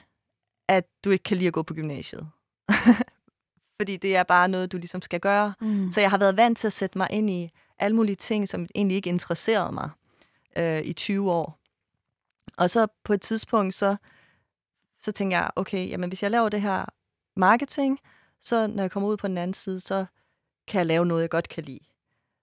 at 0.68 0.84
du 1.04 1.10
ikke 1.10 1.22
kan 1.22 1.36
lide 1.36 1.48
at 1.48 1.52
gå 1.52 1.62
på 1.62 1.74
gymnasiet. 1.74 2.30
Fordi 3.80 3.96
det 3.96 4.16
er 4.16 4.22
bare 4.22 4.48
noget, 4.48 4.72
du 4.72 4.76
ligesom 4.76 5.02
skal 5.02 5.20
gøre. 5.20 5.54
Mm. 5.60 5.90
Så 5.90 6.00
jeg 6.00 6.10
har 6.10 6.18
været 6.18 6.36
vant 6.36 6.58
til 6.58 6.66
at 6.66 6.72
sætte 6.72 6.98
mig 6.98 7.08
ind 7.10 7.30
i 7.30 7.50
alle 7.78 7.96
mulige 7.96 8.16
ting, 8.16 8.48
som 8.48 8.66
egentlig 8.74 8.96
ikke 8.96 9.10
interesserede 9.10 9.72
mig 9.72 9.90
øh, 10.58 10.82
i 10.82 10.92
20 10.92 11.32
år. 11.32 11.58
Og 12.56 12.70
så 12.70 12.86
på 13.04 13.12
et 13.12 13.20
tidspunkt, 13.20 13.74
så, 13.74 13.96
så 15.06 15.12
tænker 15.12 15.36
jeg, 15.36 15.50
okay, 15.56 15.88
jamen 15.88 16.08
hvis 16.10 16.22
jeg 16.22 16.30
laver 16.30 16.48
det 16.48 16.62
her 16.62 16.84
marketing, 17.36 17.98
så 18.40 18.66
når 18.66 18.82
jeg 18.82 18.90
kommer 18.90 19.08
ud 19.08 19.16
på 19.16 19.28
den 19.28 19.38
anden 19.38 19.54
side, 19.54 19.80
så 19.80 20.06
kan 20.68 20.78
jeg 20.78 20.86
lave 20.86 21.06
noget, 21.06 21.22
jeg 21.22 21.30
godt 21.30 21.48
kan 21.48 21.64
lide. 21.64 21.80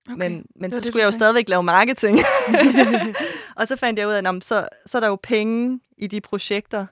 Okay. 0.10 0.18
Men, 0.18 0.46
men 0.56 0.72
Det 0.72 0.76
så 0.76 0.80
det, 0.80 0.88
skulle 0.88 0.94
du 0.94 0.98
jeg 1.00 1.06
jo 1.06 1.12
sagde. 1.12 1.20
stadigvæk 1.20 1.50
lave 1.50 1.64
marketing. 1.64 2.20
og 3.58 3.68
så 3.68 3.76
fandt 3.76 4.00
jeg 4.00 4.08
ud 4.08 4.14
af, 4.14 4.34
at 4.36 4.44
så, 4.44 4.68
så 4.86 4.98
er 4.98 5.00
der 5.00 5.08
jo 5.08 5.16
penge 5.24 5.80
i 5.98 6.08
de 6.08 6.22
projekter, 6.22 6.86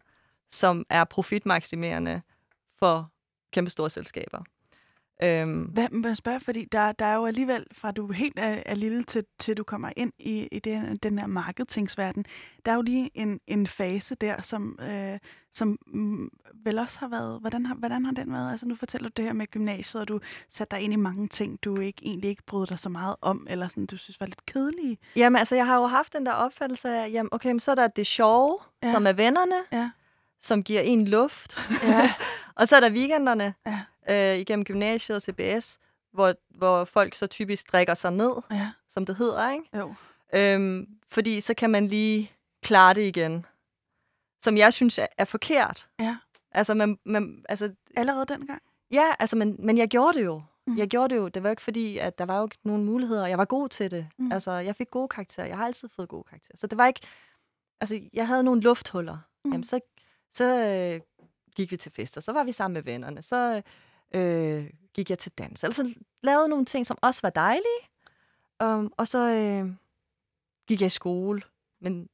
som 0.51 0.85
er 0.89 1.03
profitmaksimerende 1.03 2.21
for 2.79 3.11
kæmpe 3.53 3.71
store 3.71 3.89
selskaber. 3.89 4.43
Øhm, 5.23 5.61
Hvad, 5.61 5.87
hvad 5.91 6.09
jeg 6.09 6.17
spørger, 6.17 6.39
fordi 6.39 6.65
der, 6.71 6.91
der 6.91 7.05
er 7.05 7.15
jo 7.15 7.25
alligevel, 7.25 7.65
fra 7.73 7.91
du 7.91 8.11
helt 8.11 8.39
er, 8.39 8.63
er 8.65 8.75
lille 8.75 9.03
til, 9.03 9.23
til 9.39 9.57
du 9.57 9.63
kommer 9.63 9.89
ind 9.97 10.13
i, 10.19 10.47
i 10.51 10.59
den, 10.59 10.95
den 10.95 11.19
her 11.19 11.27
marketingsverden, 11.27 12.25
der 12.65 12.71
er 12.71 12.75
jo 12.75 12.81
lige 12.81 13.09
en, 13.13 13.39
en 13.47 13.67
fase 13.67 14.15
der, 14.15 14.41
som, 14.41 14.79
øh, 14.81 15.19
som 15.53 15.77
mm, 15.87 16.29
vel 16.63 16.79
også 16.79 16.99
har 16.99 17.07
været, 17.07 17.39
hvordan 17.41 17.65
har, 17.65 17.75
hvordan 17.75 18.05
har 18.05 18.11
den 18.11 18.33
været? 18.33 18.51
Altså 18.51 18.65
nu 18.65 18.75
fortæller 18.75 19.09
du 19.09 19.13
det 19.17 19.25
her 19.25 19.33
med 19.33 19.47
gymnasiet, 19.47 20.01
og 20.01 20.07
du 20.07 20.19
satte 20.49 20.75
dig 20.75 20.83
ind 20.83 20.93
i 20.93 20.95
mange 20.95 21.27
ting, 21.27 21.63
du 21.63 21.77
ikke 21.79 22.01
egentlig 22.05 22.29
ikke 22.29 22.43
brød 22.47 22.67
dig 22.67 22.79
så 22.79 22.89
meget 22.89 23.15
om, 23.21 23.47
eller 23.49 23.67
sådan, 23.67 23.85
du 23.85 23.97
synes 23.97 24.19
var 24.19 24.25
lidt 24.25 24.45
kedelige. 24.45 24.97
Jamen, 25.15 25.37
altså, 25.39 25.55
jeg 25.55 25.65
har 25.65 25.75
jo 25.75 25.85
haft 25.85 26.13
den 26.13 26.25
der 26.25 26.33
opfattelse 26.33 26.89
af, 26.89 27.09
jamen, 27.11 27.29
okay, 27.31 27.49
men 27.49 27.59
så 27.59 27.71
er 27.71 27.75
der 27.75 27.87
det 27.87 28.07
sjove, 28.07 28.57
ja. 28.83 28.91
som 28.91 29.07
er 29.07 29.13
vennerne, 29.13 29.55
Ja. 29.71 29.89
som 30.41 30.63
giver 30.63 30.81
en 30.81 31.07
luft. 31.07 31.69
Ja. 31.83 32.13
og 32.59 32.67
så 32.67 32.75
er 32.75 32.79
der 32.79 32.91
weekenderne 32.91 33.53
Ja. 33.65 33.79
Øh, 34.09 34.35
igennem 34.37 34.65
gymnasiet 34.65 35.15
og 35.15 35.21
CBS, 35.21 35.77
hvor, 36.13 36.33
hvor 36.49 36.85
folk 36.85 37.15
så 37.15 37.27
typisk 37.27 37.71
drikker 37.71 37.93
sig 37.93 38.11
ned, 38.11 38.31
Ja, 38.51 38.71
som 38.89 39.05
det 39.05 39.15
hedder, 39.15 39.51
ikke? 39.51 39.65
jo. 39.77 39.93
Øhm, 40.33 40.87
fordi 41.11 41.41
så 41.41 41.53
kan 41.53 41.69
man 41.69 41.87
lige 41.87 42.31
klare 42.63 42.93
det 42.93 43.01
igen. 43.01 43.45
Som 44.43 44.57
jeg 44.57 44.73
synes 44.73 44.97
er, 44.97 45.07
er 45.17 45.25
forkert. 45.25 45.87
Ja. 45.99 46.17
Altså, 46.51 46.73
man, 46.73 46.99
man, 47.05 47.45
altså, 47.49 47.73
Allerede 47.95 48.25
dengang? 48.25 48.61
ja, 48.91 49.13
altså, 49.19 49.35
men, 49.37 49.55
men 49.59 49.77
jeg 49.77 49.87
gjorde 49.87 50.17
det 50.19 50.25
jo. 50.25 50.41
Mm. 50.67 50.77
Jeg 50.77 50.87
gjorde 50.87 51.15
det 51.15 51.21
jo. 51.21 51.27
Det 51.27 51.43
var 51.43 51.49
ikke 51.49 51.61
fordi, 51.61 51.97
at 51.97 52.17
der 52.17 52.25
var 52.25 52.37
jo 52.37 52.43
ikke 52.45 52.57
nogen 52.63 52.85
muligheder. 52.85 53.27
Jeg 53.27 53.37
var 53.37 53.45
god 53.45 53.69
til 53.69 53.91
det. 53.91 54.07
Mm. 54.17 54.31
Altså, 54.31 54.51
jeg 54.51 54.75
fik 54.75 54.89
gode 54.91 55.07
karakterer. 55.07 55.47
Jeg 55.47 55.57
har 55.57 55.65
altid 55.65 55.89
fået 55.95 56.09
gode 56.09 56.23
karakterer. 56.23 56.57
Så 56.57 56.67
det 56.67 56.77
var 56.77 56.87
ikke... 56.87 56.99
Altså, 57.81 57.99
jeg 58.13 58.27
havde 58.27 58.43
nogle 58.43 58.61
lufthuller. 58.61 59.17
Mm. 59.45 59.51
Jamen, 59.51 59.63
så, 59.63 59.79
så 60.33 60.45
øh, 60.65 61.01
gik 61.55 61.71
vi 61.71 61.77
til 61.77 61.91
fester. 61.91 62.21
Så 62.21 62.31
var 62.31 62.43
vi 62.43 62.51
sammen 62.51 62.73
med 62.73 62.81
vennerne. 62.83 63.21
Så 63.21 63.55
øh, 63.55 63.61
gik 64.93 65.09
jeg 65.09 65.19
til 65.19 65.31
dans. 65.37 65.63
Altså, 65.63 65.93
lavede 66.23 66.47
nogle 66.49 66.65
ting, 66.65 66.85
som 66.85 66.97
også 67.01 67.19
var 67.23 67.29
dejlige. 67.29 67.81
Um, 68.63 68.93
og 68.97 69.07
så 69.07 69.17
øh, 69.29 69.71
gik 70.67 70.81
jeg 70.81 70.85
i 70.87 70.89
skole. 70.89 71.41
Men 71.81 72.07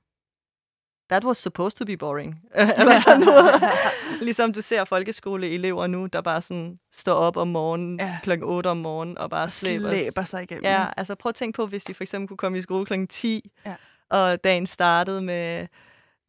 that 1.10 1.26
was 1.26 1.38
supposed 1.38 1.78
to 1.78 1.86
be 1.86 1.98
boring. 1.98 2.42
Eller 2.80 3.00
sådan 3.00 3.20
noget. 3.20 3.52
ligesom 4.22 4.54
du 4.54 4.62
ser 4.62 4.86
folkeskoleelever 4.86 5.88
nu, 5.88 6.06
der 6.06 6.22
bare 6.22 6.42
sådan 6.42 6.80
står 6.92 7.14
op 7.14 7.38
om 7.38 7.48
morgenen, 7.48 8.00
ja. 8.00 8.18
klokken 8.24 8.48
8 8.48 8.68
om 8.68 8.78
morgenen, 8.78 9.18
og 9.18 9.30
bare 9.30 9.44
Og 9.44 9.50
slæber, 9.52 9.90
slæber 9.90 10.22
sig 10.22 10.44
igennem. 10.44 10.64
Ja, 10.64 10.86
altså 10.98 11.16
prøv 11.16 11.30
at 11.30 11.36
tænke 11.36 11.56
på, 11.56 11.66
hvis 11.66 11.84
de 11.84 11.94
for 11.94 12.04
eksempel 12.04 12.28
kunne 12.28 12.38
komme 12.38 12.58
i 12.58 12.62
skole 12.62 12.86
klokken 12.86 13.08
10, 13.08 13.52
Ja. 13.66 13.76
og 14.10 14.44
dagen 14.44 14.66
startede 14.66 15.22
med 15.22 15.68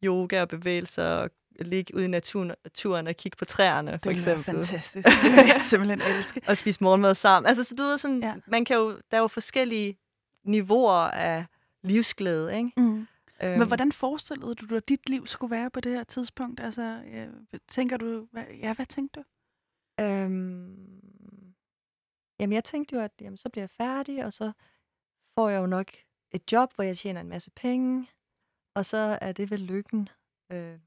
yoga 0.03 0.41
og 0.41 0.47
bevægelser, 0.47 1.09
og 1.09 1.29
ligge 1.65 1.95
ude 1.95 2.05
i 2.05 2.07
naturen, 2.07 2.51
naturen 2.63 3.07
og 3.07 3.15
kigge 3.15 3.35
på 3.35 3.45
træerne, 3.45 3.91
for 3.91 3.97
det 3.97 4.11
eksempel. 4.11 4.43
fantastisk. 4.43 5.07
Det 5.07 5.31
vil 5.35 5.45
jeg 5.47 5.61
simpelthen 5.69 6.01
elske. 6.01 6.41
Og 6.47 6.57
spise 6.57 6.83
morgenmad 6.83 7.15
sammen. 7.15 7.47
Altså, 7.47 7.63
så 7.63 7.75
du 7.75 7.83
ved 7.83 7.97
sådan, 7.97 8.19
Ja. 8.23 8.27
ja. 8.27 8.35
man 8.47 8.65
kan 8.65 8.77
jo, 8.77 8.89
der 9.11 9.17
er 9.17 9.21
jo 9.21 9.27
forskellige 9.27 9.97
niveauer 10.43 10.91
af 11.11 11.45
livsglæde, 11.83 12.57
ikke? 12.57 12.71
Mm. 12.77 13.07
Øhm, 13.43 13.59
Men 13.59 13.67
hvordan 13.67 13.91
forestillede 13.91 14.55
du 14.55 14.65
dig, 14.65 14.77
at 14.77 14.89
dit 14.89 15.09
liv 15.09 15.25
skulle 15.27 15.51
være 15.51 15.69
på 15.69 15.79
det 15.79 15.91
her 15.91 16.03
tidspunkt? 16.03 16.59
Altså, 16.59 17.01
ja, 17.11 17.27
tænker 17.69 17.97
du, 17.97 18.27
hvad, 18.31 18.43
ja, 18.61 18.73
hvad 18.73 18.85
tænkte 18.85 19.19
du? 19.19 19.23
Øhm, 20.03 21.01
jamen, 22.39 22.53
jeg 22.53 22.63
tænkte 22.63 22.95
jo, 22.95 23.01
at 23.01 23.11
jamen, 23.21 23.37
så 23.37 23.49
bliver 23.49 23.63
jeg 23.63 23.69
færdig, 23.69 24.25
og 24.25 24.33
så 24.33 24.51
får 25.37 25.49
jeg 25.49 25.59
jo 25.61 25.65
nok 25.65 25.91
et 26.31 26.51
job, 26.51 26.75
hvor 26.75 26.83
jeg 26.83 26.97
tjener 26.97 27.21
en 27.21 27.29
masse 27.29 27.51
penge, 27.55 28.07
og 28.75 28.85
så 28.85 29.17
er 29.21 29.31
det 29.31 29.51
vel 29.51 29.59
lykken. 29.59 30.09
Øh, 30.51 30.79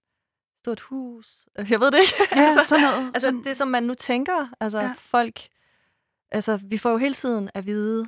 stort 0.62 0.80
hus. 0.80 1.46
Jeg 1.70 1.80
ved 1.80 1.90
det 1.90 1.98
ikke. 1.98 2.40
Ja, 2.40 2.56
sådan 2.66 2.82
noget. 2.84 3.10
altså, 3.14 3.26
sådan, 3.28 3.44
det 3.44 3.56
som 3.56 3.68
man 3.68 3.82
nu 3.82 3.94
tænker. 3.94 4.48
Altså, 4.60 4.78
Ja. 4.80 4.94
folk... 4.98 5.48
Altså, 6.30 6.56
vi 6.56 6.78
får 6.78 6.90
jo 6.90 6.96
hele 6.96 7.14
tiden 7.14 7.50
at 7.54 7.66
vide, 7.66 8.06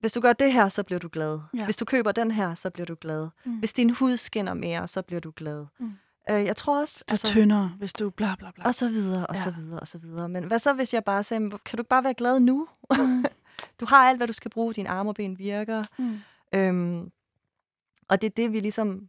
hvis 0.00 0.12
du 0.12 0.20
gør 0.20 0.32
det 0.32 0.52
her, 0.52 0.68
så 0.68 0.82
bliver 0.82 0.98
du 0.98 1.08
glad. 1.12 1.40
Ja. 1.54 1.64
Hvis 1.64 1.76
du 1.76 1.84
køber 1.84 2.12
den 2.12 2.30
her, 2.30 2.54
så 2.54 2.70
bliver 2.70 2.86
du 2.86 2.96
glad. 3.00 3.28
Mm. 3.44 3.52
Hvis 3.58 3.72
din 3.72 3.90
hud 3.90 4.16
skinner 4.16 4.54
mere, 4.54 4.88
så 4.88 5.02
bliver 5.02 5.20
du 5.20 5.32
glad. 5.36 5.66
Mm. 5.78 5.92
Øh, 6.30 6.44
jeg 6.44 6.56
tror 6.56 6.80
også... 6.80 7.04
du 7.10 7.14
er 7.14 7.16
tyndere, 7.16 7.72
hvis 7.78 7.92
du 7.92 8.10
bla 8.10 8.34
bla 8.38 8.50
bla. 8.54 8.64
Og 8.64 8.74
så 8.74 8.88
videre, 8.88 9.26
og 9.26 9.34
Ja. 9.34 9.40
ja. 9.40 9.44
så 9.44 9.50
videre, 9.50 9.80
og 9.80 9.88
så 9.88 9.98
videre. 9.98 10.28
Men 10.28 10.44
hvad 10.44 10.58
så, 10.58 10.72
hvis 10.72 10.94
jeg 10.94 11.04
bare 11.04 11.22
sagde, 11.22 11.50
kan 11.50 11.76
du 11.76 11.80
ikke 11.80 11.88
bare 11.88 12.04
være 12.04 12.14
glad 12.14 12.40
nu? 12.40 12.68
Mm. 12.90 13.24
du 13.80 13.86
har 13.86 14.08
alt, 14.08 14.16
hvad 14.18 14.26
du 14.26 14.32
skal 14.32 14.50
bruge. 14.50 14.74
Dine 14.74 14.88
arme 14.88 15.10
og 15.10 15.14
ben 15.14 15.38
virker. 15.38 15.84
Mm. 15.98 16.18
Øhm, 16.54 17.10
og 18.08 18.20
det 18.20 18.26
er 18.26 18.34
det, 18.36 18.52
vi 18.52 18.60
ligesom... 18.60 19.08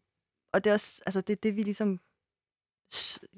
Og 0.54 0.64
det 0.64 0.70
er 0.70 0.74
også, 0.74 1.02
altså 1.06 1.22
det 1.22 1.34
er 1.34 1.40
det, 1.44 1.56
vi 1.56 1.64
ligesom... 1.64 2.00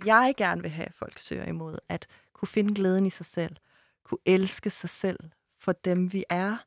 Jeg 0.05 0.33
gerne 0.37 0.61
vil 0.61 0.71
have, 0.71 0.85
at 0.85 0.93
folk 0.93 1.19
søger 1.19 1.45
imod. 1.45 1.77
At 1.89 2.07
kunne 2.33 2.47
finde 2.47 2.73
glæden 2.73 3.05
i 3.05 3.09
sig 3.09 3.25
selv. 3.25 3.55
Kunne 4.03 4.19
elske 4.25 4.69
sig 4.69 4.89
selv 4.89 5.19
for 5.59 5.71
dem, 5.71 6.13
vi 6.13 6.23
er. 6.29 6.57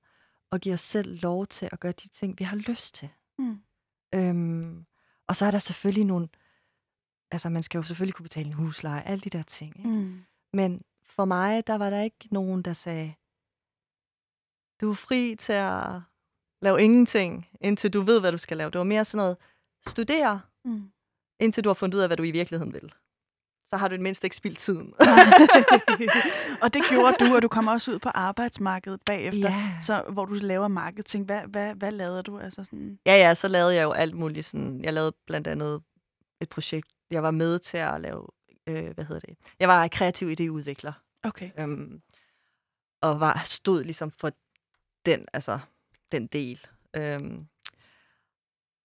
Og 0.51 0.61
give 0.61 0.75
os 0.75 0.81
selv 0.81 1.21
lov 1.23 1.47
til 1.47 1.69
at 1.73 1.81
gøre 1.81 1.93
de 1.93 2.09
ting, 2.09 2.39
vi 2.39 2.45
har 2.45 2.57
lyst 2.57 2.95
til. 2.95 3.09
Mm. 3.39 3.61
Øhm, 4.15 4.87
og 5.29 5.37
så 5.37 5.47
er 5.47 5.51
der 5.51 5.59
selvfølgelig 5.59 6.05
nogle 6.05 6.29
altså 7.35 7.49
man 7.49 7.63
skal 7.63 7.79
jo 7.79 7.83
selvfølgelig 7.83 8.15
kunne 8.15 8.25
betale 8.25 8.47
en 8.47 8.53
husleje, 8.53 9.03
alle 9.03 9.21
de 9.21 9.31
der 9.31 9.43
ting. 9.43 9.79
Ikke? 9.79 9.91
Mm. 9.91 10.25
Men 10.53 10.83
for 11.07 11.25
mig, 11.25 11.67
der 11.67 11.75
var 11.75 11.91
der 11.91 12.01
ikke 12.01 12.29
nogen, 12.31 12.63
der 12.63 12.73
sagde, 12.73 13.15
du 14.81 14.91
er 14.91 14.95
fri 14.95 15.37
til 15.39 15.53
at 15.53 16.01
lave 16.63 16.83
ingenting, 16.83 17.49
indtil 17.61 17.93
du 17.93 18.01
ved, 18.01 18.21
hvad 18.21 18.33
du 18.33 18.39
skal 18.39 18.57
lave. 18.57 18.71
Det 18.71 18.79
var 18.79 18.85
mere 18.85 19.05
sådan 19.05 19.23
noget, 19.23 19.37
studere, 19.87 20.41
Mm. 20.67 20.91
Indtil 21.41 21.65
du 21.65 21.69
har 21.69 21.75
fundet 21.75 21.95
ud 21.97 22.01
af, 22.01 22.09
hvad 22.09 22.17
du 22.17 22.23
i 22.23 22.31
virkeligheden 22.31 22.73
vil. 22.73 22.93
Så 23.69 23.77
har 23.77 23.89
du 23.89 23.95
i 23.95 23.97
det 23.97 24.03
mindste 24.03 24.27
ikke 24.27 24.37
spildt 24.37 24.59
tiden. 24.59 24.95
og 26.63 26.75
det 26.75 26.83
gjorde 26.91 27.17
du, 27.21 27.35
og 27.37 27.43
du 27.43 27.49
kom 27.49 27.67
også 27.69 27.91
ud 27.93 27.99
på 27.99 28.09
arbejdsmarkedet 28.09 29.01
bagefter, 29.07 29.51
Ja. 29.51 29.79
så, 29.83 30.03
hvor 30.13 30.25
du 30.25 30.35
laver 30.35 30.69
marketing. 30.69 31.25
Hvad, 31.25 31.41
hvad, 31.43 31.75
hvad 31.75 31.93
lavede 31.93 32.23
du? 32.23 32.39
Altså 32.39 32.65
sådan, 32.65 32.99
Ja, 33.07 33.13
ja, 33.17 33.35
så 33.35 33.49
lavede 33.49 33.75
jeg 33.75 33.83
jo 33.83 33.93
alt 33.93 34.15
muligt. 34.15 34.47
Sådan, 34.47 34.85
jeg 34.85 34.93
lavede 34.93 35.13
blandt 35.27 35.47
andet 35.47 35.83
et 36.41 36.49
projekt. 36.49 36.89
Jeg 37.11 37.23
var 37.23 37.31
med 37.31 37.59
til 37.59 37.77
at 37.79 38.01
lave, 38.01 38.27
øh, 38.67 38.91
hvad 38.95 39.05
hedder 39.05 39.21
det? 39.21 39.37
Jeg 39.61 39.69
var 39.69 39.89
kreativ 39.89 40.29
idéudvikler. 40.41 40.93
okay. 41.23 41.51
Øhm, 41.59 42.03
og 43.03 43.21
var, 43.21 43.43
stod 43.45 43.85
ligesom 43.85 44.11
for 44.11 44.31
den, 45.07 45.27
altså 45.33 45.59
den 46.13 46.27
del. 46.27 46.67
Øhm, 46.97 47.47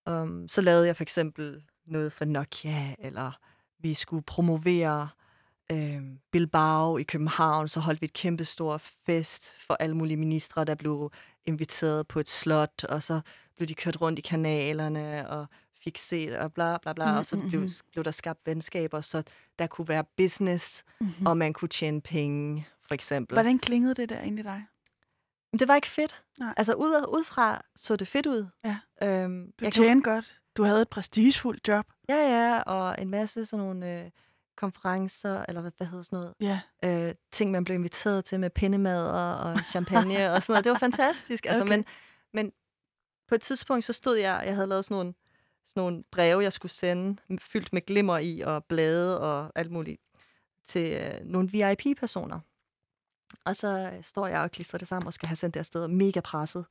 um, 0.09 0.47
så 0.47 0.61
lavede 0.61 0.87
jeg 0.87 0.95
for 0.95 1.03
eksempel 1.03 1.63
noget 1.91 2.13
for 2.13 2.25
Nokia, 2.25 2.95
eller 2.99 3.31
vi 3.79 3.93
skulle 3.93 4.23
promovere 4.23 5.09
øhm, 5.71 6.19
Bilbao 6.31 6.97
i 6.97 7.03
København, 7.03 7.67
så 7.67 7.79
holdt 7.79 8.01
vi 8.01 8.05
et 8.05 8.13
kæmpe 8.13 8.45
stort 8.45 8.81
fest 9.05 9.51
for 9.67 9.73
alle 9.73 9.95
mulige 9.97 10.17
ministre, 10.17 10.65
der 10.65 10.75
blev 10.75 11.11
inviteret 11.45 12.07
på 12.07 12.19
et 12.19 12.29
slot, 12.29 12.83
og 12.83 13.03
så 13.03 13.21
blev 13.57 13.67
de 13.67 13.73
kørt 13.73 14.01
rundt 14.01 14.19
i 14.19 14.21
kanalerne, 14.21 15.29
og 15.29 15.45
fik 15.83 15.97
set, 15.97 16.35
og 16.37 16.53
bla 16.53 16.77
bla 16.77 16.93
bla, 16.93 17.17
og 17.17 17.25
så 17.25 17.37
blev, 17.49 17.61
Mhm. 17.61 17.69
blev 17.91 18.03
der 18.03 18.11
skabt 18.11 18.39
venskaber, 18.45 19.01
så 19.01 19.23
der 19.59 19.67
kunne 19.67 19.87
være 19.87 20.03
business, 20.17 20.83
Mm-hmm. 20.99 21.25
og 21.25 21.37
man 21.37 21.53
kunne 21.53 21.69
tjene 21.69 22.01
penge, 22.01 22.67
for 22.87 22.93
eksempel. 22.93 23.35
Hvordan 23.35 23.59
klingede 23.59 23.93
det 23.95 24.09
der 24.09 24.21
i 24.21 24.29
dig? 24.41 24.65
Det 25.59 25.67
var 25.67 25.75
ikke 25.75 25.87
fedt. 25.87 26.21
Nej. 26.39 26.53
Altså 26.57 26.73
ud, 26.73 27.05
udefra 27.13 27.61
så 27.75 27.95
det 27.95 28.07
fedt 28.07 28.25
ud. 28.25 28.47
Ja. 28.65 28.77
Øhm, 29.03 29.51
Du 29.59 29.65
jeg 29.65 29.73
tjente 29.73 30.09
godt. 30.11 30.39
Du 30.59 30.63
havde 30.63 30.81
et 30.81 30.89
prestigefuldt 30.89 31.67
job. 31.67 31.85
ja, 32.09 32.15
ja, 32.15 32.61
og 32.61 32.95
en 33.01 33.09
masse 33.09 33.45
sådan 33.45 33.65
nogle 33.65 33.99
øh, 34.03 34.11
konferencer, 34.57 35.45
eller 35.47 35.61
hvad, 35.61 35.71
hvad 35.77 35.87
hedder 35.87 36.03
sådan 36.03 36.33
Ja. 36.39 36.59
noget, 36.83 37.09
øh, 37.09 37.15
ting, 37.31 37.51
man 37.51 37.63
blev 37.63 37.75
inviteret 37.75 38.25
til 38.25 38.39
med 38.39 38.49
pindemader 38.49 39.33
og 39.33 39.59
champagne 39.71 40.31
og 40.31 40.41
sådan 40.41 40.53
noget. 40.53 40.63
Det 40.63 40.71
var 40.71 40.77
fantastisk. 40.77 41.45
Altså, 41.45 41.63
Okay. 41.63 41.75
men, 41.75 41.85
men 42.33 42.51
på 43.27 43.35
et 43.35 43.41
tidspunkt, 43.41 43.85
så 43.85 43.93
stod 43.93 44.17
jeg, 44.17 44.43
jeg 44.45 44.55
havde 44.55 44.67
lavet 44.67 44.85
sådan 44.85 44.95
nogle, 44.95 45.13
sådan 45.65 45.81
nogle 45.83 46.03
breve, 46.11 46.43
jeg 46.43 46.53
skulle 46.53 46.71
sende, 46.71 47.21
fyldt 47.39 47.73
med 47.73 47.81
glimmer 47.81 48.17
i 48.17 48.39
og 48.41 48.65
blade 48.65 49.21
og 49.21 49.51
alt 49.55 49.71
muligt, 49.71 50.01
til 50.65 50.93
øh, 50.93 51.25
nogle 51.25 51.49
VIP-personer. 51.51 52.39
Og 53.45 53.55
så 53.55 53.91
øh, 53.93 54.03
står 54.03 54.27
jeg 54.27 54.41
og 54.41 54.51
klistrer 54.51 54.77
det 54.77 54.87
sammen 54.87 55.07
og 55.07 55.13
skal 55.13 55.27
have 55.27 55.35
sendt 55.35 55.53
det 55.53 55.59
afsted, 55.59 55.83
og 55.83 55.89
mega 55.89 56.19
presset. 56.19 56.65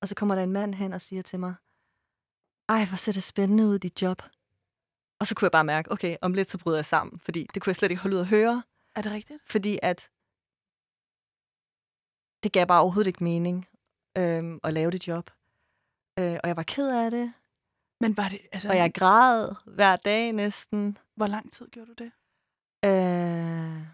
Og 0.00 0.08
så 0.08 0.14
kommer 0.14 0.34
der 0.34 0.42
en 0.42 0.52
mand 0.52 0.74
hen 0.74 0.92
og 0.92 1.00
siger 1.00 1.22
til 1.22 1.40
mig, 1.40 1.54
ej, 2.72 2.84
hvor 2.84 2.96
ser 2.96 3.12
det 3.12 3.22
spændende 3.22 3.66
ud, 3.66 3.78
dit 3.78 4.02
job. 4.02 4.22
Og 5.20 5.26
så 5.26 5.34
kunne 5.34 5.46
jeg 5.46 5.52
bare 5.52 5.64
mærke, 5.64 5.92
okay, 5.92 6.16
om 6.22 6.34
lidt 6.34 6.50
så 6.50 6.58
bryder 6.58 6.78
jeg 6.78 6.86
sammen, 6.86 7.18
fordi 7.20 7.46
det 7.54 7.62
kunne 7.62 7.70
jeg 7.70 7.76
slet 7.76 7.90
ikke 7.90 8.02
holde 8.02 8.16
ud 8.16 8.20
at 8.20 8.26
høre, 8.26 8.62
Er 8.94 9.02
det 9.02 9.12
rigtigt? 9.12 9.42
fordi 9.46 9.78
at 9.82 10.10
det 12.42 12.52
gav 12.52 12.66
bare 12.66 12.80
overhovedet 12.80 13.06
ikke 13.08 13.24
mening 13.24 13.68
øhm, 14.18 14.60
at 14.64 14.72
lave 14.72 14.90
det 14.90 15.08
job. 15.08 15.30
Øh, 16.18 16.38
og 16.42 16.48
jeg 16.48 16.56
var 16.56 16.62
ked 16.62 16.90
af 17.04 17.10
det, 17.10 17.32
Men 18.00 18.16
var 18.16 18.28
det, 18.28 18.40
altså, 18.52 18.68
og 18.68 18.76
jeg 18.76 18.94
græd 18.94 19.54
hver 19.66 19.96
dag 19.96 20.32
næsten. 20.32 20.98
hvor 21.16 21.26
lang 21.26 21.52
tid 21.52 21.68
gjorde 21.68 21.94
du 21.94 22.04
det? 22.04 22.12
Øh... 22.84 23.86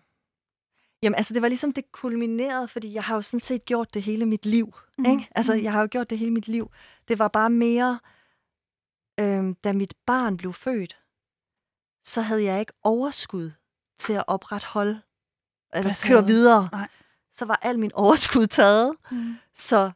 Jamen, 1.03 1.15
altså, 1.17 1.35
det 1.35 1.43
var 1.43 1.49
ligesom 1.49 1.73
det 1.73 1.93
kulminerede, 1.93 2.69
fordi 2.69 2.93
jeg 2.95 3.05
har 3.05 3.15
jo 3.15 3.23
sådan 3.23 3.41
set 3.41 3.65
gjort 3.65 3.95
det 3.95 4.03
hele 4.03 4.27
mit 4.27 4.47
liv. 4.47 4.75
Mhm, 4.99 5.11
Ikke? 5.11 5.29
Altså, 5.35 5.55
mhm. 5.55 5.65
jeg 5.65 5.73
har 5.73 5.81
jo 5.81 5.89
gjort 5.91 6.11
det 6.11 6.19
hele 6.19 6.31
mit 6.31 6.49
liv. 6.49 6.71
Det 7.09 7.19
var 7.19 7.29
bare 7.29 7.51
mere, 7.51 8.01
øh, 9.19 9.55
da 9.65 9.73
mit 9.73 9.95
barn 10.07 10.37
blev 10.37 10.53
født, 10.53 10.99
så 12.05 12.21
havde 12.21 12.45
jeg 12.45 12.61
ikke 12.61 12.73
overskud 12.83 13.51
til 13.99 14.13
at 14.13 14.25
opretholde, 14.27 15.01
eller 15.75 15.91
Facaden. 15.93 16.15
køre 16.15 16.27
videre. 16.27 16.69
Nej. 16.73 16.89
Så 17.33 17.45
var 17.45 17.59
al 17.63 17.79
min 17.79 17.93
overskud 17.95 18.47
taget, 18.47 18.97
Mm. 19.11 19.35
så, 19.55 19.91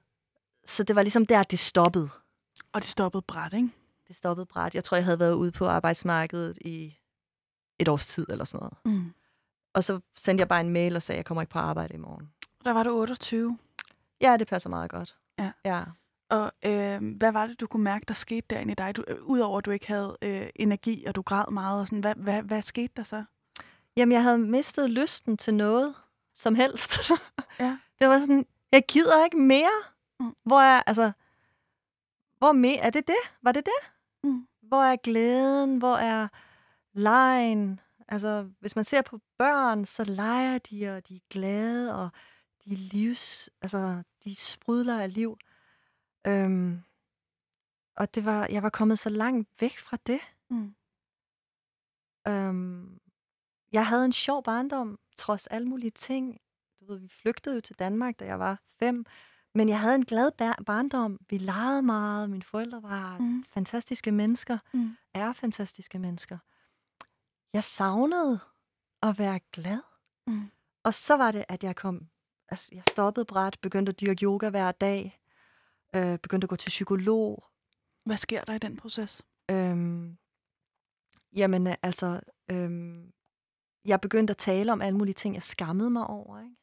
så 0.65 0.83
det 0.85 0.97
var 0.97 1.03
ligesom 1.03 1.27
der, 1.27 1.43
det 1.43 1.59
stoppede. 1.59 2.09
Og 2.73 2.81
det 2.83 2.91
stoppede 2.91 3.23
bræt, 3.23 3.53
ikke? 3.53 3.71
Det 4.09 4.17
stoppede 4.17 4.47
bræt. 4.47 4.75
Jeg 4.75 4.85
tror, 4.85 4.97
jeg 4.97 5.05
havde 5.05 5.19
været 5.21 5.35
ude 5.35 5.53
på 5.53 5.67
arbejdsmarkedet 5.67 6.59
i 6.61 6.99
et 7.79 7.89
års 7.89 8.07
tid 8.07 8.27
eller 8.29 8.45
sådan 8.45 8.69
noget. 8.85 8.99
Mm. 8.99 9.13
Og 9.75 9.85
så 9.85 10.01
sendte 10.17 10.41
jeg 10.43 10.49
bare 10.49 10.61
en 10.61 10.69
mail 10.69 10.97
og 10.97 11.03
sagde, 11.03 11.17
at 11.17 11.19
jeg 11.19 11.25
kommer 11.27 11.43
ikke 11.43 11.51
på 11.53 11.59
arbejde 11.59 11.95
i 11.95 11.97
morgen. 11.97 12.33
Der 12.65 12.71
var 12.73 12.83
du 12.83 12.99
28. 13.01 13.59
Ja, 14.21 14.37
det 14.37 14.47
passer 14.49 14.71
meget 14.71 14.91
godt. 14.91 15.17
Ja. 15.39 15.53
ja. 15.65 15.85
Og 16.33 16.53
øh, 16.65 17.17
hvad 17.17 17.33
var 17.33 17.47
det, 17.47 17.61
du 17.61 17.67
kunne 17.67 17.85
mærke, 17.85 18.05
der 18.09 18.15
skete 18.15 18.47
derinde 18.51 18.73
i 18.73 18.75
dig? 18.75 18.97
Du, 18.97 19.05
øh, 19.09 19.17
Udover 19.23 19.59
at 19.59 19.65
du 19.65 19.71
ikke 19.71 19.89
havde 19.89 20.17
øh, 20.23 20.47
energi, 20.57 21.05
og 21.05 21.15
du 21.15 21.23
græd 21.23 21.51
meget, 21.53 21.81
og 21.81 21.87
sådan, 21.87 22.01
hvad, 22.01 22.15
hvad, 22.15 22.43
hvad 22.43 22.63
skete 22.63 22.93
der 22.97 23.03
så? 23.03 23.25
Jamen, 23.97 24.13
jeg 24.13 24.23
havde 24.23 24.39
mistet 24.39 24.91
lysten 24.91 25.37
til 25.37 25.55
noget 25.55 25.95
som 26.35 26.55
helst. 26.55 26.93
Ja. 27.59 27.79
Det 27.99 28.09
var 28.09 28.19
sådan, 28.19 28.47
jeg 28.73 28.85
gider 28.89 29.25
ikke 29.25 29.37
mere. 29.37 29.83
Mm. 30.21 30.35
Hvor 30.45 30.61
er, 30.61 30.83
altså, 30.87 31.13
hvor 32.39 32.53
mere, 32.53 32.77
er 32.77 32.91
det 32.91 33.07
det? 33.07 33.17
Var 33.43 33.53
det 33.53 33.65
det? 33.65 33.93
Mm. 34.25 34.47
Hvor 34.63 34.83
er 34.83 34.97
glæden? 34.97 35.79
Hvor 35.79 35.97
er 35.97 36.29
lejen? 36.93 37.81
Altså, 38.09 38.49
hvis 38.61 38.77
man 38.77 38.85
ser 38.85 39.03
på 39.03 39.21
børn, 39.39 39.85
så 39.85 40.05
leger 40.05 40.59
de, 40.59 40.97
og 40.97 41.09
de 41.09 41.17
er 41.17 41.21
glade, 41.31 41.95
og 41.95 42.11
de 42.65 42.73
er 42.73 42.79
livs, 42.79 43.51
altså, 43.63 44.03
de 44.25 44.37
sprudler 44.37 45.01
af 45.01 45.15
liv. 45.15 45.39
Øhm, 46.27 46.83
og 47.97 48.15
det 48.15 48.25
var, 48.25 48.47
jeg 48.51 48.63
var 48.63 48.71
kommet 48.71 48.99
så 48.99 49.09
langt 49.09 49.49
væk 49.61 49.79
fra 49.79 49.97
det. 50.07 50.21
Mm. 50.51 50.75
Øhm, 52.29 53.01
jeg 53.73 53.87
havde 53.87 54.05
en 54.05 54.13
sjov 54.13 54.43
barndom, 54.43 54.99
trods 55.19 55.47
alle 55.47 55.69
mulige 55.69 55.91
ting. 55.91 56.41
Du 56.81 56.85
ved, 56.87 56.99
vi 56.99 57.09
flygtede 57.09 57.55
jo 57.55 57.61
til 57.61 57.77
Danmark, 57.79 58.19
da 58.21 58.25
jeg 58.25 58.39
var 58.39 58.61
fem. 58.79 59.05
Men 59.55 59.69
jeg 59.69 59.81
havde 59.81 59.95
en 59.95 60.05
glad 60.05 60.31
bar- 60.39 60.63
barndom. 60.67 61.21
Vi 61.31 61.39
legede 61.39 61.83
meget. 61.83 62.31
Mine 62.31 62.43
forældre 62.43 62.83
var 62.83 63.19
Mm. 63.19 63.45
fantastiske 63.45 64.13
mennesker. 64.13 64.59
Mm. 64.75 64.97
Er 65.15 65.33
fantastiske 65.33 65.99
mennesker. 65.99 66.39
Jeg 67.53 67.65
savnede 67.65 68.41
at 69.03 69.19
være 69.19 69.41
glad. 69.53 69.81
Mm. 70.27 70.51
Og 70.85 70.95
så 70.95 71.17
var 71.17 71.33
det, 71.33 71.45
at 71.49 71.65
jeg 71.65 71.77
kom... 71.77 72.09
Altså, 72.49 72.71
jeg 72.75 72.83
stoppede 72.91 73.25
bræt, 73.25 73.59
begyndte 73.63 73.91
at 73.91 74.01
dyrke 74.01 74.25
yoga 74.25 74.49
hver 74.51 74.73
dag. 74.73 75.21
Øh, 75.95 76.19
begyndte 76.19 76.45
at 76.45 76.49
gå 76.49 76.57
til 76.57 76.71
psykolog. 76.71 77.45
Hvad 78.05 78.17
sker 78.17 78.45
der 78.45 78.55
i 78.55 78.59
den 78.59 78.77
proces? 78.77 79.23
Øhm, 79.51 80.19
jamen, 81.33 81.67
øh, 81.67 81.75
altså, 81.83 82.21
øhm, 82.51 83.13
jeg 83.85 84.01
begyndte 84.01 84.31
at 84.31 84.37
tale 84.37 84.73
om 84.73 84.83
alle 84.83 84.99
mulige 84.99 85.15
ting, 85.15 85.35
jeg 85.35 85.43
skammede 85.43 85.91
mig 85.91 86.07
over. 86.07 86.41
Ikke? 86.41 86.57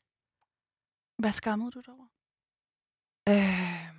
Hvad 1.17 1.31
skammede 1.31 1.71
du 1.71 1.79
dig 1.79 1.93
over? 1.93 2.07
Øh, 3.29 3.95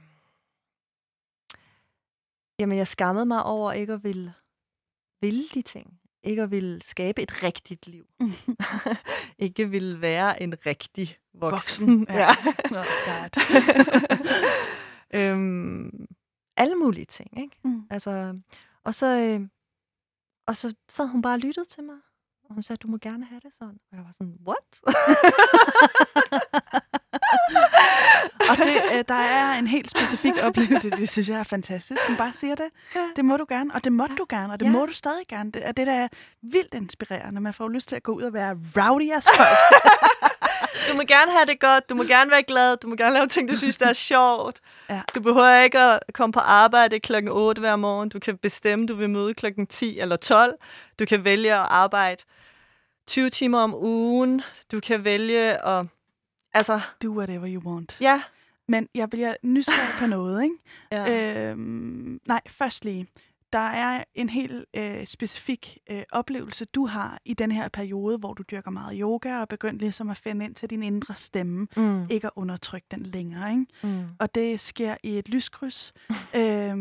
jamen, 2.58 2.78
jeg 2.78 2.88
skammede 2.88 3.26
mig 3.26 3.42
over 3.42 3.72
ikke 3.72 3.92
at 3.92 4.04
ville, 4.04 4.34
ville 5.20 5.48
de 5.54 5.62
ting. 5.62 6.00
Ikke 6.22 6.42
at 6.42 6.50
ville 6.50 6.82
skabe 6.82 7.22
et 7.22 7.42
rigtigt 7.42 7.86
liv. 7.86 8.06
ikke 9.38 9.70
ville 9.70 10.00
være 10.00 10.42
en 10.42 10.66
rigtig 10.66 11.18
voksen. 11.32 12.00
Voksen, 12.00 12.06
ja. 12.08 12.30
oh 12.64 12.86
God. 13.06 13.30
øhm, 15.14 16.06
alle 16.56 16.74
mulige 16.74 17.04
ting, 17.04 17.40
ikke? 17.40 17.56
Mm. 17.64 17.86
Altså, 17.90 18.40
og 18.84 18.94
så, 18.94 19.06
øh, 19.06 19.48
og 20.46 20.56
så 20.56 20.74
sad 20.88 21.06
hun 21.06 21.22
bare 21.22 21.34
og 21.34 21.38
lyttede 21.38 21.68
til 21.68 21.84
mig. 21.84 21.96
Og 22.48 22.54
hun 22.54 22.62
sagde, 22.62 22.78
du 22.78 22.88
må 22.88 22.98
gerne 22.98 23.24
have 23.24 23.40
det 23.40 23.52
sådan. 23.52 23.80
Og 23.90 23.96
jeg 23.96 24.04
var 24.04 24.12
sådan, 24.12 24.38
what? 24.46 24.80
Og 28.50 28.56
det, 28.56 28.96
øh, 28.98 29.04
der 29.08 29.14
er 29.14 29.58
en 29.58 29.66
helt 29.66 29.90
specifik 29.90 30.32
oplevelse, 30.42 30.90
det 30.90 31.08
synes 31.08 31.28
jeg 31.28 31.38
er 31.38 31.42
fantastisk. 31.42 32.00
Hun 32.06 32.16
bare 32.16 32.32
siger 32.32 32.54
det. 32.54 32.66
Ja. 32.94 33.00
Det 33.16 33.24
må 33.24 33.36
du 33.36 33.46
gerne, 33.48 33.74
og 33.74 33.84
det 33.84 33.92
måtte 33.92 34.14
du 34.16 34.26
gerne, 34.28 34.52
og 34.52 34.60
det 34.60 34.66
Ja. 34.66 34.70
må 34.72 34.86
du 34.86 34.92
stadig 34.92 35.26
gerne. 35.28 35.50
Det 35.52 35.66
er 35.66 35.72
det, 35.72 35.86
der 35.86 35.92
er 35.92 36.08
vildt 36.42 36.74
inspirerende. 36.74 37.40
Man 37.40 37.54
får 37.54 37.68
lyst 37.68 37.88
til 37.88 37.96
at 37.96 38.02
gå 38.02 38.12
ud 38.12 38.22
og 38.22 38.32
være 38.32 38.56
rowdy 38.76 39.12
as 39.12 39.24
fuck. 39.36 39.48
du 40.90 40.96
må 40.96 41.02
gerne 41.02 41.32
have 41.32 41.46
det 41.46 41.60
godt, 41.60 41.90
du 41.90 41.94
må 41.94 42.02
gerne 42.04 42.30
være 42.30 42.42
glad, 42.42 42.76
du 42.76 42.88
må 42.88 42.94
gerne 42.96 43.14
lave 43.14 43.26
ting, 43.26 43.48
du 43.48 43.56
synes, 43.56 43.76
der 43.76 43.86
er 43.86 43.92
sjovt. 43.92 44.60
Ja. 44.90 45.00
Du 45.14 45.20
behøver 45.20 45.60
ikke 45.62 45.78
at 45.78 45.98
komme 46.14 46.32
på 46.32 46.40
arbejde 46.40 47.00
klokken 47.00 47.30
8 47.32 47.60
hver 47.60 47.76
morgen. 47.76 48.08
Du 48.08 48.18
kan 48.18 48.36
bestemme, 48.36 48.86
du 48.86 48.94
vil 48.94 49.10
møde 49.10 49.34
klokken 49.34 49.66
10 49.66 49.98
eller 50.00 50.16
12. 50.16 50.54
Du 50.98 51.04
kan 51.04 51.24
vælge 51.24 51.52
at 51.54 51.66
arbejde 51.70 52.22
20 53.06 53.30
timer 53.30 53.58
om 53.60 53.74
ugen. 53.74 54.42
Du 54.72 54.80
kan 54.80 55.04
vælge 55.04 55.66
at... 55.66 55.86
Altså, 56.54 56.80
Do 57.02 57.08
whatever 57.08 57.46
you 57.54 57.62
want. 57.72 57.96
ja. 58.00 58.22
Men 58.70 58.88
jeg 58.94 59.10
bliver 59.10 59.34
nysgerrig 59.42 59.94
på 60.00 60.06
noget, 60.06 60.42
ikke? 60.42 60.54
ja. 60.92 61.50
Øhm, 61.50 62.20
nej, 62.26 62.40
først 62.48 62.84
lige. 62.84 63.06
der 63.52 63.58
er 63.58 64.04
en 64.14 64.28
helt 64.28 64.64
øh, 64.76 65.06
specifik 65.06 65.78
øh, 65.90 66.02
oplevelse, 66.12 66.64
du 66.64 66.86
har 66.86 67.20
i 67.24 67.34
den 67.34 67.52
her 67.52 67.68
periode, 67.68 68.18
hvor 68.18 68.34
du 68.34 68.42
dyrker 68.50 68.70
meget 68.70 68.98
yoga 69.00 69.40
og 69.40 69.48
begyndt 69.48 69.80
ligesom 69.80 70.10
at 70.10 70.16
finde 70.16 70.44
ind 70.44 70.54
til 70.54 70.70
din 70.70 70.82
indre 70.82 71.14
stemme, 71.14 71.66
Mm. 71.76 72.06
ikke 72.10 72.26
at 72.26 72.32
undertrykke 72.36 72.86
den 72.90 73.02
længere. 73.06 73.50
Ikke? 73.50 73.66
Mm. 73.82 74.04
Og 74.18 74.34
det 74.34 74.60
sker 74.60 74.96
i 75.02 75.18
et 75.18 75.28
lyskryds, 75.28 75.92
øh, 76.36 76.72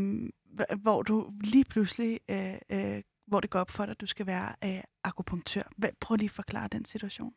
hv- 0.60 0.76
hvor 0.82 1.02
du 1.04 1.32
lige 1.44 1.66
pludselig, 1.66 2.20
øh, 2.30 2.54
øh, 2.70 3.02
hvor 3.28 3.40
det 3.40 3.50
går 3.50 3.60
op 3.60 3.72
for 3.72 3.86
dig, 3.86 3.92
at 3.92 4.02
du 4.02 4.06
skal 4.06 4.26
være 4.26 4.56
øh, 4.66 4.82
akupunktør. 5.04 5.64
Prøv 6.00 6.16
lige 6.16 6.28
at 6.28 6.32
forklare 6.32 6.68
den 6.72 6.86
situation. 6.86 7.34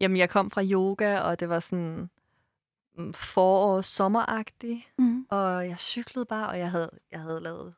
Jamen, 0.00 0.16
jeg 0.16 0.30
kom 0.30 0.50
fra 0.50 0.64
yoga, 0.64 1.18
og 1.20 1.40
det 1.40 1.48
var 1.48 1.60
sådan 1.60 2.10
forår, 3.14 3.82
sommeragtigt. 3.82 4.80
Mm. 4.98 5.26
Og 5.30 5.68
jeg 5.68 5.78
cyklede 5.78 6.26
bare, 6.26 6.48
og 6.48 6.58
jeg 6.58 6.70
havde, 6.70 6.90
jeg 7.12 7.20
havde 7.20 7.40
lavet 7.40 7.74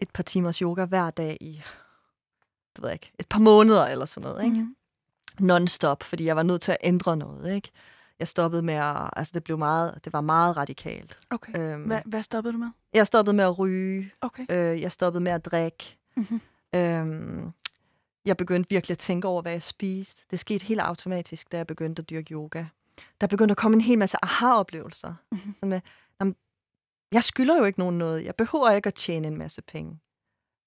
et 0.00 0.10
par 0.10 0.22
timers 0.22 0.58
yoga 0.58 0.84
hver 0.84 1.10
dag 1.10 1.36
i, 1.40 1.62
det 2.76 2.82
ved 2.82 2.88
jeg 2.88 2.94
ikke, 2.94 3.12
et 3.18 3.28
par 3.28 3.38
måneder 3.38 3.86
eller 3.86 4.04
sådan 4.04 4.28
noget, 4.30 4.44
ikke? 4.44 4.56
Mm. 4.56 4.76
Non-stop, 5.40 6.02
fordi 6.02 6.24
jeg 6.24 6.36
var 6.36 6.42
nødt 6.42 6.62
til 6.62 6.72
at 6.72 6.78
ændre 6.82 7.16
noget, 7.16 7.54
ikke? 7.54 7.70
Jeg 8.18 8.28
stoppede 8.28 8.62
med 8.62 8.74
at, 8.74 9.10
altså 9.16 9.30
det 9.34 9.44
blev 9.44 9.58
meget, 9.58 10.04
det 10.04 10.12
var 10.12 10.20
meget 10.20 10.56
radikalt. 10.56 11.18
Okay. 11.30 11.58
Øhm, 11.58 11.82
Hvad, 11.82 12.00
hvad 12.04 12.22
stoppede 12.22 12.52
du 12.52 12.58
med? 12.58 12.68
jeg 12.92 13.06
stoppede 13.06 13.36
med 13.36 13.44
at 13.44 13.58
ryge, 13.58 14.12
Okay. 14.20 14.46
øh, 14.50 14.80
jeg 14.80 14.92
stoppede 14.92 15.24
med 15.24 15.32
at 15.32 15.44
drikke, 15.44 15.98
Mm-hmm. 16.16 16.40
Øhm, 16.74 17.52
jeg 18.24 18.36
begyndte 18.36 18.70
virkelig 18.70 18.94
at 18.94 18.98
tænke 18.98 19.28
over, 19.28 19.42
hvad 19.42 19.52
jeg 19.52 19.62
spiste. 19.62 20.22
Det 20.30 20.38
skete 20.38 20.64
helt 20.64 20.80
automatisk, 20.80 21.52
da 21.52 21.56
jeg 21.56 21.66
begyndte 21.66 22.00
at 22.02 22.10
dyrke 22.10 22.32
yoga. 22.34 22.64
Der 23.20 23.26
begyndte 23.26 23.52
at 23.52 23.56
komme 23.56 23.74
en 23.74 23.80
hel 23.80 23.98
masse 23.98 24.16
aha-oplevelser. 24.22 25.14
Mhm. 25.32 25.54
Sådan 25.56 25.68
med, 25.68 25.80
"Jamen, 26.20 26.36
jeg 27.12 27.24
skylder 27.24 27.58
jo 27.58 27.64
ikke 27.64 27.78
nogen 27.78 27.98
noget. 27.98 28.24
Jeg 28.24 28.34
behøver 28.34 28.70
ikke 28.70 28.86
at 28.86 28.94
tjene 28.94 29.28
en 29.28 29.36
masse 29.38 29.62
penge. 29.62 30.00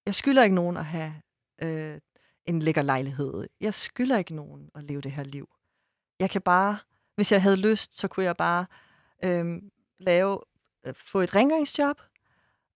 Jeg 0.06 0.16
skylder 0.16 0.44
ikke 0.44 0.56
nogen 0.56 0.78
at 0.78 0.86
have 0.86 1.14
øh, 1.62 2.00
en 2.46 2.60
lækker 2.62 2.82
lejlighed. 2.82 3.48
Jeg 3.62 3.74
skylder 3.74 4.18
ikke 4.18 4.36
nogen 4.36 4.70
at 4.76 4.84
leve 4.84 5.02
det 5.02 5.12
her 5.12 5.24
liv. 5.24 5.50
Jeg 6.20 6.30
kan 6.30 6.42
bare, 6.42 6.78
hvis 7.16 7.32
jeg 7.32 7.42
havde 7.42 7.56
lyst, 7.56 7.98
så 8.00 8.08
kunne 8.08 8.24
jeg 8.26 8.38
bare 8.38 8.66
øh, 9.24 9.62
lave, 10.00 10.40
øh, 10.86 10.94
få 10.94 11.20
et 11.22 11.36
rengøringsjob, 11.36 12.02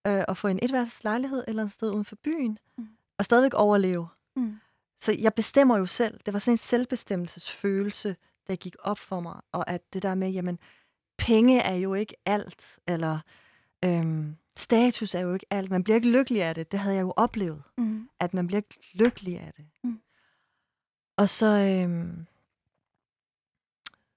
øh, 0.08 0.24
og 0.28 0.38
få 0.38 0.48
en 0.48 0.60
etværelses 0.62 1.04
lejlighed 1.04 1.44
eller 1.48 1.64
et 1.64 1.72
sted 1.72 1.92
uden 1.92 2.06
for 2.06 2.16
byen, 2.24 2.58
Mm. 2.78 2.88
og 3.18 3.26
stadigvæk 3.26 3.54
overleve. 3.54 4.08
Mm. 4.36 4.60
Så 5.00 5.16
jeg 5.20 5.34
bestemmer 5.34 5.78
jo 5.78 5.86
selv. 5.86 6.20
Det 6.26 6.34
var 6.34 6.40
sådan 6.40 6.54
en 6.54 6.58
selvbestemmelsesfølelse, 6.58 8.16
der 8.48 8.56
gik 8.56 8.76
op 8.80 9.00
for 9.00 9.20
mig. 9.20 9.42
Og 9.52 9.70
at 9.70 9.94
det 9.94 10.04
der 10.04 10.16
med, 10.16 10.30
jamen, 10.32 10.60
penge 11.18 11.60
er 11.60 11.76
jo 11.76 11.94
ikke 11.94 12.16
alt, 12.26 12.80
eller 12.88 13.20
øhm, 13.86 14.36
status 14.58 15.16
er 15.16 15.20
jo 15.20 15.34
ikke 15.34 15.46
alt. 15.50 15.70
Man 15.72 15.84
bliver 15.84 15.96
ikke 15.96 16.10
lykkelig 16.10 16.44
af 16.44 16.56
det. 16.56 16.72
Det 16.72 16.80
havde 16.80 16.96
jeg 16.96 17.02
jo 17.02 17.14
oplevet, 17.18 17.64
Mm. 17.78 18.10
at 18.20 18.34
man 18.34 18.48
bliver 18.48 18.58
ikke 18.58 18.80
lykkelig 18.94 19.40
af 19.40 19.52
det. 19.58 19.66
Mm. 19.84 20.00
Og 21.18 21.30
så, 21.30 21.46
øhm, 21.46 22.26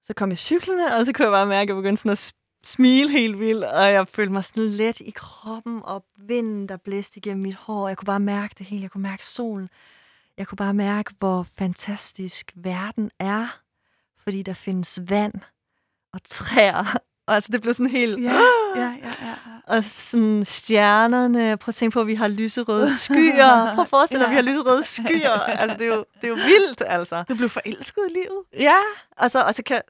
så 0.02 0.14
kom 0.14 0.28
jeg 0.30 0.38
cyklende, 0.38 0.84
og 0.98 1.06
så 1.06 1.12
kunne 1.12 1.24
jeg 1.24 1.32
bare 1.32 1.46
mærke, 1.46 1.62
at 1.62 1.68
jeg 1.68 1.82
begyndte 1.82 2.00
sådan 2.00 2.12
at 2.12 2.32
smile 2.64 3.10
helt 3.10 3.38
vildt, 3.38 3.64
og 3.64 3.92
jeg 3.92 4.08
følte 4.08 4.32
mig 4.32 4.44
sådan 4.44 4.62
let 4.70 5.00
i 5.00 5.10
kroppen, 5.14 5.82
og 5.84 6.04
vinden, 6.16 6.68
der 6.68 6.76
blæste 6.76 7.18
igennem 7.18 7.42
mit 7.42 7.54
hår. 7.54 7.88
Jeg 7.88 7.96
kunne 7.96 8.06
bare 8.06 8.20
mærke 8.20 8.54
det 8.58 8.66
hele. 8.66 8.82
Jeg 8.82 8.90
kunne 8.90 9.02
mærke 9.02 9.26
solen. 9.26 9.68
Jeg 10.36 10.46
kunne 10.46 10.56
bare 10.56 10.74
mærke, 10.74 11.14
hvor 11.18 11.42
fantastisk 11.42 12.52
verden 12.54 13.10
er, 13.18 13.60
fordi 14.24 14.42
der 14.42 14.54
findes 14.54 15.00
vand 15.08 15.34
og 16.12 16.20
træer. 16.24 16.96
Og 17.26 17.34
altså, 17.34 17.48
det 17.52 17.62
blev 17.62 17.74
sådan 17.74 17.90
helt... 17.90 18.22
Ja, 18.22 18.32
ja, 18.32 18.80
ja, 18.80 18.88
ja. 19.02 19.28
ja. 19.28 19.34
Og 19.66 19.84
sådan 19.84 20.44
stjernerne. 20.44 21.56
Prøv 21.56 21.70
at 21.70 21.74
tænke 21.74 21.94
på, 21.94 22.00
at 22.00 22.06
vi 22.06 22.14
har 22.14 22.28
lyserøde 22.28 22.98
skyer. 22.98 23.74
Prøv 23.74 23.82
at 23.82 23.88
forestille 23.88 24.20
dig, 24.20 24.26
at 24.26 24.30
vi 24.30 24.34
har 24.34 24.42
lyserøde 24.42 24.82
skyer. 24.84 25.30
Altså, 25.30 25.76
det 25.76 25.86
er 25.86 25.94
jo, 25.94 26.04
det 26.14 26.24
er 26.24 26.28
jo 26.28 26.34
vildt, 26.34 26.82
altså. 26.86 27.24
Du 27.28 27.34
blev 27.34 27.48
forelsket 27.48 28.02
i 28.10 28.14
livet? 28.14 28.42
Ja, 28.58 28.76
og 29.18 29.30
så, 29.30 29.42
og 29.42 29.54
så 29.54 29.62
kan 29.62 29.80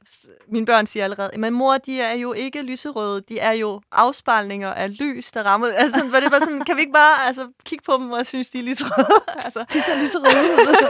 mine 0.47 0.65
børn 0.65 0.85
sige 0.87 1.03
allerede, 1.03 1.29
men 1.37 1.53
mor, 1.53 1.77
de 1.77 2.01
er 2.01 2.13
jo 2.13 2.33
ikke 2.33 2.61
lyserøde, 2.61 3.21
de 3.29 3.39
er 3.39 3.51
jo 3.51 3.81
afspejlinger 3.91 4.71
af 4.73 4.97
lys, 4.97 5.31
der 5.31 5.43
rammer. 5.43 5.67
Altså, 5.67 6.03
var 6.11 6.19
det 6.19 6.31
bare 6.31 6.41
sådan, 6.41 6.65
kan 6.65 6.75
vi 6.75 6.81
ikke 6.81 6.93
bare 6.93 7.27
altså, 7.27 7.47
kigge 7.65 7.83
på 7.85 7.93
dem 7.93 8.11
og 8.11 8.25
synes, 8.25 8.49
de 8.49 8.59
er 8.59 8.63
lyserøde? 8.63 9.07
altså, 9.45 9.65
De 9.73 9.81
ser 9.81 10.03
lyserøde 10.03 10.89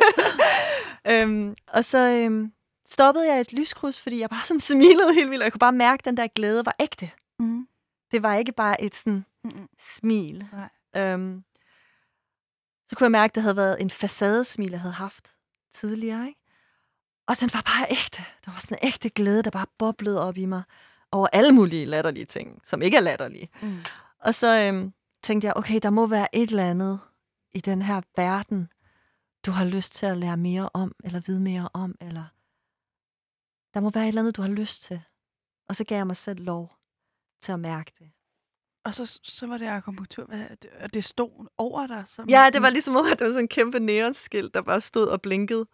øhm, 1.22 1.56
og 1.74 1.86
så 1.86 1.98
øhm, 1.98 2.52
stoppede 2.90 3.32
jeg 3.34 3.40
et 3.42 3.54
lyskryds, 3.54 4.00
fordi 4.00 4.20
jeg 4.20 4.30
bare 4.30 4.44
sådan 4.44 4.60
smilede 4.72 5.14
helt 5.14 5.30
vildt, 5.30 5.42
og 5.42 5.46
jeg 5.46 5.52
kunne 5.54 5.60
bare 5.60 5.72
mærke, 5.72 6.02
at 6.02 6.06
den 6.06 6.18
der 6.18 6.28
glæde 6.28 6.66
var 6.66 6.76
ægte. 6.80 7.12
mm. 7.40 7.68
Det 8.12 8.24
var 8.24 8.36
ikke 8.36 8.52
bare 8.52 8.82
et 8.82 8.96
sådan 8.96 9.26
Mm. 9.44 9.68
smil. 9.98 10.46
Nej. 10.52 10.70
Øhm, 11.14 11.44
så 12.90 12.96
kunne 12.96 13.06
jeg 13.06 13.12
mærke, 13.12 13.32
at 13.32 13.36
det 13.36 13.44
havde 13.44 13.56
været 13.56 13.82
en 13.82 13.90
facadesmil, 13.90 14.72
jeg 14.72 14.80
havde 14.82 14.94
haft 14.94 15.34
tidligere. 15.74 16.28
Ikke? 16.28 16.40
Og 17.28 17.40
den 17.40 17.50
var 17.54 17.62
bare 17.62 17.88
ægte. 17.90 18.24
Der 18.46 18.52
var 18.52 18.60
sådan 18.60 18.78
en 18.82 18.88
ægte 18.88 19.10
glæde, 19.10 19.44
der 19.44 19.50
bare 19.50 19.66
boblede 19.78 20.22
op 20.22 20.38
i 20.38 20.46
mig 20.46 20.64
over 21.12 21.28
alle 21.34 21.52
mulige 21.52 21.86
latterlige 21.86 22.26
ting, 22.26 22.62
som 22.66 22.82
ikke 22.82 22.98
er 22.98 23.02
latterlige. 23.02 23.50
Mm. 23.62 23.78
Og 24.20 24.36
så 24.36 24.68
øhm, 24.68 24.94
tænkte 25.24 25.46
jeg, 25.48 25.54
okay, 25.58 25.80
der 25.84 25.90
må 25.90 26.08
være 26.08 26.36
et 26.36 26.50
eller 26.50 26.70
andet 26.70 27.00
i 27.54 27.60
den 27.60 27.82
her 27.82 28.02
verden, 28.16 28.68
du 29.46 29.52
har 29.52 29.66
lyst 29.66 29.94
til 29.94 30.06
at 30.06 30.18
lære 30.18 30.38
mere 30.38 30.70
om, 30.74 30.96
eller 31.04 31.20
vide 31.20 31.40
mere 31.42 31.70
om, 31.74 31.96
eller 32.02 32.24
der 33.76 33.82
må 33.82 33.90
være 33.90 34.04
et 34.04 34.08
eller 34.08 34.22
andet, 34.22 34.36
du 34.36 34.42
har 34.42 34.50
lyst 34.50 34.84
til. 34.84 35.02
Og 35.70 35.76
så 35.76 35.84
gav 35.84 35.98
jeg 35.98 36.08
mig 36.08 36.18
selv 36.18 36.44
lov 36.44 36.74
til 37.42 37.52
at 37.52 37.60
mærke 37.60 37.92
det. 38.00 38.12
Og 38.84 38.94
så, 38.94 39.20
så 39.24 39.48
var 39.48 39.58
det 39.58 39.68
akupunktur, 39.68 40.30
og 40.82 40.94
det 40.94 41.04
stod 41.04 41.48
over 41.58 41.88
dig? 41.88 42.04
Som 42.08 42.30
Ja, 42.30 42.50
det 42.54 42.62
var 42.62 42.70
ligesom 42.70 42.96
om, 42.96 43.06
at 43.06 43.20
det 43.20 43.26
var 43.26 43.32
sådan 43.32 43.44
en 43.44 43.48
kæmpe 43.48 43.80
neonskilt, 43.80 44.54
der 44.54 44.62
bare 44.62 44.82
stod 44.82 45.08
og 45.08 45.22
blinkede. 45.22 45.66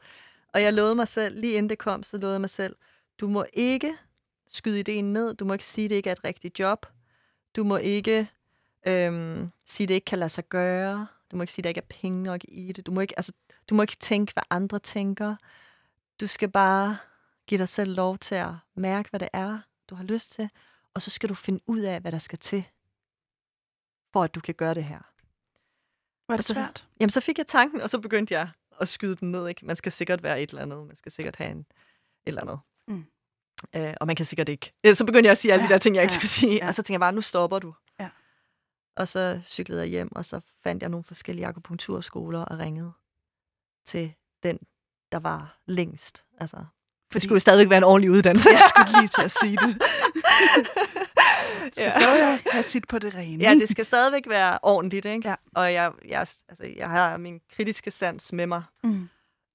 Og 0.53 0.61
jeg 0.61 0.73
lovede 0.73 0.95
mig 0.95 1.07
selv, 1.07 1.39
lige 1.39 1.53
inden 1.53 1.69
det 1.69 1.77
kom, 1.77 2.03
så 2.03 2.17
lovede 2.17 2.33
jeg 2.33 2.41
mig 2.41 2.49
selv, 2.49 2.75
du 3.19 3.27
må 3.27 3.45
ikke 3.53 3.97
skyde 4.47 4.79
ideen 4.79 5.13
ned, 5.13 5.33
du 5.33 5.45
må 5.45 5.53
ikke 5.53 5.65
sige, 5.65 5.85
at 5.85 5.89
det 5.89 5.95
ikke 5.95 6.09
er 6.09 6.13
et 6.13 6.23
rigtigt 6.23 6.59
job, 6.59 6.85
du 7.55 7.63
må 7.63 7.77
ikke 7.77 8.29
øhm, 8.87 9.51
sige, 9.65 9.85
at 9.85 9.89
det 9.89 9.95
ikke 9.95 10.05
kan 10.05 10.19
lade 10.19 10.29
sig 10.29 10.49
gøre, 10.49 11.07
du 11.31 11.35
må 11.35 11.43
ikke 11.43 11.53
sige, 11.53 11.61
at 11.61 11.63
der 11.63 11.69
ikke 11.69 11.81
er 11.81 11.95
penge 12.01 12.23
nok 12.23 12.41
i 12.47 12.71
det, 12.71 12.85
du 12.85 12.91
må 12.91 13.01
ikke, 13.01 13.13
altså, 13.17 13.33
du 13.69 13.75
må 13.75 13.81
ikke 13.81 13.95
tænke, 13.95 14.33
hvad 14.33 14.43
andre 14.49 14.79
tænker. 14.79 15.35
Du 16.19 16.27
skal 16.27 16.51
bare 16.51 16.97
give 17.51 17.57
dig 17.59 17.69
selv 17.69 17.95
lov 17.95 18.17
til 18.17 18.35
at 18.35 18.53
mærke, 18.75 19.09
hvad 19.09 19.19
det 19.19 19.29
er, 19.33 19.59
du 19.89 19.95
har 19.95 20.03
lyst 20.03 20.31
til, 20.31 20.49
og 20.93 21.01
så 21.01 21.09
skal 21.11 21.29
du 21.29 21.33
finde 21.35 21.61
ud 21.67 21.79
af, 21.79 22.01
hvad 22.01 22.11
der 22.11 22.19
skal 22.19 22.39
til, 22.39 22.63
for 24.13 24.23
at 24.23 24.35
du 24.35 24.39
kan 24.39 24.55
gøre 24.55 24.73
det 24.73 24.83
her. 24.83 24.99
Var 26.27 26.35
det 26.37 26.45
så- 26.45 26.53
svært? 26.53 26.87
Jamen, 26.99 27.09
så 27.09 27.21
fik 27.21 27.37
jeg 27.37 27.47
tanken, 27.47 27.81
og 27.81 27.89
så 27.89 27.99
begyndte 27.99 28.33
jeg 28.33 28.49
at 28.81 28.87
skyde 28.87 29.15
den 29.15 29.31
ned. 29.31 29.47
Ikke? 29.47 29.65
Man 29.65 29.75
skal 29.75 29.91
sikkert 29.91 30.23
være 30.23 30.41
et 30.41 30.49
eller 30.49 30.61
andet. 30.61 30.87
Man 30.87 30.95
skal 30.95 31.11
sikkert 31.11 31.35
have 31.35 31.51
en, 31.51 31.59
et 31.59 31.65
eller 32.25 32.41
andet. 32.41 32.59
Mm. 32.87 33.05
Øh, 33.75 33.93
og 34.01 34.07
man 34.07 34.15
kan 34.15 34.25
sikkert 34.25 34.49
ikke. 34.49 34.73
Så 34.93 35.05
begyndte 35.05 35.25
jeg 35.27 35.31
at 35.31 35.37
sige 35.37 35.53
alle 35.53 35.63
de 35.63 35.67
Ja, 35.67 35.73
der 35.73 35.79
ting, 35.79 35.95
jeg 35.95 36.03
ikke 36.03 36.13
ja, 36.13 36.15
skulle 36.19 36.29
sige. 36.29 36.53
ja. 36.55 36.67
Og 36.67 36.75
så 36.75 36.81
tænkte 36.81 36.93
jeg 36.93 36.99
bare, 36.99 37.13
nu 37.13 37.21
stopper 37.21 37.59
du. 37.59 37.73
Ja. 37.99 38.09
Og 38.95 39.07
så 39.07 39.41
cyklede 39.45 39.81
jeg 39.81 39.89
hjem, 39.89 40.15
og 40.15 40.25
så 40.25 40.39
fandt 40.63 40.81
jeg 40.83 40.89
nogle 40.89 41.03
forskellige 41.03 41.47
akupunkturskoler 41.47 42.45
og 42.45 42.59
ringede 42.59 42.91
til 43.85 44.13
den, 44.43 44.59
der 45.11 45.19
var 45.19 45.57
længst. 45.65 46.25
Altså, 46.37 46.65
Fordi- 47.11 47.19
det 47.19 47.21
skulle 47.23 47.35
jo 47.35 47.39
stadigvæk 47.39 47.69
være 47.69 47.77
en 47.77 47.83
ordentlig 47.83 48.11
uddannelse. 48.11 48.49
Jeg 48.49 48.63
skulle 48.69 48.99
lige 49.01 49.07
til 49.15 49.21
at 49.21 49.31
sige 49.41 49.57
det. 49.57 49.81
ja. 51.77 51.89
Så 51.89 52.15
jeg 52.15 52.39
have 52.51 52.63
sit 52.63 52.87
på 52.87 52.99
det 52.99 53.15
rene. 53.15 53.43
ja, 53.43 53.53
det 53.53 53.69
skal 53.69 53.85
stadigvæk 53.85 54.23
være 54.29 54.59
ordentligt, 54.63 55.05
ikke? 55.05 55.29
Ja. 55.29 55.35
Og 55.55 55.73
jeg, 55.73 55.91
jeg, 56.07 56.19
altså, 56.19 56.63
jeg 56.77 56.89
har 56.89 57.17
min 57.17 57.39
kritiske 57.55 57.91
sans 57.91 58.33
med 58.33 58.47
mig. 58.47 58.63
Mm. 58.83 59.09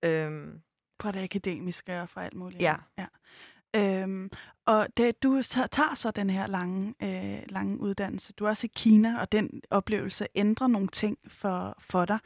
Øhm, 0.04 0.52
Fra 1.00 1.12
det 1.12 1.22
akademiske 1.22 2.00
og 2.00 2.08
fra 2.08 2.24
alt 2.24 2.34
muligt. 2.34 2.62
Ja. 2.62 2.74
ja. 2.98 3.06
Øhm, 3.76 4.30
og 4.66 4.86
det, 4.96 5.22
du 5.22 5.42
tager, 5.42 5.66
tager 5.66 5.94
så 5.94 6.10
den 6.10 6.30
her 6.30 6.46
lange, 6.46 6.94
øh, 7.02 7.38
lange 7.48 7.80
uddannelse. 7.80 8.32
Du 8.32 8.44
er 8.44 8.48
også 8.48 8.66
i 8.66 8.70
Kina, 8.76 9.20
og 9.20 9.32
den 9.32 9.60
oplevelse 9.70 10.26
ændrer 10.34 10.66
nogle 10.66 10.88
ting 10.88 11.18
for, 11.28 11.76
for 11.80 12.04
dig 12.04 12.18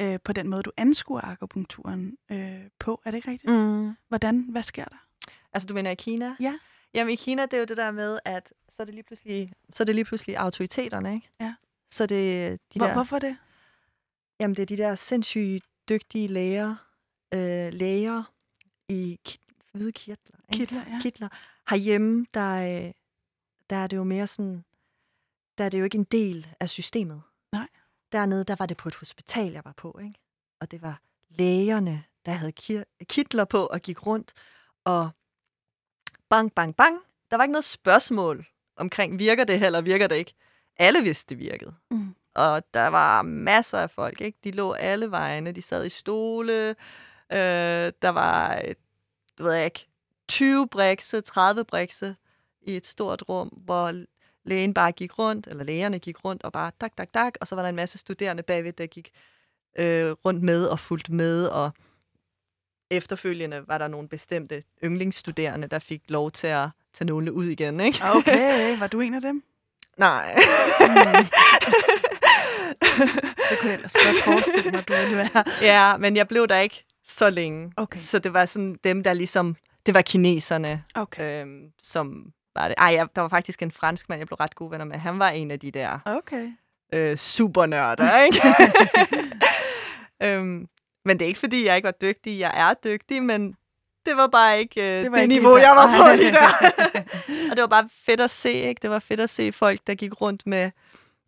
øh, 0.00 0.18
på 0.24 0.32
den 0.32 0.48
måde, 0.48 0.62
du 0.62 0.72
anskuer 0.76 1.20
akupunkturen 1.20 2.18
øh, 2.30 2.60
på. 2.78 3.00
Er 3.04 3.10
det 3.10 3.18
ikke 3.18 3.30
rigtigt? 3.30 3.52
mm. 3.52 3.92
Hvordan? 4.08 4.40
Hvad 4.50 4.62
sker 4.62 4.84
der? 4.84 4.96
Altså, 5.52 5.66
du 5.66 5.74
mener 5.74 5.90
i 5.90 5.94
Kina? 5.94 6.36
Ja. 6.40 6.54
Jamen, 6.94 7.12
i 7.12 7.16
Kina, 7.16 7.42
det 7.42 7.54
er 7.54 7.58
jo 7.58 7.64
det 7.64 7.76
der 7.76 7.90
med, 7.90 8.18
at 8.24 8.52
så 8.68 8.82
er 8.82 8.84
det 8.84 8.94
lige 8.94 9.04
pludselig, 9.04 9.52
så 9.72 9.82
er 9.82 9.84
det 9.84 9.94
lige 9.94 10.04
pludselig 10.04 10.36
autoriteterne, 10.36 11.14
ikke? 11.14 11.30
Ja. 11.40 11.54
Så 11.90 12.06
det 12.06 12.52
de 12.74 12.78
Hvor, 12.78 12.86
der, 12.86 12.94
Hvorfor 12.94 13.18
det? 13.18 13.36
jamen, 14.40 14.56
det 14.56 14.62
er 14.62 14.66
de 14.66 14.76
der 14.76 14.94
sindssygt 14.94 15.64
dygtige 15.88 16.28
læger, 16.28 16.76
øh, 17.34 17.72
læger 17.72 18.22
i 18.88 19.18
kit, 19.24 19.40
hvide 19.72 19.92
kirtler. 19.92 20.36
ikke? 20.52 20.58
Kitler, 20.66 20.84
ja. 20.90 20.98
kitler. 21.02 21.28
Herhjemme, 21.70 22.26
der, 22.34 22.86
øh, 22.86 22.92
der 23.70 23.76
er 23.76 23.86
det 23.86 23.96
jo 23.96 24.04
mere 24.04 24.26
sådan, 24.26 24.64
der 25.58 25.64
er 25.64 25.68
det 25.68 25.78
jo 25.78 25.84
ikke 25.84 25.98
en 25.98 26.04
del 26.04 26.46
af 26.60 26.68
systemet. 26.68 27.22
Dernede, 28.12 28.44
der 28.44 28.56
var 28.58 28.66
det 28.66 28.76
på 28.76 28.88
et 28.88 28.94
hospital, 28.94 29.52
jeg 29.52 29.64
var 29.64 29.72
på, 29.76 29.98
ikke? 30.02 30.20
Og 30.60 30.70
det 30.70 30.82
var 30.82 31.00
lægerne, 31.28 32.04
der 32.26 32.32
havde 32.32 32.52
kitler 33.08 33.44
på 33.44 33.66
og 33.66 33.80
gik 33.80 34.06
rundt, 34.06 34.32
og 34.84 35.10
bang, 36.28 36.54
bang, 36.54 36.76
bang. 36.76 36.98
Der 37.30 37.36
var 37.36 37.44
ikke 37.44 37.52
noget 37.52 37.64
spørgsmål 37.64 38.46
omkring, 38.76 39.18
virker 39.18 39.44
det 39.44 39.58
her, 39.58 39.66
eller 39.66 39.80
virker 39.80 40.06
det 40.06 40.16
ikke. 40.16 40.34
Alle 40.76 41.02
vidste, 41.02 41.34
det 41.34 41.38
virkede. 41.38 41.74
Mm. 41.90 42.14
og 42.34 42.62
der 42.74 42.86
var 42.86 43.22
masser 43.22 43.78
af 43.78 43.90
folk. 43.90 44.20
Ikke? 44.20 44.38
De 44.44 44.50
lå 44.50 44.72
alle 44.72 45.10
vegne. 45.10 45.52
De 45.52 45.62
sad 45.62 45.86
i 45.86 45.88
stole. 45.88 46.68
Øh, 47.32 47.92
der 48.02 48.08
var, 48.08 48.60
det 49.38 49.44
ved 49.44 49.52
jeg 49.52 49.64
ikke, 49.64 49.88
20 50.28 50.68
brikse, 50.68 51.20
30 51.20 51.64
brikse 51.64 52.16
i 52.62 52.76
et 52.76 52.86
stort 52.86 53.24
rum, 53.28 53.48
hvor 53.48 54.04
lægen 54.48 54.74
bare 54.74 54.92
gik 54.92 55.18
rundt, 55.18 55.46
eller 55.46 55.64
lægerne 55.64 55.98
gik 55.98 56.24
rundt 56.24 56.42
og 56.44 56.52
bare 56.52 56.70
dak, 56.80 56.98
dak, 56.98 57.14
dak, 57.14 57.34
og 57.40 57.46
så 57.46 57.54
var 57.54 57.62
der 57.62 57.68
en 57.68 57.76
masse 57.76 57.98
studerende 57.98 58.42
bagved, 58.42 58.72
der 58.72 58.86
gik 58.86 59.10
øh, 59.78 60.10
rundt 60.10 60.42
med 60.42 60.66
og 60.66 60.78
fulgte 60.80 61.12
med, 61.12 61.46
og 61.46 61.70
efterfølgende 62.90 63.64
var 63.68 63.78
der 63.78 63.88
nogle 63.88 64.08
bestemte 64.08 64.62
yndlingsstuderende, 64.84 65.68
der 65.68 65.78
fik 65.78 66.02
lov 66.08 66.30
til 66.30 66.46
at 66.46 66.68
tage 66.94 67.06
nogle 67.06 67.32
ud 67.32 67.44
igen, 67.46 67.80
ikke? 67.80 67.98
Okay, 68.04 68.78
var 68.78 68.86
du 68.86 69.00
en 69.00 69.14
af 69.14 69.20
dem? 69.20 69.42
Nej. 69.96 70.34
Det 73.50 73.58
kunne 73.58 73.70
jeg 73.70 73.74
ellers 73.74 73.92
godt 73.92 74.24
forestille 74.24 74.70
mig, 74.70 74.88
du 74.88 74.92
ville 74.94 75.16
være. 75.16 75.44
ja, 75.62 75.96
men 75.96 76.16
jeg 76.16 76.28
blev 76.28 76.48
der 76.48 76.58
ikke 76.58 76.84
så 77.06 77.30
længe. 77.30 77.72
Okay. 77.76 77.98
Så 77.98 78.18
det 78.18 78.32
var 78.32 78.44
sådan 78.44 78.78
dem, 78.84 79.02
der 79.02 79.12
ligesom... 79.12 79.56
Det 79.86 79.94
var 79.94 80.02
kineserne, 80.02 80.84
Okay. 80.94 81.42
øhm, 81.42 81.70
som 81.78 82.32
var 82.58 82.68
det. 82.68 82.74
Ej, 82.78 82.86
jeg, 82.94 83.06
der 83.16 83.22
var 83.22 83.28
faktisk 83.28 83.62
en 83.62 83.70
fransk 83.70 84.08
mand, 84.08 84.18
jeg 84.18 84.26
blev 84.26 84.36
ret 84.36 84.54
gode 84.54 84.70
venner 84.70 84.84
med. 84.84 84.98
Han 84.98 85.18
var 85.18 85.28
en 85.28 85.50
af 85.50 85.60
de 85.60 85.70
der 85.70 85.98
Okay. 86.04 86.52
øh, 86.94 87.16
supernørder, 87.16 88.20
ikke? 88.24 88.40
øhm, 90.22 90.68
men 91.04 91.18
det 91.18 91.24
er 91.24 91.28
ikke, 91.28 91.40
fordi 91.40 91.66
jeg 91.66 91.76
ikke 91.76 91.86
var 91.86 91.94
dygtig. 92.02 92.38
Jeg 92.38 92.52
er 92.54 92.74
dygtig, 92.90 93.22
men 93.22 93.54
det 94.06 94.16
var 94.16 94.26
bare 94.26 94.58
ikke 94.58 94.80
øh, 94.80 95.02
det, 95.04 95.10
var 95.10 95.16
det 95.16 95.22
ikke 95.22 95.34
niveau, 95.34 95.56
jeg 95.56 95.70
var 95.76 95.86
på 95.86 96.16
lige 96.16 96.32
der. 96.32 96.48
og 97.50 97.56
det 97.56 97.60
var 97.60 97.66
bare 97.66 97.88
fedt 98.06 98.20
at 98.20 98.30
se, 98.30 98.52
ikke? 98.52 98.78
Det 98.82 98.90
var 98.90 98.98
fedt 98.98 99.20
at 99.20 99.30
se 99.30 99.52
folk, 99.52 99.80
der 99.86 99.94
gik 99.94 100.20
rundt 100.20 100.46
med 100.46 100.70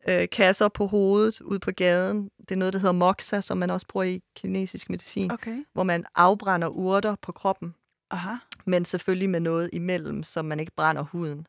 øh, 0.09 0.29
kasser 0.33 0.69
på 0.69 0.87
hovedet 0.87 1.41
ude 1.41 1.59
på 1.59 1.71
gaden. 1.71 2.31
Det 2.41 2.51
er 2.51 2.57
noget, 2.57 2.73
der 2.75 2.79
hedder 2.81 2.93
moxa, 2.93 3.41
som 3.41 3.59
man 3.59 3.71
også 3.71 3.87
bruger 3.87 4.05
i 4.05 4.23
kinesisk 4.37 4.91
medicin, 4.91 5.31
Okay. 5.33 5.65
hvor 5.73 5.83
man 5.83 6.05
afbrænder 6.15 6.69
urter 6.69 7.15
på 7.23 7.33
kroppen, 7.33 7.75
Aha. 8.11 8.35
men 8.65 8.85
selvfølgelig 8.85 9.31
med 9.31 9.41
noget 9.41 9.71
imellem, 9.73 10.23
så 10.23 10.43
man 10.43 10.61
ikke 10.61 10.73
brænder 10.77 11.03
huden. 11.03 11.47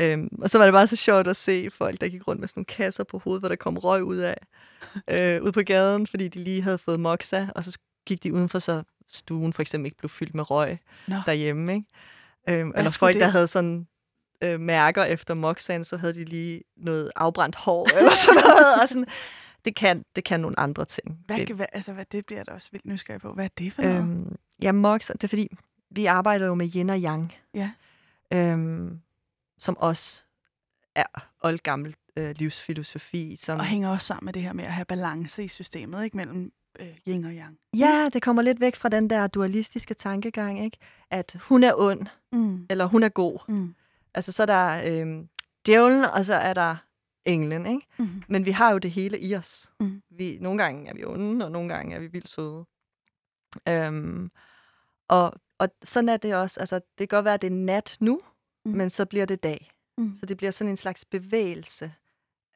Øhm, 0.00 0.28
og 0.42 0.50
så 0.50 0.58
var 0.58 0.64
det 0.64 0.72
bare 0.72 0.86
så 0.86 0.96
sjovt 0.96 1.28
at 1.28 1.36
se 1.36 1.70
folk, 1.70 2.00
der 2.00 2.08
gik 2.08 2.28
rundt 2.28 2.40
med 2.40 2.48
sådan 2.48 2.58
nogle 2.58 2.64
kasser 2.66 3.04
på 3.04 3.18
hovedet, 3.18 3.40
hvor 3.40 3.48
der 3.48 3.56
kom 3.56 3.78
røg 3.78 4.04
ud 4.04 4.16
af, 4.16 4.36
øh, 5.10 5.42
ud 5.42 5.52
på 5.52 5.62
gaden, 5.62 6.06
fordi 6.06 6.28
de 6.28 6.44
lige 6.44 6.62
havde 6.62 6.78
fået 6.78 7.00
moxa, 7.00 7.46
og 7.54 7.64
så 7.64 7.78
gik 8.06 8.22
de 8.22 8.32
udenfor, 8.34 8.58
så 8.58 8.82
stuen 9.08 9.52
for 9.52 9.62
eksempel 9.62 9.86
ikke 9.86 9.98
blev 9.98 10.08
fyldt 10.08 10.34
med 10.34 10.50
røg 10.50 10.78
Nå. 11.08 11.16
derhjemme. 11.26 11.74
Ikke? 11.74 11.86
Øhm, 12.48 12.72
eller 12.76 12.90
folk, 12.90 13.14
der 13.14 13.20
det? 13.20 13.32
havde 13.32 13.46
sådan 13.46 13.86
øh, 14.42 14.60
mærker 14.60 15.04
efter 15.04 15.34
moxaen, 15.34 15.84
så 15.84 15.96
havde 15.96 16.14
de 16.14 16.24
lige 16.24 16.62
noget 16.76 17.10
afbrændt 17.16 17.56
hår, 17.56 17.88
eller 17.98 18.12
sådan 18.14 18.42
noget. 18.42 18.82
Og 18.82 18.88
sådan, 18.88 19.06
det, 19.64 19.76
kan, 19.76 20.04
det 20.16 20.24
kan 20.24 20.40
nogle 20.40 20.58
andre 20.58 20.84
ting. 20.84 21.18
Hvad, 21.26 21.36
det. 21.36 21.56
Hvad, 21.56 21.66
altså, 21.72 21.92
hvad 21.92 22.04
det 22.12 22.26
bliver 22.26 22.44
da 22.44 22.52
også 22.52 22.68
vildt 22.72 22.86
nysgerrig 22.86 23.20
på. 23.20 23.32
Hvad 23.32 23.44
er 23.44 23.48
det 23.58 23.72
for 23.72 23.82
noget? 23.82 23.96
øhm, 23.96 24.36
ja, 24.62 24.72
moxa, 24.72 25.12
det 25.12 25.24
er 25.24 25.28
fordi, 25.28 25.56
vi 25.96 26.06
arbejder 26.06 26.46
jo 26.46 26.54
med 26.54 26.74
yin 26.76 26.90
og 26.90 26.98
yang. 27.02 27.32
Ja. 27.54 27.70
Øhm, 28.32 29.00
som 29.58 29.76
også 29.76 30.22
er 30.94 31.04
oldgammel 31.42 31.96
øh, 32.16 32.34
livsfilosofi. 32.38 33.36
Som, 33.36 33.58
Og 33.58 33.64
hænger 33.64 33.88
også 33.90 34.06
sammen 34.06 34.24
med 34.24 34.32
det 34.32 34.42
her 34.42 34.52
med 34.52 34.64
at 34.64 34.72
have 34.72 34.84
balance 34.84 35.44
i 35.44 35.48
systemet, 35.48 36.04
ikke? 36.04 36.16
Mellem 36.16 36.52
øh, 36.80 36.88
yin 37.08 37.24
og 37.24 37.32
yang. 37.32 37.58
ja, 37.76 38.08
det 38.12 38.22
kommer 38.22 38.42
lidt 38.42 38.60
væk 38.60 38.76
fra 38.76 38.88
den 38.88 39.10
der 39.10 39.26
dualistiske 39.26 39.94
tankegang, 39.94 40.64
ikke? 40.64 40.76
At 41.10 41.36
hun 41.48 41.64
er 41.64 41.72
ond, 41.76 42.06
Mm. 42.32 42.66
eller 42.70 42.84
hun 42.84 43.02
er 43.02 43.08
god. 43.08 43.38
Mm. 43.48 43.74
Altså, 44.14 44.32
så 44.32 44.42
er 44.42 44.46
der 44.46 44.82
øh, 44.86 45.24
djævlen, 45.66 46.04
og 46.04 46.24
så 46.24 46.34
er 46.34 46.54
der 46.54 46.76
englen, 47.24 47.66
ikke? 47.66 47.86
Mm. 47.98 48.22
Men 48.28 48.44
vi 48.44 48.50
har 48.50 48.70
jo 48.72 48.78
det 48.78 48.90
hele 48.90 49.20
i 49.20 49.34
os. 49.36 49.70
Mm. 49.80 50.02
Vi, 50.10 50.38
nogle 50.40 50.62
gange 50.62 50.88
er 50.90 50.94
vi 50.94 51.04
onde, 51.04 51.44
og 51.44 51.52
nogle 51.52 51.68
gange 51.74 51.96
er 51.96 52.00
vi 52.00 52.06
vildt 52.06 52.28
søde. 52.28 52.64
Øhm, 53.68 54.30
og, 55.08 55.32
og 55.58 55.68
sådan 55.82 56.08
er 56.08 56.16
det 56.16 56.34
også. 56.34 56.60
Altså, 56.60 56.76
det 56.76 57.08
kan 57.08 57.16
godt 57.16 57.24
være, 57.24 57.34
at 57.34 57.42
det 57.42 57.46
er 57.52 57.54
nat 57.54 57.96
nu, 58.00 58.20
Mm. 58.66 58.72
men 58.72 58.90
så 58.90 59.04
bliver 59.04 59.26
det 59.26 59.42
dag. 59.42 59.70
Mm. 59.98 60.16
Så 60.16 60.26
det 60.26 60.36
bliver 60.36 60.50
sådan 60.50 60.70
en 60.70 60.76
slags 60.76 61.04
bevægelse, 61.04 61.92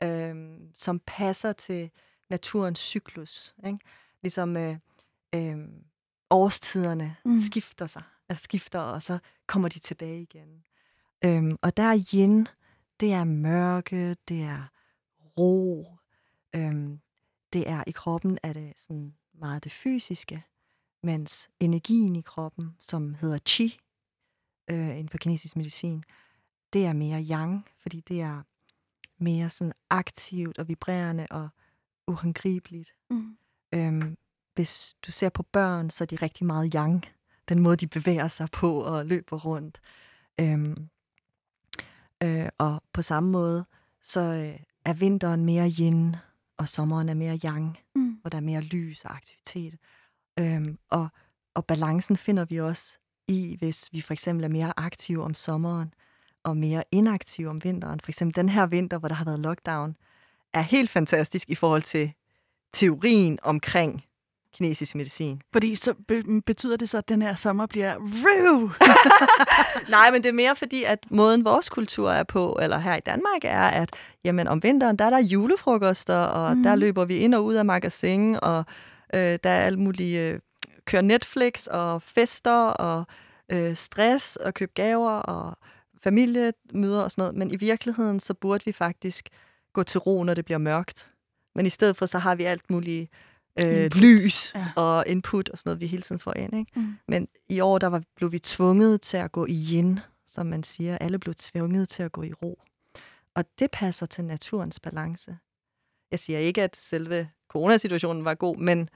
øhm, 0.02 0.70
som 0.74 1.00
passer 1.06 1.52
til 1.52 1.90
naturens 2.30 2.78
cyklus. 2.78 3.54
Ikke? 3.66 3.78
Ligesom 4.22 4.56
øh, 4.56 4.76
øh, 5.34 5.56
årstiderne 6.30 7.16
mm. 7.24 7.40
skifter 7.40 7.86
sig, 7.86 8.02
altså 8.28 8.42
skifter, 8.44 8.80
og 8.80 9.02
så 9.02 9.18
kommer 9.46 9.68
de 9.68 9.78
tilbage 9.78 10.22
igen. 10.22 10.64
Øhm, 11.24 11.56
og 11.62 11.76
der 11.76 11.82
er 11.82 12.04
yin, 12.14 12.48
det 13.00 13.12
er 13.12 13.24
mørke, 13.24 14.16
det 14.28 14.42
er 14.42 14.64
ro, 15.38 15.86
øhm, 16.54 17.00
det 17.52 17.68
er 17.68 17.84
i 17.86 17.90
kroppen, 17.90 18.38
er 18.42 18.52
det 18.52 18.72
sådan 18.76 19.14
meget 19.34 19.64
det 19.64 19.72
fysiske, 19.72 20.44
mens 21.02 21.48
energien 21.60 22.16
i 22.16 22.20
kroppen, 22.20 22.76
som 22.80 23.14
hedder 23.14 23.38
chi, 23.48 23.78
øh, 24.70 24.88
inden 24.90 25.08
for 25.08 25.18
kinesisk 25.18 25.56
medicin, 25.56 26.04
det 26.72 26.86
er 26.86 26.92
mere 26.92 27.26
yang, 27.30 27.66
fordi 27.82 28.00
det 28.00 28.20
er 28.20 28.42
mere 29.18 29.50
sådan 29.50 29.72
aktivt 29.90 30.58
og 30.58 30.68
vibrerende 30.68 31.26
og 31.30 31.48
uhåndgribeligt. 32.06 32.94
Mm. 33.10 33.38
Øhm, 33.72 34.16
hvis 34.54 34.96
du 35.02 35.12
ser 35.12 35.28
på 35.28 35.42
børn, 35.42 35.90
så 35.90 36.04
er 36.04 36.06
de 36.06 36.16
rigtig 36.16 36.46
meget 36.46 36.72
yang. 36.74 37.04
Den 37.48 37.58
måde, 37.58 37.76
de 37.76 37.86
bevæger 37.86 38.28
sig 38.28 38.48
på 38.50 38.80
og 38.82 39.06
løber 39.06 39.36
rundt. 39.38 39.80
Øhm, 40.40 40.88
øh, 42.22 42.48
og 42.58 42.82
på 42.92 43.02
samme 43.02 43.30
måde, 43.30 43.64
så 44.02 44.20
øh, 44.20 44.60
er 44.84 44.92
vinteren 44.94 45.44
mere 45.44 45.70
yin, 45.80 46.16
og 46.56 46.68
sommeren 46.68 47.08
er 47.08 47.14
mere 47.14 47.38
yang, 47.44 47.78
Mm. 47.94 48.18
hvor 48.20 48.28
der 48.30 48.38
er 48.38 48.42
mere 48.42 48.60
lys 48.60 49.04
og 49.04 49.16
aktivitet. 49.16 49.76
Øhm, 50.40 50.78
og, 50.90 51.08
og 51.54 51.64
balancen 51.64 52.16
finder 52.16 52.44
vi 52.44 52.60
også 52.60 52.98
i, 53.28 53.56
hvis 53.58 53.88
vi 53.92 54.00
for 54.00 54.12
eksempel 54.12 54.44
er 54.44 54.48
mere 54.48 54.72
aktive 54.76 55.24
om 55.24 55.34
sommeren, 55.34 55.94
og 56.44 56.56
mere 56.56 56.84
inaktive 56.92 57.50
om 57.50 57.64
vinteren. 57.64 58.00
For 58.00 58.10
eksempel 58.10 58.36
den 58.36 58.48
her 58.48 58.66
vinter, 58.66 58.98
hvor 58.98 59.08
der 59.08 59.14
har 59.14 59.24
været 59.24 59.40
lockdown, 59.40 59.96
er 60.54 60.60
helt 60.60 60.90
fantastisk 60.90 61.48
i 61.50 61.54
forhold 61.54 61.82
til 61.82 62.12
teorien 62.72 63.38
omkring 63.42 64.04
kinesisk 64.54 64.94
medicin. 64.94 65.42
Fordi 65.52 65.74
så 65.74 65.94
be- 66.08 66.42
betyder 66.42 66.76
det 66.76 66.88
så, 66.88 66.98
at 66.98 67.08
den 67.08 67.22
her 67.22 67.34
sommer 67.34 67.66
bliver 67.66 67.94
Roo! 67.96 68.70
Nej, 69.90 70.10
men 70.10 70.22
det 70.22 70.28
er 70.28 70.32
mere 70.32 70.56
fordi, 70.56 70.84
at 70.84 70.98
måden 71.10 71.44
vores 71.44 71.68
kultur 71.68 72.10
er 72.10 72.22
på, 72.22 72.58
eller 72.62 72.78
her 72.78 72.96
i 72.96 73.00
Danmark, 73.00 73.40
er, 73.44 73.62
at 73.62 73.90
jamen, 74.24 74.48
om 74.48 74.62
vinteren, 74.62 74.96
der 74.96 75.04
er 75.04 75.10
der 75.10 75.18
julefrokoster, 75.18 76.16
og 76.16 76.50
Mhm. 76.50 76.58
mm. 76.58 76.62
der 76.62 76.74
løber 76.76 77.04
vi 77.04 77.16
ind 77.16 77.34
og 77.34 77.44
ud 77.44 77.54
af 77.54 77.64
magasin, 77.64 78.38
og 78.42 78.64
øh, 79.14 79.38
der 79.44 79.50
er 79.50 79.64
alt 79.64 79.78
muligt, 79.78 80.18
øh, 80.18 80.40
kører 80.84 81.02
Netflix 81.02 81.66
og 81.66 82.02
fester, 82.02 82.66
og 82.68 83.04
øh, 83.48 83.76
stress, 83.76 84.36
og 84.36 84.54
købe 84.54 84.72
gaver, 84.74 85.10
og 85.12 85.58
familiemøder 86.02 87.02
og 87.02 87.10
sådan 87.10 87.22
noget. 87.22 87.34
Men 87.34 87.50
i 87.50 87.56
virkeligheden, 87.56 88.20
så 88.20 88.34
burde 88.34 88.64
vi 88.64 88.72
faktisk 88.72 89.28
gå 89.72 89.82
til 89.82 90.00
ro, 90.00 90.24
når 90.24 90.34
det 90.34 90.44
bliver 90.44 90.58
mørkt. 90.58 91.10
Men 91.54 91.66
i 91.66 91.70
stedet 91.70 91.96
for, 91.96 92.06
så 92.06 92.18
har 92.18 92.34
vi 92.34 92.44
alt 92.44 92.70
muligt 92.70 93.10
øh, 93.64 93.84
Input. 93.84 94.00
lys 94.02 94.54
Ja. 94.54 94.66
og 94.76 95.04
input 95.06 95.48
og 95.48 95.58
sådan 95.58 95.70
noget, 95.70 95.80
vi 95.80 95.86
hele 95.86 96.02
tiden 96.02 96.20
får 96.20 96.34
ind. 96.36 96.56
Ikke? 96.56 96.72
Mm. 96.80 96.96
Men 97.08 97.28
i 97.48 97.60
år, 97.60 97.78
der 97.78 97.86
var, 97.86 98.02
blev 98.16 98.32
vi 98.32 98.38
tvunget 98.38 99.00
til 99.00 99.16
at 99.16 99.32
gå 99.32 99.46
i 99.46 99.66
yin, 99.72 100.00
som 100.26 100.46
man 100.46 100.62
siger. 100.62 100.98
Alle 100.98 101.18
blev 101.18 101.34
tvunget 101.34 101.88
til 101.88 102.02
at 102.02 102.12
gå 102.12 102.22
i 102.22 102.32
ro. 102.32 102.62
Og 103.34 103.44
det 103.58 103.70
passer 103.70 104.06
til 104.06 104.24
naturens 104.24 104.80
balance. 104.80 105.36
Jeg 106.10 106.18
siger 106.18 106.38
ikke, 106.38 106.62
at 106.62 106.76
selve 106.76 107.30
coronasituationen 107.48 108.24
var 108.24 108.34
god, 108.34 108.56
men 108.56 108.88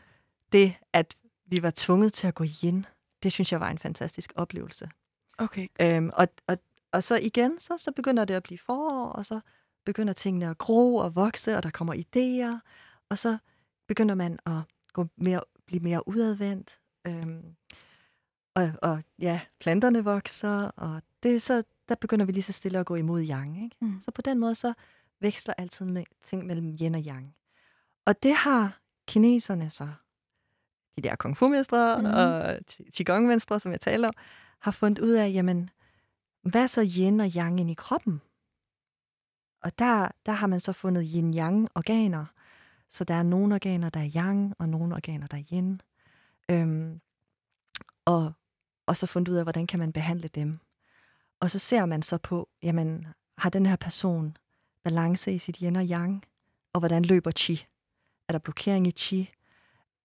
det, 0.53 0.75
at 0.93 1.17
vi 1.47 1.63
var 1.63 1.73
tvunget 1.77 2.13
til 2.13 2.27
at 2.27 2.35
gå 2.35 2.45
yin, 2.45 2.87
det 3.23 3.33
synes 3.33 3.53
jeg 3.53 3.61
var 3.61 3.71
en 3.71 3.79
fantastisk 3.79 4.33
oplevelse. 4.37 4.91
Okay. 5.39 5.69
Øhm, 5.81 6.11
og, 6.15 6.29
og, 6.47 6.59
og 6.93 7.05
så 7.05 7.17
igen, 7.17 7.59
så, 7.59 7.79
så 7.79 7.93
begynder 7.93 8.25
det 8.25 8.35
at 8.35 8.43
blive 8.43 8.59
forår, 8.59 9.09
og 9.09 9.27
så 9.27 9.41
begynder 9.85 10.13
tingene 10.13 10.49
at 10.49 10.59
gro 10.59 10.97
og 10.97 11.15
vokse, 11.15 11.57
og 11.57 11.63
der 11.63 11.71
kommer 11.71 11.95
idéer, 11.95 12.69
og 13.09 13.19
så 13.19 13.39
begynder 13.89 14.15
man 14.15 14.39
at 14.47 14.61
gå 14.93 15.07
mere, 15.17 15.41
blive 15.67 15.83
mere 15.83 16.09
udadvendt. 16.09 16.79
Øhm, 17.07 17.57
og, 18.55 18.73
og 18.83 19.03
ja, 19.19 19.41
planterne 19.61 20.05
vokser, 20.05 20.65
og 20.65 21.03
det 21.23 21.35
er 21.35 21.41
så, 21.41 21.63
der 21.89 21.95
begynder 21.95 22.27
vi 22.27 22.33
lige 22.33 22.43
så 22.43 22.53
stille 22.53 22.79
at 22.79 22.87
gå 22.87 22.95
imod 22.95 23.23
yang. 23.23 23.65
Ikke? 23.65 23.77
Mm. 23.81 24.01
Så 24.03 24.11
på 24.11 24.23
den 24.23 24.39
måde, 24.39 24.55
så 24.55 24.73
veksler 25.23 25.55
altid 25.59 25.87
med 25.87 26.05
ting 26.23 26.47
mellem 26.47 26.77
yin 26.81 26.95
og 26.95 27.01
yang. 27.01 27.35
Og 28.05 28.23
det 28.23 28.35
har 28.35 28.81
kineserne 29.07 29.71
så, 29.71 29.89
de 30.97 31.03
der 31.03 31.17
kung 31.17 31.37
fu-mestre 31.37 31.99
mm. 31.99 32.05
og 32.05 32.57
qi- 32.71 32.91
qigong-mestre, 32.91 33.61
som 33.61 33.73
jeg 33.73 33.81
taler 33.81 34.09
om, 34.09 34.15
har 34.59 34.71
fundet 34.71 35.03
ud 35.03 35.11
af, 35.11 35.33
jamen, 35.33 35.71
hvad 36.43 36.69
så 36.69 36.87
yin 36.99 37.21
og 37.21 37.31
yang 37.37 37.61
ind 37.61 37.71
i 37.71 37.75
kroppen? 37.75 38.21
Og 39.63 39.79
der, 39.79 40.09
der 40.27 40.33
har 40.33 40.47
man 40.47 40.61
så 40.61 40.73
fundet 40.73 41.11
yin-yang-organer. 41.15 42.25
Så 42.89 43.05
der 43.05 43.15
er 43.15 43.23
nogle 43.23 43.55
organer, 43.55 43.91
der 43.91 44.01
er 44.01 44.11
yang, 44.17 44.55
og 44.59 44.69
nogle 44.69 44.95
organer, 44.95 45.27
der 45.27 45.37
er 45.37 45.43
yin. 45.53 45.81
Øhm, 46.49 47.01
og, 48.05 48.33
og 48.87 48.97
så 48.97 49.07
fundet 49.07 49.33
ud 49.33 49.37
af, 49.37 49.45
hvordan 49.45 49.67
kan 49.67 49.79
man 49.79 49.93
behandle 49.93 50.29
dem. 50.29 50.59
Og 51.41 51.51
så 51.51 51.59
ser 51.59 51.87
man 51.87 52.03
så 52.03 52.19
på, 52.19 52.49
jamen, 52.63 53.07
har 53.39 53.51
den 53.51 53.67
her 53.67 53.77
person 53.77 54.37
balance 54.85 55.33
i 55.33 55.39
sit 55.39 55.57
yin 55.57 55.77
og 55.77 55.85
yang? 55.85 56.25
og 56.75 56.79
hvordan 56.81 57.05
løber 57.05 57.31
chi? 57.31 57.67
Er 58.29 58.33
der 58.33 58.39
blokering 58.39 58.87
i 58.87 58.91
chi? 58.91 59.31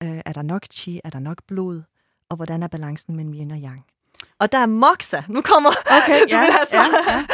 Øh, 0.04 0.22
er 0.26 0.34
der 0.34 0.42
nok 0.42 0.66
chi? 0.74 1.02
Er 1.04 1.10
der 1.10 1.20
nok 1.20 1.44
blod? 1.48 1.82
Og 2.30 2.36
hvordan 2.36 2.64
er 2.64 2.68
balancen 2.68 3.16
mellem 3.16 3.34
yin 3.34 3.52
og 3.52 3.58
yang? 3.58 3.86
Og 4.40 4.52
der 4.52 4.58
er 4.58 4.66
moxa. 4.66 5.24
Nu 5.30 5.42
kommer... 5.42 5.70
Okay, 5.98 6.20
du 6.22 6.36
ja, 6.36 6.40
vil 6.42 6.52
altså. 6.60 6.78
ja, 6.78 7.26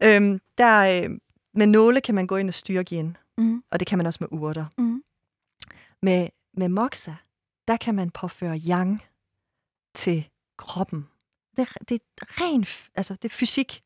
ja. 0.00 0.16
øhm, 0.16 0.40
der, 0.58 1.02
øh, 1.04 1.18
med 1.54 1.66
nåle 1.66 2.00
kan 2.00 2.14
man 2.14 2.26
gå 2.26 2.36
ind 2.36 2.48
og 2.48 2.54
styre 2.54 2.84
yin, 2.92 3.16
Mm. 3.38 3.62
og 3.70 3.80
det 3.80 3.88
kan 3.88 3.98
man 3.98 4.06
også 4.06 4.18
med 4.20 4.28
urter. 4.40 4.66
Mm. 4.78 5.02
Med, 6.02 6.28
med 6.54 6.68
moxa, 6.68 7.14
der 7.68 7.76
kan 7.76 7.94
man 7.94 8.10
påføre 8.10 8.58
yang 8.68 9.02
til 9.94 10.28
kroppen. 10.58 11.08
Det, 11.56 11.62
er- 11.68 11.84
det 11.88 11.94
er 12.22 12.26
ren, 12.42 12.64
altså 12.94 13.14
det 13.14 13.24
er 13.24 13.34
fysik. 13.34 13.82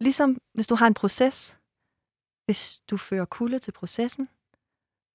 Ligesom 0.00 0.38
hvis 0.54 0.66
du 0.66 0.74
har 0.74 0.86
en 0.86 0.94
proces, 0.94 1.55
hvis 2.46 2.82
du 2.90 2.96
fører 2.96 3.24
kulde 3.24 3.58
til 3.58 3.72
processen, 3.72 4.28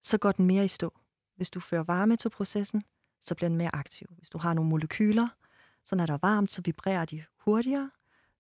så 0.04 0.18
går 0.18 0.32
den 0.32 0.46
mere 0.46 0.66
i 0.66 0.68
stå. 0.68 1.00
Hvis 1.36 1.50
du 1.50 1.60
fører 1.60 1.84
varme 1.84 2.18
til 2.18 2.30
processen, 2.30 2.82
så 3.22 3.36
bliver 3.36 3.50
den 3.50 3.58
mere 3.58 3.76
aktiv. 3.76 4.08
Hvis 4.18 4.30
du 4.30 4.38
har 4.38 4.54
nogle 4.54 4.70
molekyler, 4.70 5.28
så 5.84 5.96
når 5.96 6.06
der 6.06 6.14
er 6.14 6.18
varmt, 6.22 6.52
så 6.52 6.62
vibrerer 6.62 7.06
de 7.06 7.24
hurtigere. 7.38 7.92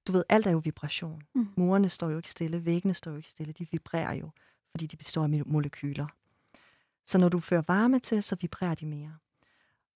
Du 0.07 0.11
ved, 0.11 0.23
alt 0.29 0.47
er 0.47 0.51
jo 0.51 0.57
vibration. 0.57 1.21
Mm. 1.35 1.47
Murene 1.57 1.89
står 1.89 2.09
jo 2.09 2.17
ikke 2.17 2.29
stille, 2.31 2.65
væggene 2.65 2.93
står 2.93 3.11
jo 3.11 3.17
ikke 3.17 3.29
stille, 3.29 3.53
de 3.53 3.67
vibrerer 3.71 4.13
jo, 4.13 4.29
fordi 4.71 4.87
de 4.87 4.97
består 4.97 5.23
af 5.23 5.27
mo- 5.27 5.43
molekyler. 5.51 6.07
Så 7.05 7.17
når 7.17 7.29
du 7.29 7.39
fører 7.39 7.61
varme 7.67 7.99
til, 7.99 8.23
så 8.23 8.35
vibrerer 8.41 8.75
de 8.75 8.85
mere. 8.85 9.17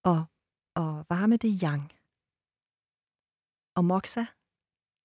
Og, 0.04 0.26
og 0.74 1.06
varme, 1.10 1.38
det 1.38 1.50
er 1.50 1.70
yang. 1.70 1.92
Og 3.76 3.86
moxa, 3.86 4.26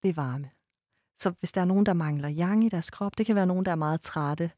det 0.03 0.09
er 0.09 0.15
varme. 0.15 0.51
Så 1.21 1.33
hvis 1.41 1.53
der 1.53 1.61
er 1.61 1.65
nogen, 1.65 1.87
der 1.87 1.93
mangler 1.93 2.31
yang 2.39 2.65
i 2.65 2.69
deres 2.69 2.91
krop, 2.91 3.19
det 3.19 3.27
kan 3.27 3.35
være 3.37 3.47
nogen, 3.47 3.65
der 3.65 3.71
er 3.71 3.77
meget 3.77 4.01
trætte, 4.01 4.51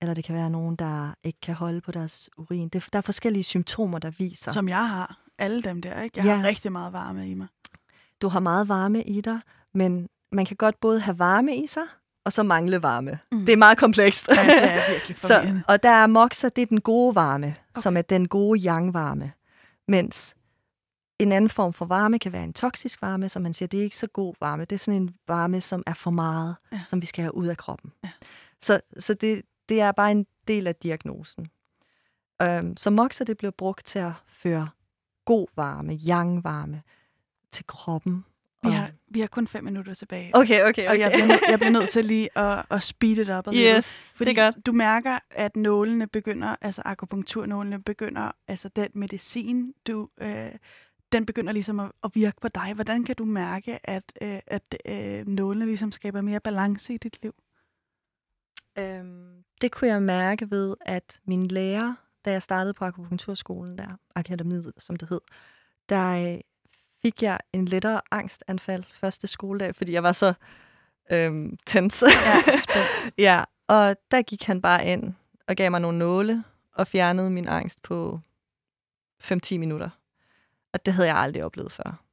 eller 0.00 0.14
det 0.14 0.24
kan 0.24 0.34
være 0.34 0.50
nogen, 0.50 0.76
der 0.76 1.14
ikke 1.24 1.40
kan 1.40 1.54
holde 1.54 1.80
på 1.80 1.92
deres 1.92 2.30
urin. 2.36 2.68
Det, 2.68 2.86
der 2.92 2.96
er 2.98 3.02
forskellige 3.02 3.42
symptomer, 3.44 3.98
der 3.98 4.10
viser. 4.10 4.52
Som 4.52 4.68
jeg 4.68 4.88
har. 4.88 5.18
Alle 5.38 5.62
dem 5.62 5.82
der, 5.82 6.02
ikke? 6.02 6.18
Jeg 6.18 6.24
Ja. 6.26 6.36
har 6.36 6.44
rigtig 6.48 6.72
meget 6.72 6.92
varme 6.92 7.28
i 7.30 7.34
mig. 7.34 7.46
Du 8.22 8.28
har 8.28 8.40
meget 8.40 8.68
varme 8.68 9.02
i 9.02 9.20
dig, 9.20 9.40
men 9.74 10.08
man 10.32 10.46
kan 10.46 10.56
godt 10.56 10.80
både 10.80 11.00
have 11.00 11.18
varme 11.18 11.56
i 11.56 11.66
sig, 11.66 11.82
og 12.24 12.32
så 12.32 12.42
mangle 12.42 12.82
varme. 12.82 13.18
Mm. 13.32 13.46
Det 13.46 13.52
er 13.52 13.56
meget 13.56 13.78
komplekst. 13.78 14.28
Ja, 14.28 14.34
det 14.42 14.62
er 14.64 14.92
virkelig 14.92 15.16
så, 15.30 15.60
og 15.68 15.82
der 15.82 15.90
er 15.90 16.06
moxa, 16.06 16.48
det 16.48 16.62
er 16.62 16.66
den 16.66 16.80
gode 16.80 17.14
varme, 17.14 17.46
okay. 17.46 17.82
som 17.82 17.96
er 17.96 18.02
den 18.02 18.28
gode 18.28 18.60
yang-varme. 18.68 19.32
Mens 19.88 20.34
en 21.22 21.32
anden 21.32 21.50
form 21.50 21.72
for 21.72 21.84
varme 21.84 22.18
kan 22.18 22.32
være 22.32 22.44
en 22.44 22.52
toksisk 22.52 23.02
varme, 23.02 23.28
som 23.28 23.42
man 23.42 23.52
siger, 23.52 23.66
det 23.66 23.80
er 23.80 23.84
ikke 23.84 23.96
så 23.96 24.06
god 24.06 24.34
varme. 24.40 24.64
Det 24.64 24.72
er 24.72 24.78
sådan 24.78 25.02
en 25.02 25.14
varme, 25.28 25.60
som 25.60 25.82
er 25.86 25.94
for 25.94 26.10
meget, 26.10 26.56
Ja. 26.72 26.80
som 26.86 27.00
vi 27.02 27.06
skal 27.06 27.22
have 27.22 27.34
ud 27.34 27.46
af 27.46 27.56
kroppen. 27.56 27.92
Ja. 28.04 28.10
Så, 28.60 28.80
så 28.98 29.14
det, 29.14 29.42
det 29.68 29.80
er 29.80 29.92
bare 29.92 30.10
en 30.10 30.26
del 30.48 30.66
af 30.66 30.74
diagnosen. 30.76 31.46
Øhm, 32.42 32.76
så 32.76 32.90
moxa, 32.90 33.24
det 33.24 33.36
bliver 33.38 33.50
brugt 33.50 33.86
til 33.86 33.98
at 33.98 34.12
føre 34.28 34.68
god 35.24 35.46
varme, 35.56 35.92
yang-varme 35.92 36.82
til 37.52 37.66
kroppen. 37.66 38.24
Vi 38.62 38.70
har, 38.70 38.90
vi 39.08 39.20
har 39.20 39.26
kun 39.26 39.46
fem 39.46 39.64
minutter 39.64 39.94
tilbage. 39.94 40.30
Okay, 40.36 40.60
okay, 40.60 40.68
okay. 40.68 40.88
Og 40.88 40.98
jeg 40.98 41.10
bliver, 41.14 41.38
jeg 41.50 41.58
bliver 41.58 41.70
nødt 41.70 41.90
til 41.90 42.04
lige 42.04 42.38
at, 42.38 42.64
at 42.70 42.82
speed 42.82 43.18
it 43.18 43.30
up. 43.30 43.48
Yes, 43.54 44.12
Fordi 44.14 44.30
det 44.30 44.38
er 44.38 44.44
godt. 44.52 44.66
du 44.66 44.72
mærker, 44.72 45.18
at 45.30 45.56
nålene 45.56 46.06
begynder, 46.06 46.56
altså 46.60 46.82
akupunkturnålene 46.84 47.82
begynder, 47.82 48.30
altså 48.48 48.68
den 48.76 48.88
medicin, 48.94 49.72
du, 49.86 50.08
øh, 50.20 50.50
den 51.12 51.26
begynder 51.26 51.52
ligesom 51.52 51.80
at, 51.80 51.92
at 52.04 52.10
virke 52.14 52.40
på 52.40 52.48
dig. 52.48 52.74
Hvordan 52.74 53.04
kan 53.04 53.16
du 53.16 53.24
mærke, 53.24 53.90
at, 53.90 54.12
øh, 54.22 54.40
at 54.46 54.76
øh, 54.86 55.26
nålene 55.26 55.66
ligesom 55.66 55.92
skaber 55.92 56.20
mere 56.20 56.40
balance 56.40 56.94
i 56.94 56.98
dit 56.98 57.18
liv? 57.22 57.34
Øhm, 58.78 59.44
det 59.60 59.72
kunne 59.72 59.90
jeg 59.90 60.02
mærke 60.02 60.50
ved, 60.50 60.76
at 60.80 61.20
min 61.24 61.46
lærer, 61.46 61.94
da 62.24 62.30
jeg 62.30 62.42
startede 62.42 62.74
på 62.74 62.84
akupunkturskolen 62.84 63.78
der, 63.78 63.98
akademiet, 64.14 64.72
som 64.78 64.96
det 64.96 65.08
hed, 65.08 65.20
der 65.88 66.32
øh, 66.34 66.40
fik 67.02 67.22
jeg 67.22 67.38
en 67.52 67.64
lettere 67.64 68.00
angstanfald 68.10 68.84
første 68.84 69.26
skoledag, 69.26 69.74
fordi 69.74 69.92
jeg 69.92 70.02
var 70.02 70.12
så 70.12 70.34
øhm, 71.12 71.58
tens. 71.66 72.04
Ja, 72.26 72.36
ja, 73.28 73.44
og 73.68 73.96
der 74.10 74.22
gik 74.22 74.44
han 74.44 74.62
bare 74.62 74.86
ind 74.86 75.14
og 75.46 75.56
gav 75.56 75.70
mig 75.70 75.80
nogle 75.80 75.98
nåle 75.98 76.44
og 76.72 76.86
fjernede 76.86 77.30
min 77.30 77.48
angst 77.48 77.82
på 77.82 78.20
5-10 79.22 79.58
minutter. 79.58 79.90
Og 80.72 80.86
det 80.86 80.94
havde 80.94 81.08
jeg 81.08 81.16
aldrig 81.16 81.44
oplevet 81.44 81.72
før. 81.72 82.04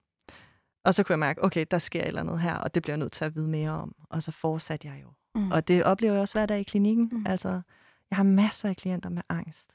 Og 0.86 0.94
så 0.94 1.04
kunne 1.04 1.14
jeg 1.14 1.20
mærke, 1.20 1.44
okay, 1.44 1.66
der 1.72 1.78
sker 1.78 2.02
et 2.02 2.08
eller 2.08 2.22
andet 2.22 2.40
her, 2.42 2.56
og 2.56 2.74
det 2.76 2.84
bliver 2.84 2.94
jeg 2.94 3.00
nødt 3.00 3.12
til 3.12 3.26
at 3.26 3.36
vide 3.36 3.48
mere 3.48 3.70
om. 3.72 3.96
Og 4.10 4.24
så 4.24 4.32
fortsatte 4.32 4.88
jeg 4.88 5.02
jo 5.04 5.08
Mm. 5.36 5.52
og 5.52 5.68
det 5.68 5.84
oplever 5.84 6.14
jeg 6.14 6.22
også 6.22 6.34
hver 6.36 6.46
dag 6.46 6.60
i 6.60 6.64
klinikken. 6.64 7.10
Mm. 7.12 7.26
Altså, 7.28 7.62
jeg 8.10 8.18
har 8.18 8.24
masser 8.24 8.70
af 8.70 8.76
klienter 8.78 9.10
med 9.10 9.22
angst. 9.30 9.72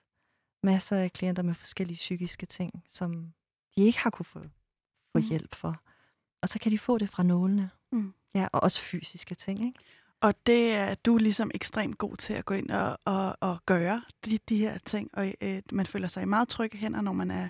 Masser 0.63 0.97
af 0.97 1.13
klienter 1.13 1.43
med 1.43 1.55
forskellige 1.55 1.97
psykiske 1.97 2.47
ting, 2.47 2.85
som 2.89 3.33
de 3.77 3.83
ikke 3.83 3.99
har 3.99 4.11
kunne 4.11 4.27
få, 4.27 4.39
få 5.13 5.19
Mm. 5.19 5.23
hjælp 5.29 5.55
for. 5.55 5.81
Og 6.43 6.49
så 6.49 6.59
kan 6.59 6.73
de 6.73 6.79
få 6.79 6.99
det 6.99 7.09
fra 7.11 7.23
nålene. 7.23 7.71
Mm. 7.93 8.15
Ja, 8.35 8.49
og 8.53 8.63
også 8.63 8.83
fysiske 8.83 9.35
ting, 9.35 9.67
ikke? 9.67 9.79
Og 10.21 10.35
det 10.47 10.75
er 10.75 10.95
du 10.95 11.15
er 11.15 11.19
ligesom 11.19 11.51
ekstremt 11.55 11.99
god 11.99 12.17
til 12.17 12.33
at 12.35 12.45
gå 12.45 12.55
ind 12.55 12.71
og, 12.71 12.99
og, 13.05 13.37
og 13.41 13.59
gøre 13.67 14.03
de, 14.25 14.39
de 14.49 14.59
her 14.59 14.79
ting, 14.79 15.11
og 15.13 15.35
øh, 15.41 15.63
man 15.73 15.87
føler 15.87 16.09
sig 16.09 16.23
i 16.23 16.27
meget 16.27 16.49
trygge 16.49 16.79
hænder, 16.79 17.01
når 17.01 17.13
man 17.13 17.31
er 17.31 17.49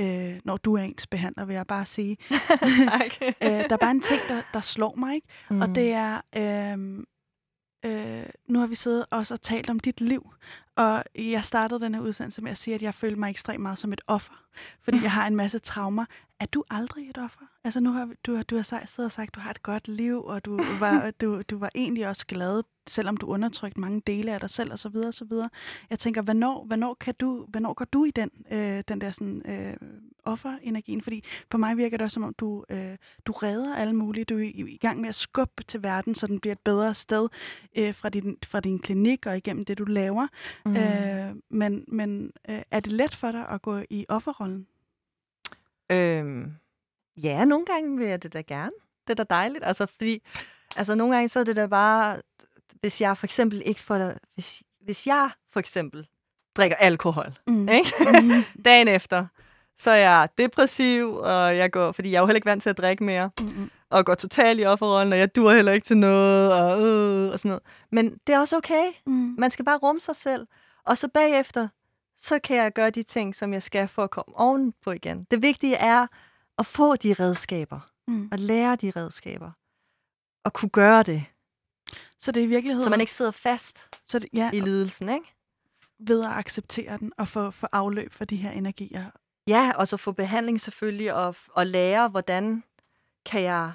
øh, 0.00 0.40
når 0.44 0.56
du 0.56 0.74
er 0.74 0.82
ens 0.82 1.06
behandler, 1.06 1.44
vil 1.44 1.54
jeg 1.54 1.66
bare 1.66 1.86
sige. 1.86 2.16
øh, 3.42 3.50
der 3.50 3.72
er 3.72 3.76
bare 3.76 3.90
en 3.90 4.00
ting, 4.00 4.20
der, 4.28 4.42
der 4.52 4.60
slår 4.60 4.94
mig, 4.94 5.14
ikke? 5.14 5.26
Mm. 5.50 5.60
og 5.60 5.74
det 5.74 5.92
er, 5.92 6.20
øh, 6.36 7.04
øh, 7.84 8.26
nu 8.48 8.58
har 8.58 8.66
vi 8.66 8.74
siddet 8.74 9.06
også 9.10 9.34
og 9.34 9.42
talt 9.42 9.70
om 9.70 9.80
dit 9.80 10.00
liv, 10.00 10.32
og 10.76 11.04
jeg 11.14 11.44
startede 11.44 11.80
den 11.80 11.94
her 11.94 12.02
udsendelse 12.02 12.42
med 12.42 12.50
at 12.50 12.58
sige, 12.58 12.74
at 12.74 12.82
jeg 12.82 12.94
føler 12.94 13.16
mig 13.16 13.30
ekstremt 13.30 13.60
meget 13.62 13.78
som 13.78 13.92
et 13.92 14.00
offer, 14.06 14.32
fordi 14.82 15.02
jeg 15.02 15.12
har 15.12 15.26
en 15.26 15.36
masse 15.36 15.58
traumer. 15.58 16.04
Er 16.40 16.46
du 16.46 16.64
aldrig 16.70 17.10
et 17.10 17.18
offer? 17.18 17.40
Altså 17.64 17.80
nu 17.80 17.92
har 17.92 18.08
du, 18.26 18.34
har- 18.36 18.42
du 18.42 18.56
har 18.56 18.62
siddet 18.62 18.98
og 19.06 19.12
sagt, 19.12 19.28
at 19.28 19.34
du 19.34 19.40
har 19.40 19.50
et 19.50 19.62
godt 19.62 19.88
liv, 19.88 20.24
og 20.24 20.44
du 20.44 20.56
var, 20.80 21.10
du, 21.10 21.42
du 21.42 21.58
var 21.58 21.70
egentlig 21.74 22.08
også 22.08 22.26
glad, 22.26 22.62
selvom 22.86 23.16
du 23.16 23.26
undertrykte 23.26 23.80
mange 23.80 24.02
dele 24.06 24.32
af 24.34 24.40
dig 24.40 24.50
selv, 24.50 24.72
og 24.72 24.78
så 24.78 24.88
videre, 24.88 25.08
og 25.08 25.14
så 25.14 25.24
videre. 25.24 25.50
Jeg 25.90 25.98
tænker, 25.98 26.22
hvornår, 26.22 26.64
hvornår, 26.64 26.94
kan 26.94 27.14
du, 27.20 27.46
hvornår 27.48 27.74
går 27.74 27.84
du 27.84 28.04
i 28.04 28.10
den, 28.10 28.30
øh, 28.50 28.84
den 28.88 29.00
der 29.00 29.10
sådan, 29.10 29.42
øh, 29.50 29.76
offerenergien? 30.24 31.00
Fordi 31.02 31.24
på 31.50 31.58
mig 31.58 31.76
virker 31.76 31.96
det 31.96 32.04
også, 32.04 32.14
som 32.14 32.22
om 32.22 32.34
du, 32.34 32.64
øh, 32.70 32.96
du 33.26 33.32
redder 33.32 33.74
alle 33.76 33.92
mulige. 33.96 34.24
Du 34.24 34.36
er 34.38 34.42
i, 34.42 34.48
i 34.74 34.76
gang 34.78 35.00
med 35.00 35.08
at 35.08 35.14
skubbe 35.14 35.62
til 35.62 35.82
verden, 35.82 36.14
så 36.14 36.26
den 36.26 36.40
bliver 36.40 36.52
et 36.52 36.60
bedre 36.60 36.94
sted 36.94 37.28
øh, 37.78 37.94
fra, 37.94 38.08
din, 38.08 38.36
fra 38.46 38.60
din 38.60 38.78
klinik 38.78 39.26
og 39.26 39.36
igennem 39.36 39.64
det, 39.64 39.78
du 39.78 39.84
laver. 39.84 40.26
Mm. 40.64 40.70
Mm. 40.72 40.76
Øh, 40.76 41.34
men 41.50 41.84
men 41.88 42.32
øh, 42.48 42.62
er 42.70 42.80
det 42.80 42.92
let 42.92 43.14
for 43.14 43.32
dig 43.32 43.48
at 43.48 43.62
gå 43.62 43.80
i 43.90 44.06
offerrollen? 44.08 44.66
Øhm, 45.90 46.52
ja, 47.16 47.44
nogle 47.44 47.66
gange 47.66 47.98
vil 47.98 48.06
jeg 48.06 48.22
det 48.22 48.32
da 48.32 48.40
gerne. 48.40 48.72
Det 49.06 49.20
er 49.20 49.24
da 49.24 49.34
dejligt. 49.34 49.64
Altså, 49.64 49.86
fordi, 49.86 50.22
altså 50.76 50.94
nogle 50.94 51.14
gange 51.14 51.28
så 51.28 51.40
er 51.40 51.44
det 51.44 51.56
da 51.56 51.66
bare, 51.66 52.20
hvis 52.80 53.00
jeg 53.00 53.16
for 53.16 53.26
eksempel 53.26 53.62
ikke 53.64 53.80
får, 53.80 54.12
hvis, 54.34 54.62
hvis 54.80 55.06
jeg 55.06 55.30
for 55.52 55.60
eksempel 55.60 56.06
drikker 56.56 56.76
alkohol, 56.76 57.32
Mm. 57.46 57.68
ikke? 57.68 57.90
Mhm. 58.22 58.42
dagen 58.64 58.88
efter, 58.88 59.26
så 59.78 59.90
er 59.90 59.96
jeg 59.96 60.28
depressiv, 60.38 61.14
og 61.14 61.56
jeg 61.56 61.72
går, 61.72 61.92
fordi 61.92 62.10
jeg 62.10 62.16
er 62.16 62.20
jo 62.20 62.26
heller 62.26 62.36
ikke 62.36 62.46
vant 62.50 62.62
til 62.62 62.70
at 62.70 62.78
drikke 62.78 63.04
mere, 63.04 63.30
Mm-mm. 63.40 63.70
Og 63.92 64.04
går 64.06 64.14
totalt 64.14 64.60
i 64.60 64.64
offerrollen, 64.64 65.12
og 65.12 65.18
jeg 65.18 65.34
dur 65.36 65.52
heller 65.52 65.72
ikke 65.72 65.84
til 65.84 65.96
noget, 65.96 66.52
og, 66.52 66.86
øh, 66.86 67.32
og 67.32 67.38
sådan 67.38 67.48
noget. 67.48 67.62
Men 67.92 68.18
det 68.26 68.34
er 68.34 68.38
også 68.40 68.56
okay. 68.56 68.84
Mm. 69.06 69.34
Man 69.38 69.50
skal 69.50 69.64
bare 69.64 69.78
rumme 69.78 70.00
sig 70.00 70.16
selv. 70.16 70.46
Og 70.86 70.98
så 70.98 71.08
bagefter, 71.08 71.68
så 72.18 72.38
kan 72.38 72.56
jeg 72.56 72.72
gøre 72.72 72.90
de 72.90 73.02
ting, 73.02 73.34
som 73.34 73.52
jeg 73.52 73.62
skal 73.62 73.88
for 73.88 74.04
at 74.04 74.10
komme 74.10 74.38
ovenpå 74.38 74.90
igen. 74.90 75.26
Det 75.30 75.42
vigtige 75.42 75.74
er 75.76 76.06
at 76.58 76.66
få 76.66 76.96
de 76.96 77.12
redskaber, 77.14 77.80
Mm. 78.08 78.28
og 78.32 78.38
lære 78.38 78.76
de 78.76 78.92
redskaber, 78.96 79.50
og 80.44 80.52
kunne 80.52 80.68
gøre 80.68 81.02
det, 81.02 81.24
Så 82.20 82.32
det 82.32 82.40
er 82.40 82.44
i 82.44 82.48
virkeligheden... 82.48 82.84
så 82.84 82.90
man 82.90 83.00
ikke 83.00 83.12
sidder 83.12 83.30
fast 83.30 83.88
så 84.06 84.18
det, 84.18 84.28
ja, 84.34 84.50
i 84.52 84.60
lidelsen, 84.60 85.08
ikke? 85.08 85.34
ved 86.06 86.24
at 86.24 86.30
acceptere 86.30 86.98
den 86.98 87.12
og 87.18 87.28
få, 87.28 87.50
få 87.50 87.66
afløb 87.72 88.12
for 88.12 88.24
de 88.24 88.36
her 88.36 88.50
energier. 88.50 89.04
Ja, 89.48 89.72
og 89.76 89.88
så 89.88 89.96
få 89.96 90.12
behandling 90.12 90.60
selvfølgelig, 90.60 91.14
og, 91.14 91.36
og 91.52 91.66
lære, 91.66 92.08
hvordan 92.08 92.64
kan 93.26 93.42
jeg 93.42 93.72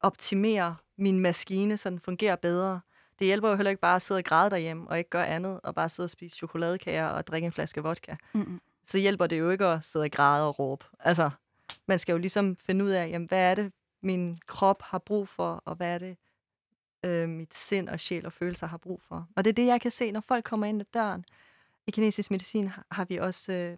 optimere 0.00 0.76
min 0.96 1.18
maskine, 1.20 1.76
så 1.76 1.90
den 1.90 2.00
fungerer 2.00 2.36
bedre. 2.36 2.80
Det 3.18 3.26
hjælper 3.26 3.50
jo 3.50 3.56
heller 3.56 3.70
ikke 3.70 3.80
bare 3.80 3.96
at 3.96 4.02
sidde 4.02 4.18
og 4.18 4.24
græde 4.24 4.50
derhjemme, 4.50 4.88
og 4.88 4.98
ikke 4.98 5.10
gøre 5.10 5.26
andet, 5.26 5.60
og 5.60 5.74
bare 5.74 5.88
sidde 5.88 6.06
og 6.06 6.10
spise 6.10 6.36
chokoladekager 6.36 7.06
og 7.08 7.26
drikke 7.26 7.46
en 7.46 7.52
flaske 7.52 7.82
vodka. 7.82 8.16
Mm-mm. 8.32 8.60
Så 8.86 8.98
hjælper 8.98 9.26
det 9.26 9.38
jo 9.38 9.50
ikke 9.50 9.66
at 9.66 9.84
sidde 9.84 10.04
og 10.04 10.10
græde 10.10 10.48
og 10.48 10.58
råbe. 10.58 10.84
Altså, 11.00 11.30
man 11.86 11.98
skal 11.98 12.12
jo 12.12 12.18
ligesom 12.18 12.56
finde 12.56 12.84
ud 12.84 12.90
af, 12.90 13.08
jamen, 13.08 13.28
hvad 13.28 13.50
er 13.50 13.54
det, 13.54 13.72
min 14.02 14.38
krop 14.46 14.82
har 14.82 14.98
brug 14.98 15.28
for, 15.28 15.62
og 15.64 15.74
hvad 15.76 15.94
er 15.94 15.98
det, 15.98 16.16
øh, 17.04 17.28
mit 17.28 17.54
sind 17.54 17.88
og 17.88 18.00
sjæl 18.00 18.26
og 18.26 18.32
følelser 18.32 18.66
har 18.66 18.76
brug 18.76 19.02
for. 19.08 19.28
Og 19.36 19.44
det 19.44 19.50
er 19.50 19.54
det, 19.54 19.66
jeg 19.66 19.80
kan 19.80 19.90
se, 19.90 20.10
når 20.12 20.20
folk 20.20 20.44
kommer 20.44 20.66
ind 20.66 20.80
ad 20.80 20.86
døren. 20.94 21.24
I 21.86 21.90
kinesisk 21.90 22.30
medicin 22.30 22.70
har- 22.90 23.04
vi 23.04 23.16
også 23.16 23.52
øh, 23.52 23.72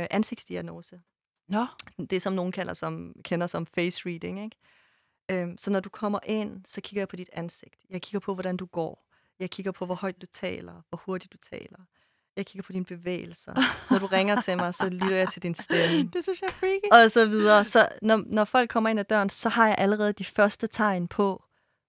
øh, 0.00 0.06
ansigtsdiagnose. 0.10 1.00
Nå, 1.48 1.66
Det, 2.10 2.22
som 2.22 2.32
nogen 2.32 2.52
kalder 2.52 2.72
som, 2.72 3.14
kender 3.24 3.46
som 3.46 3.66
face 3.66 4.02
reading. 4.06 4.44
Ikke? 4.44 4.56
Øhm, 5.30 5.58
så 5.58 5.70
når 5.70 5.80
du 5.80 5.88
kommer 5.88 6.18
ind, 6.26 6.60
så 6.66 6.80
kigger 6.80 7.00
jeg 7.00 7.08
på 7.08 7.16
dit 7.16 7.30
ansigt. 7.32 7.76
Jeg 7.90 8.02
kigger 8.02 8.18
på, 8.18 8.34
hvordan 8.34 8.56
du 8.56 8.66
går. 8.66 9.04
Jeg 9.38 9.50
kigger 9.50 9.72
på, 9.72 9.86
hvor 9.86 9.94
højt 9.94 10.20
du 10.20 10.26
taler, 10.26 10.82
hvor 10.88 11.02
hurtigt 11.06 11.32
du 11.32 11.38
taler. 11.50 11.78
Jeg 12.36 12.46
kigger 12.46 12.62
på 12.62 12.72
dine 12.72 12.84
bevægelser. 12.84 13.54
Når 13.90 13.98
du 13.98 14.06
ringer 14.06 14.40
til 14.40 14.56
mig, 14.56 14.74
så 14.74 14.88
lytter 14.88 15.16
jeg 15.16 15.28
til 15.28 15.42
din 15.42 15.54
stemme. 15.54 16.08
Det 16.12 16.22
synes 16.22 16.40
jeg 16.40 16.48
er 16.48 16.52
freaky. 16.52 17.04
Og 17.04 17.10
så 17.10 17.28
videre. 17.28 17.64
Så 17.64 17.88
når, 18.02 18.22
når 18.26 18.44
folk 18.44 18.70
kommer 18.70 18.90
ind 18.90 19.00
ad 19.00 19.04
døren, 19.04 19.30
så 19.30 19.48
har 19.48 19.66
jeg 19.66 19.74
allerede 19.78 20.12
de 20.12 20.24
første 20.24 20.66
tegn 20.66 21.08
på, 21.08 21.44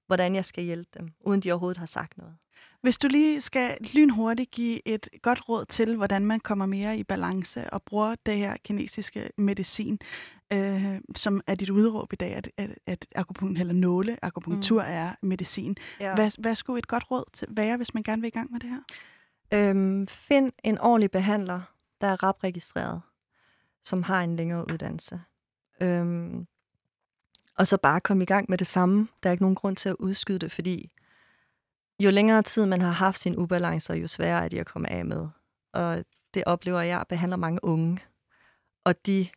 hvordan 0.07 0.35
jeg 0.35 0.45
skal 0.45 0.63
hjælpe 0.63 0.89
dem, 0.99 1.09
uden 1.19 1.39
de 1.39 1.51
overhovedet 1.51 1.77
har 1.77 1.85
sagt 1.85 2.17
noget. 2.17 2.33
Hvis 2.81 2.97
du 2.97 3.07
lige 3.07 3.41
skal 3.41 3.77
lynhurtigt 3.93 4.51
give 4.51 4.87
et 4.87 5.09
godt 5.21 5.49
råd 5.49 5.65
til, 5.65 5.95
hvordan 5.95 6.25
man 6.25 6.39
kommer 6.39 6.65
mere 6.65 6.97
i 6.97 7.03
balance 7.03 7.69
og 7.69 7.83
bruger 7.83 8.15
det 8.25 8.37
her 8.37 8.57
kinesiske 8.63 9.29
medicin, 9.37 9.99
øh, 10.53 11.01
som 11.15 11.41
er 11.47 11.55
dit 11.55 11.69
udråb 11.69 12.13
i 12.13 12.15
dag, 12.15 12.33
at, 12.33 12.49
at, 12.57 12.69
at 12.85 13.05
akupunktur 13.15 13.61
eller 13.61 13.73
nåle, 13.73 14.17
akupunktur 14.21 14.81
mm. 14.81 14.89
er 14.89 15.13
medicin. 15.21 15.77
Ja. 15.99 16.15
Hvad, 16.15 16.41
hvad 16.41 16.55
skulle 16.55 16.79
et 16.79 16.87
godt 16.87 17.11
råd 17.11 17.23
til 17.33 17.47
være, 17.51 17.77
hvis 17.77 17.93
man 17.93 18.03
gerne 18.03 18.21
vil 18.21 18.27
i 18.27 18.31
gang 18.31 18.51
med 18.51 18.59
det 18.59 18.69
her? 18.69 18.81
Øhm, 19.51 20.07
find 20.07 20.51
en 20.63 20.77
ordentlig 20.77 21.11
behandler, 21.11 21.61
der 22.01 22.07
er 22.07 22.23
RAP-registreret, 22.23 23.01
som 23.83 24.03
har 24.03 24.21
en 24.21 24.35
længere 24.35 24.71
uddannelse. 24.71 25.21
Øhm, 25.81 26.47
og 27.57 27.67
så 27.67 27.77
bare 27.77 28.01
komme 28.01 28.23
i 28.23 28.25
gang 28.25 28.45
med 28.49 28.57
det 28.57 28.67
samme. 28.67 29.07
Der 29.23 29.29
er 29.29 29.31
ikke 29.31 29.43
nogen 29.43 29.55
grund 29.55 29.75
til 29.75 29.89
at 29.89 29.95
udskyde 29.99 30.39
det, 30.39 30.51
fordi 30.51 30.91
jo 31.99 32.11
længere 32.11 32.41
tid 32.41 32.65
man 32.65 32.81
har 32.81 32.91
haft 32.91 33.19
sin 33.19 33.37
ubalancer, 33.37 33.93
jo 33.93 34.07
sværere 34.07 34.43
er 34.43 34.49
de 34.49 34.59
at 34.59 34.67
komme 34.67 34.89
af 34.89 35.05
med. 35.05 35.27
Og 35.73 36.05
det 36.33 36.43
oplever 36.45 36.81
jeg, 36.81 37.05
behandler 37.09 37.37
mange 37.37 37.63
unge. 37.63 37.99
Og 38.85 39.05
de 39.05 39.27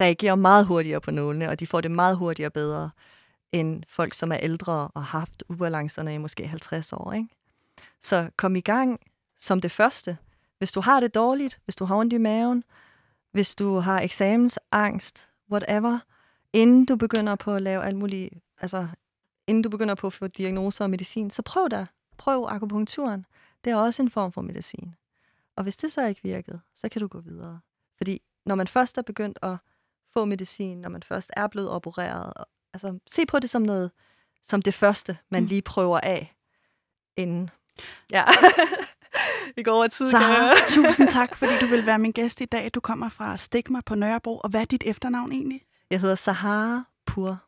reagerer 0.00 0.34
meget 0.34 0.66
hurtigere 0.66 1.00
på 1.00 1.10
nålene, 1.10 1.48
og 1.48 1.60
de 1.60 1.66
får 1.66 1.80
det 1.80 1.90
meget 1.90 2.16
hurtigere 2.16 2.50
bedre 2.50 2.90
end 3.52 3.82
folk, 3.88 4.14
som 4.14 4.32
er 4.32 4.36
ældre 4.36 4.72
og 4.72 5.02
har 5.02 5.18
haft 5.18 5.44
ubalancerne 5.48 6.14
i 6.14 6.18
måske 6.18 6.46
50 6.46 6.92
år. 6.92 7.12
Ikke? 7.12 7.28
Så 8.02 8.30
kom 8.36 8.56
i 8.56 8.60
gang 8.60 9.00
som 9.38 9.60
det 9.60 9.72
første. 9.72 10.18
Hvis 10.58 10.72
du 10.72 10.80
har 10.80 11.00
det 11.00 11.14
dårligt, 11.14 11.60
hvis 11.64 11.76
du 11.76 11.84
har 11.84 11.96
ondt 11.96 12.12
i 12.12 12.18
maven, 12.18 12.64
hvis 13.32 13.54
du 13.54 13.78
har 13.78 14.00
eksamensangst, 14.00 15.28
whatever, 15.50 15.98
inden 16.52 16.84
du 16.84 16.96
begynder 16.96 17.34
på 17.34 17.54
at 17.54 17.62
lave 17.62 17.84
alt 17.84 17.96
muligt, 17.96 18.34
altså 18.60 18.88
inden 19.46 19.62
du 19.62 19.68
begynder 19.68 19.94
på 19.94 20.06
at 20.06 20.12
få 20.12 20.26
diagnoser 20.26 20.84
og 20.84 20.90
medicin, 20.90 21.30
så 21.30 21.42
prøv 21.42 21.68
da. 21.70 21.86
Prøv 22.16 22.46
akupunkturen. 22.48 23.26
Det 23.64 23.70
er 23.70 23.76
også 23.76 24.02
en 24.02 24.10
form 24.10 24.32
for 24.32 24.42
medicin. 24.42 24.94
Og 25.56 25.62
hvis 25.62 25.76
det 25.76 25.92
så 25.92 26.06
ikke 26.06 26.20
virkede, 26.22 26.60
så 26.74 26.88
kan 26.88 27.00
du 27.00 27.06
gå 27.06 27.20
videre. 27.20 27.60
Fordi 27.96 28.22
når 28.46 28.54
man 28.54 28.68
først 28.68 28.98
er 28.98 29.02
begyndt 29.02 29.38
at 29.42 29.56
få 30.14 30.24
medicin, 30.24 30.80
når 30.80 30.88
man 30.88 31.02
først 31.02 31.30
er 31.36 31.46
blevet 31.46 31.70
opereret, 31.70 32.32
altså 32.74 32.98
se 33.06 33.26
på 33.26 33.38
det 33.38 33.50
som 33.50 33.62
noget, 33.62 33.90
som 34.44 34.62
det 34.62 34.74
første, 34.74 35.18
man 35.30 35.42
mm. 35.42 35.48
lige 35.48 35.62
prøver 35.62 36.00
af, 36.00 36.34
inden. 37.16 37.50
Ja. 38.10 38.24
Vi 39.56 39.62
går 39.62 39.72
over 39.72 39.86
tid. 39.88 40.06
Så 40.06 40.18
tusind 40.68 41.08
tak, 41.18 41.36
fordi 41.36 41.52
du 41.60 41.66
vil 41.66 41.86
være 41.86 41.98
min 41.98 42.12
gæst 42.12 42.40
i 42.40 42.44
dag. 42.44 42.70
Du 42.74 42.80
kommer 42.80 43.08
fra 43.08 43.36
Stigma 43.36 43.80
på 43.86 43.94
Nørrebro. 43.94 44.38
Og 44.38 44.50
hvad 44.50 44.60
er 44.60 44.64
dit 44.64 44.82
efternavn 44.86 45.32
egentlig? 45.32 45.62
Jeg 45.90 46.00
hedder 46.00 46.14
Sahara 46.14 46.84
Pur. 47.06 47.47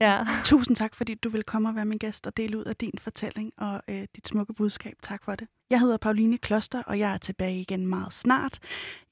Ja. 0.00 0.26
Tusind 0.44 0.76
tak, 0.76 0.94
fordi 0.94 1.14
du 1.14 1.28
vil 1.28 1.42
komme 1.44 1.68
og 1.68 1.74
være 1.74 1.84
min 1.84 1.98
gæst 1.98 2.26
og 2.26 2.36
dele 2.36 2.58
ud 2.58 2.64
af 2.64 2.76
din 2.76 2.98
fortælling 2.98 3.52
og 3.56 3.82
øh, 3.88 4.06
dit 4.16 4.28
smukke 4.28 4.54
budskab. 4.54 4.96
Tak 5.02 5.24
for 5.24 5.34
det. 5.34 5.48
Jeg 5.70 5.80
hedder 5.80 5.96
Pauline 5.96 6.38
Kloster, 6.38 6.82
og 6.82 6.98
jeg 6.98 7.14
er 7.14 7.18
tilbage 7.18 7.60
igen 7.60 7.86
meget 7.86 8.12
snart. 8.12 8.58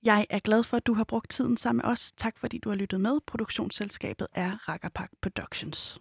Jeg 0.03 0.26
er 0.30 0.39
glad 0.39 0.62
for, 0.62 0.76
at 0.76 0.87
du 0.87 0.95
har 0.95 1.05
brugt 1.05 1.30
tiden 1.30 1.57
sammen 1.57 1.82
med 1.85 1.93
os. 1.93 2.12
Tak 2.12 2.39
fordi 2.39 2.59
du 2.59 2.68
har 2.68 2.76
lyttet 2.76 3.01
med. 3.01 3.20
Produktionsselskabet 3.26 4.26
er 4.35 4.68
Rakkerpak 4.68 5.11
Productions. 5.22 5.99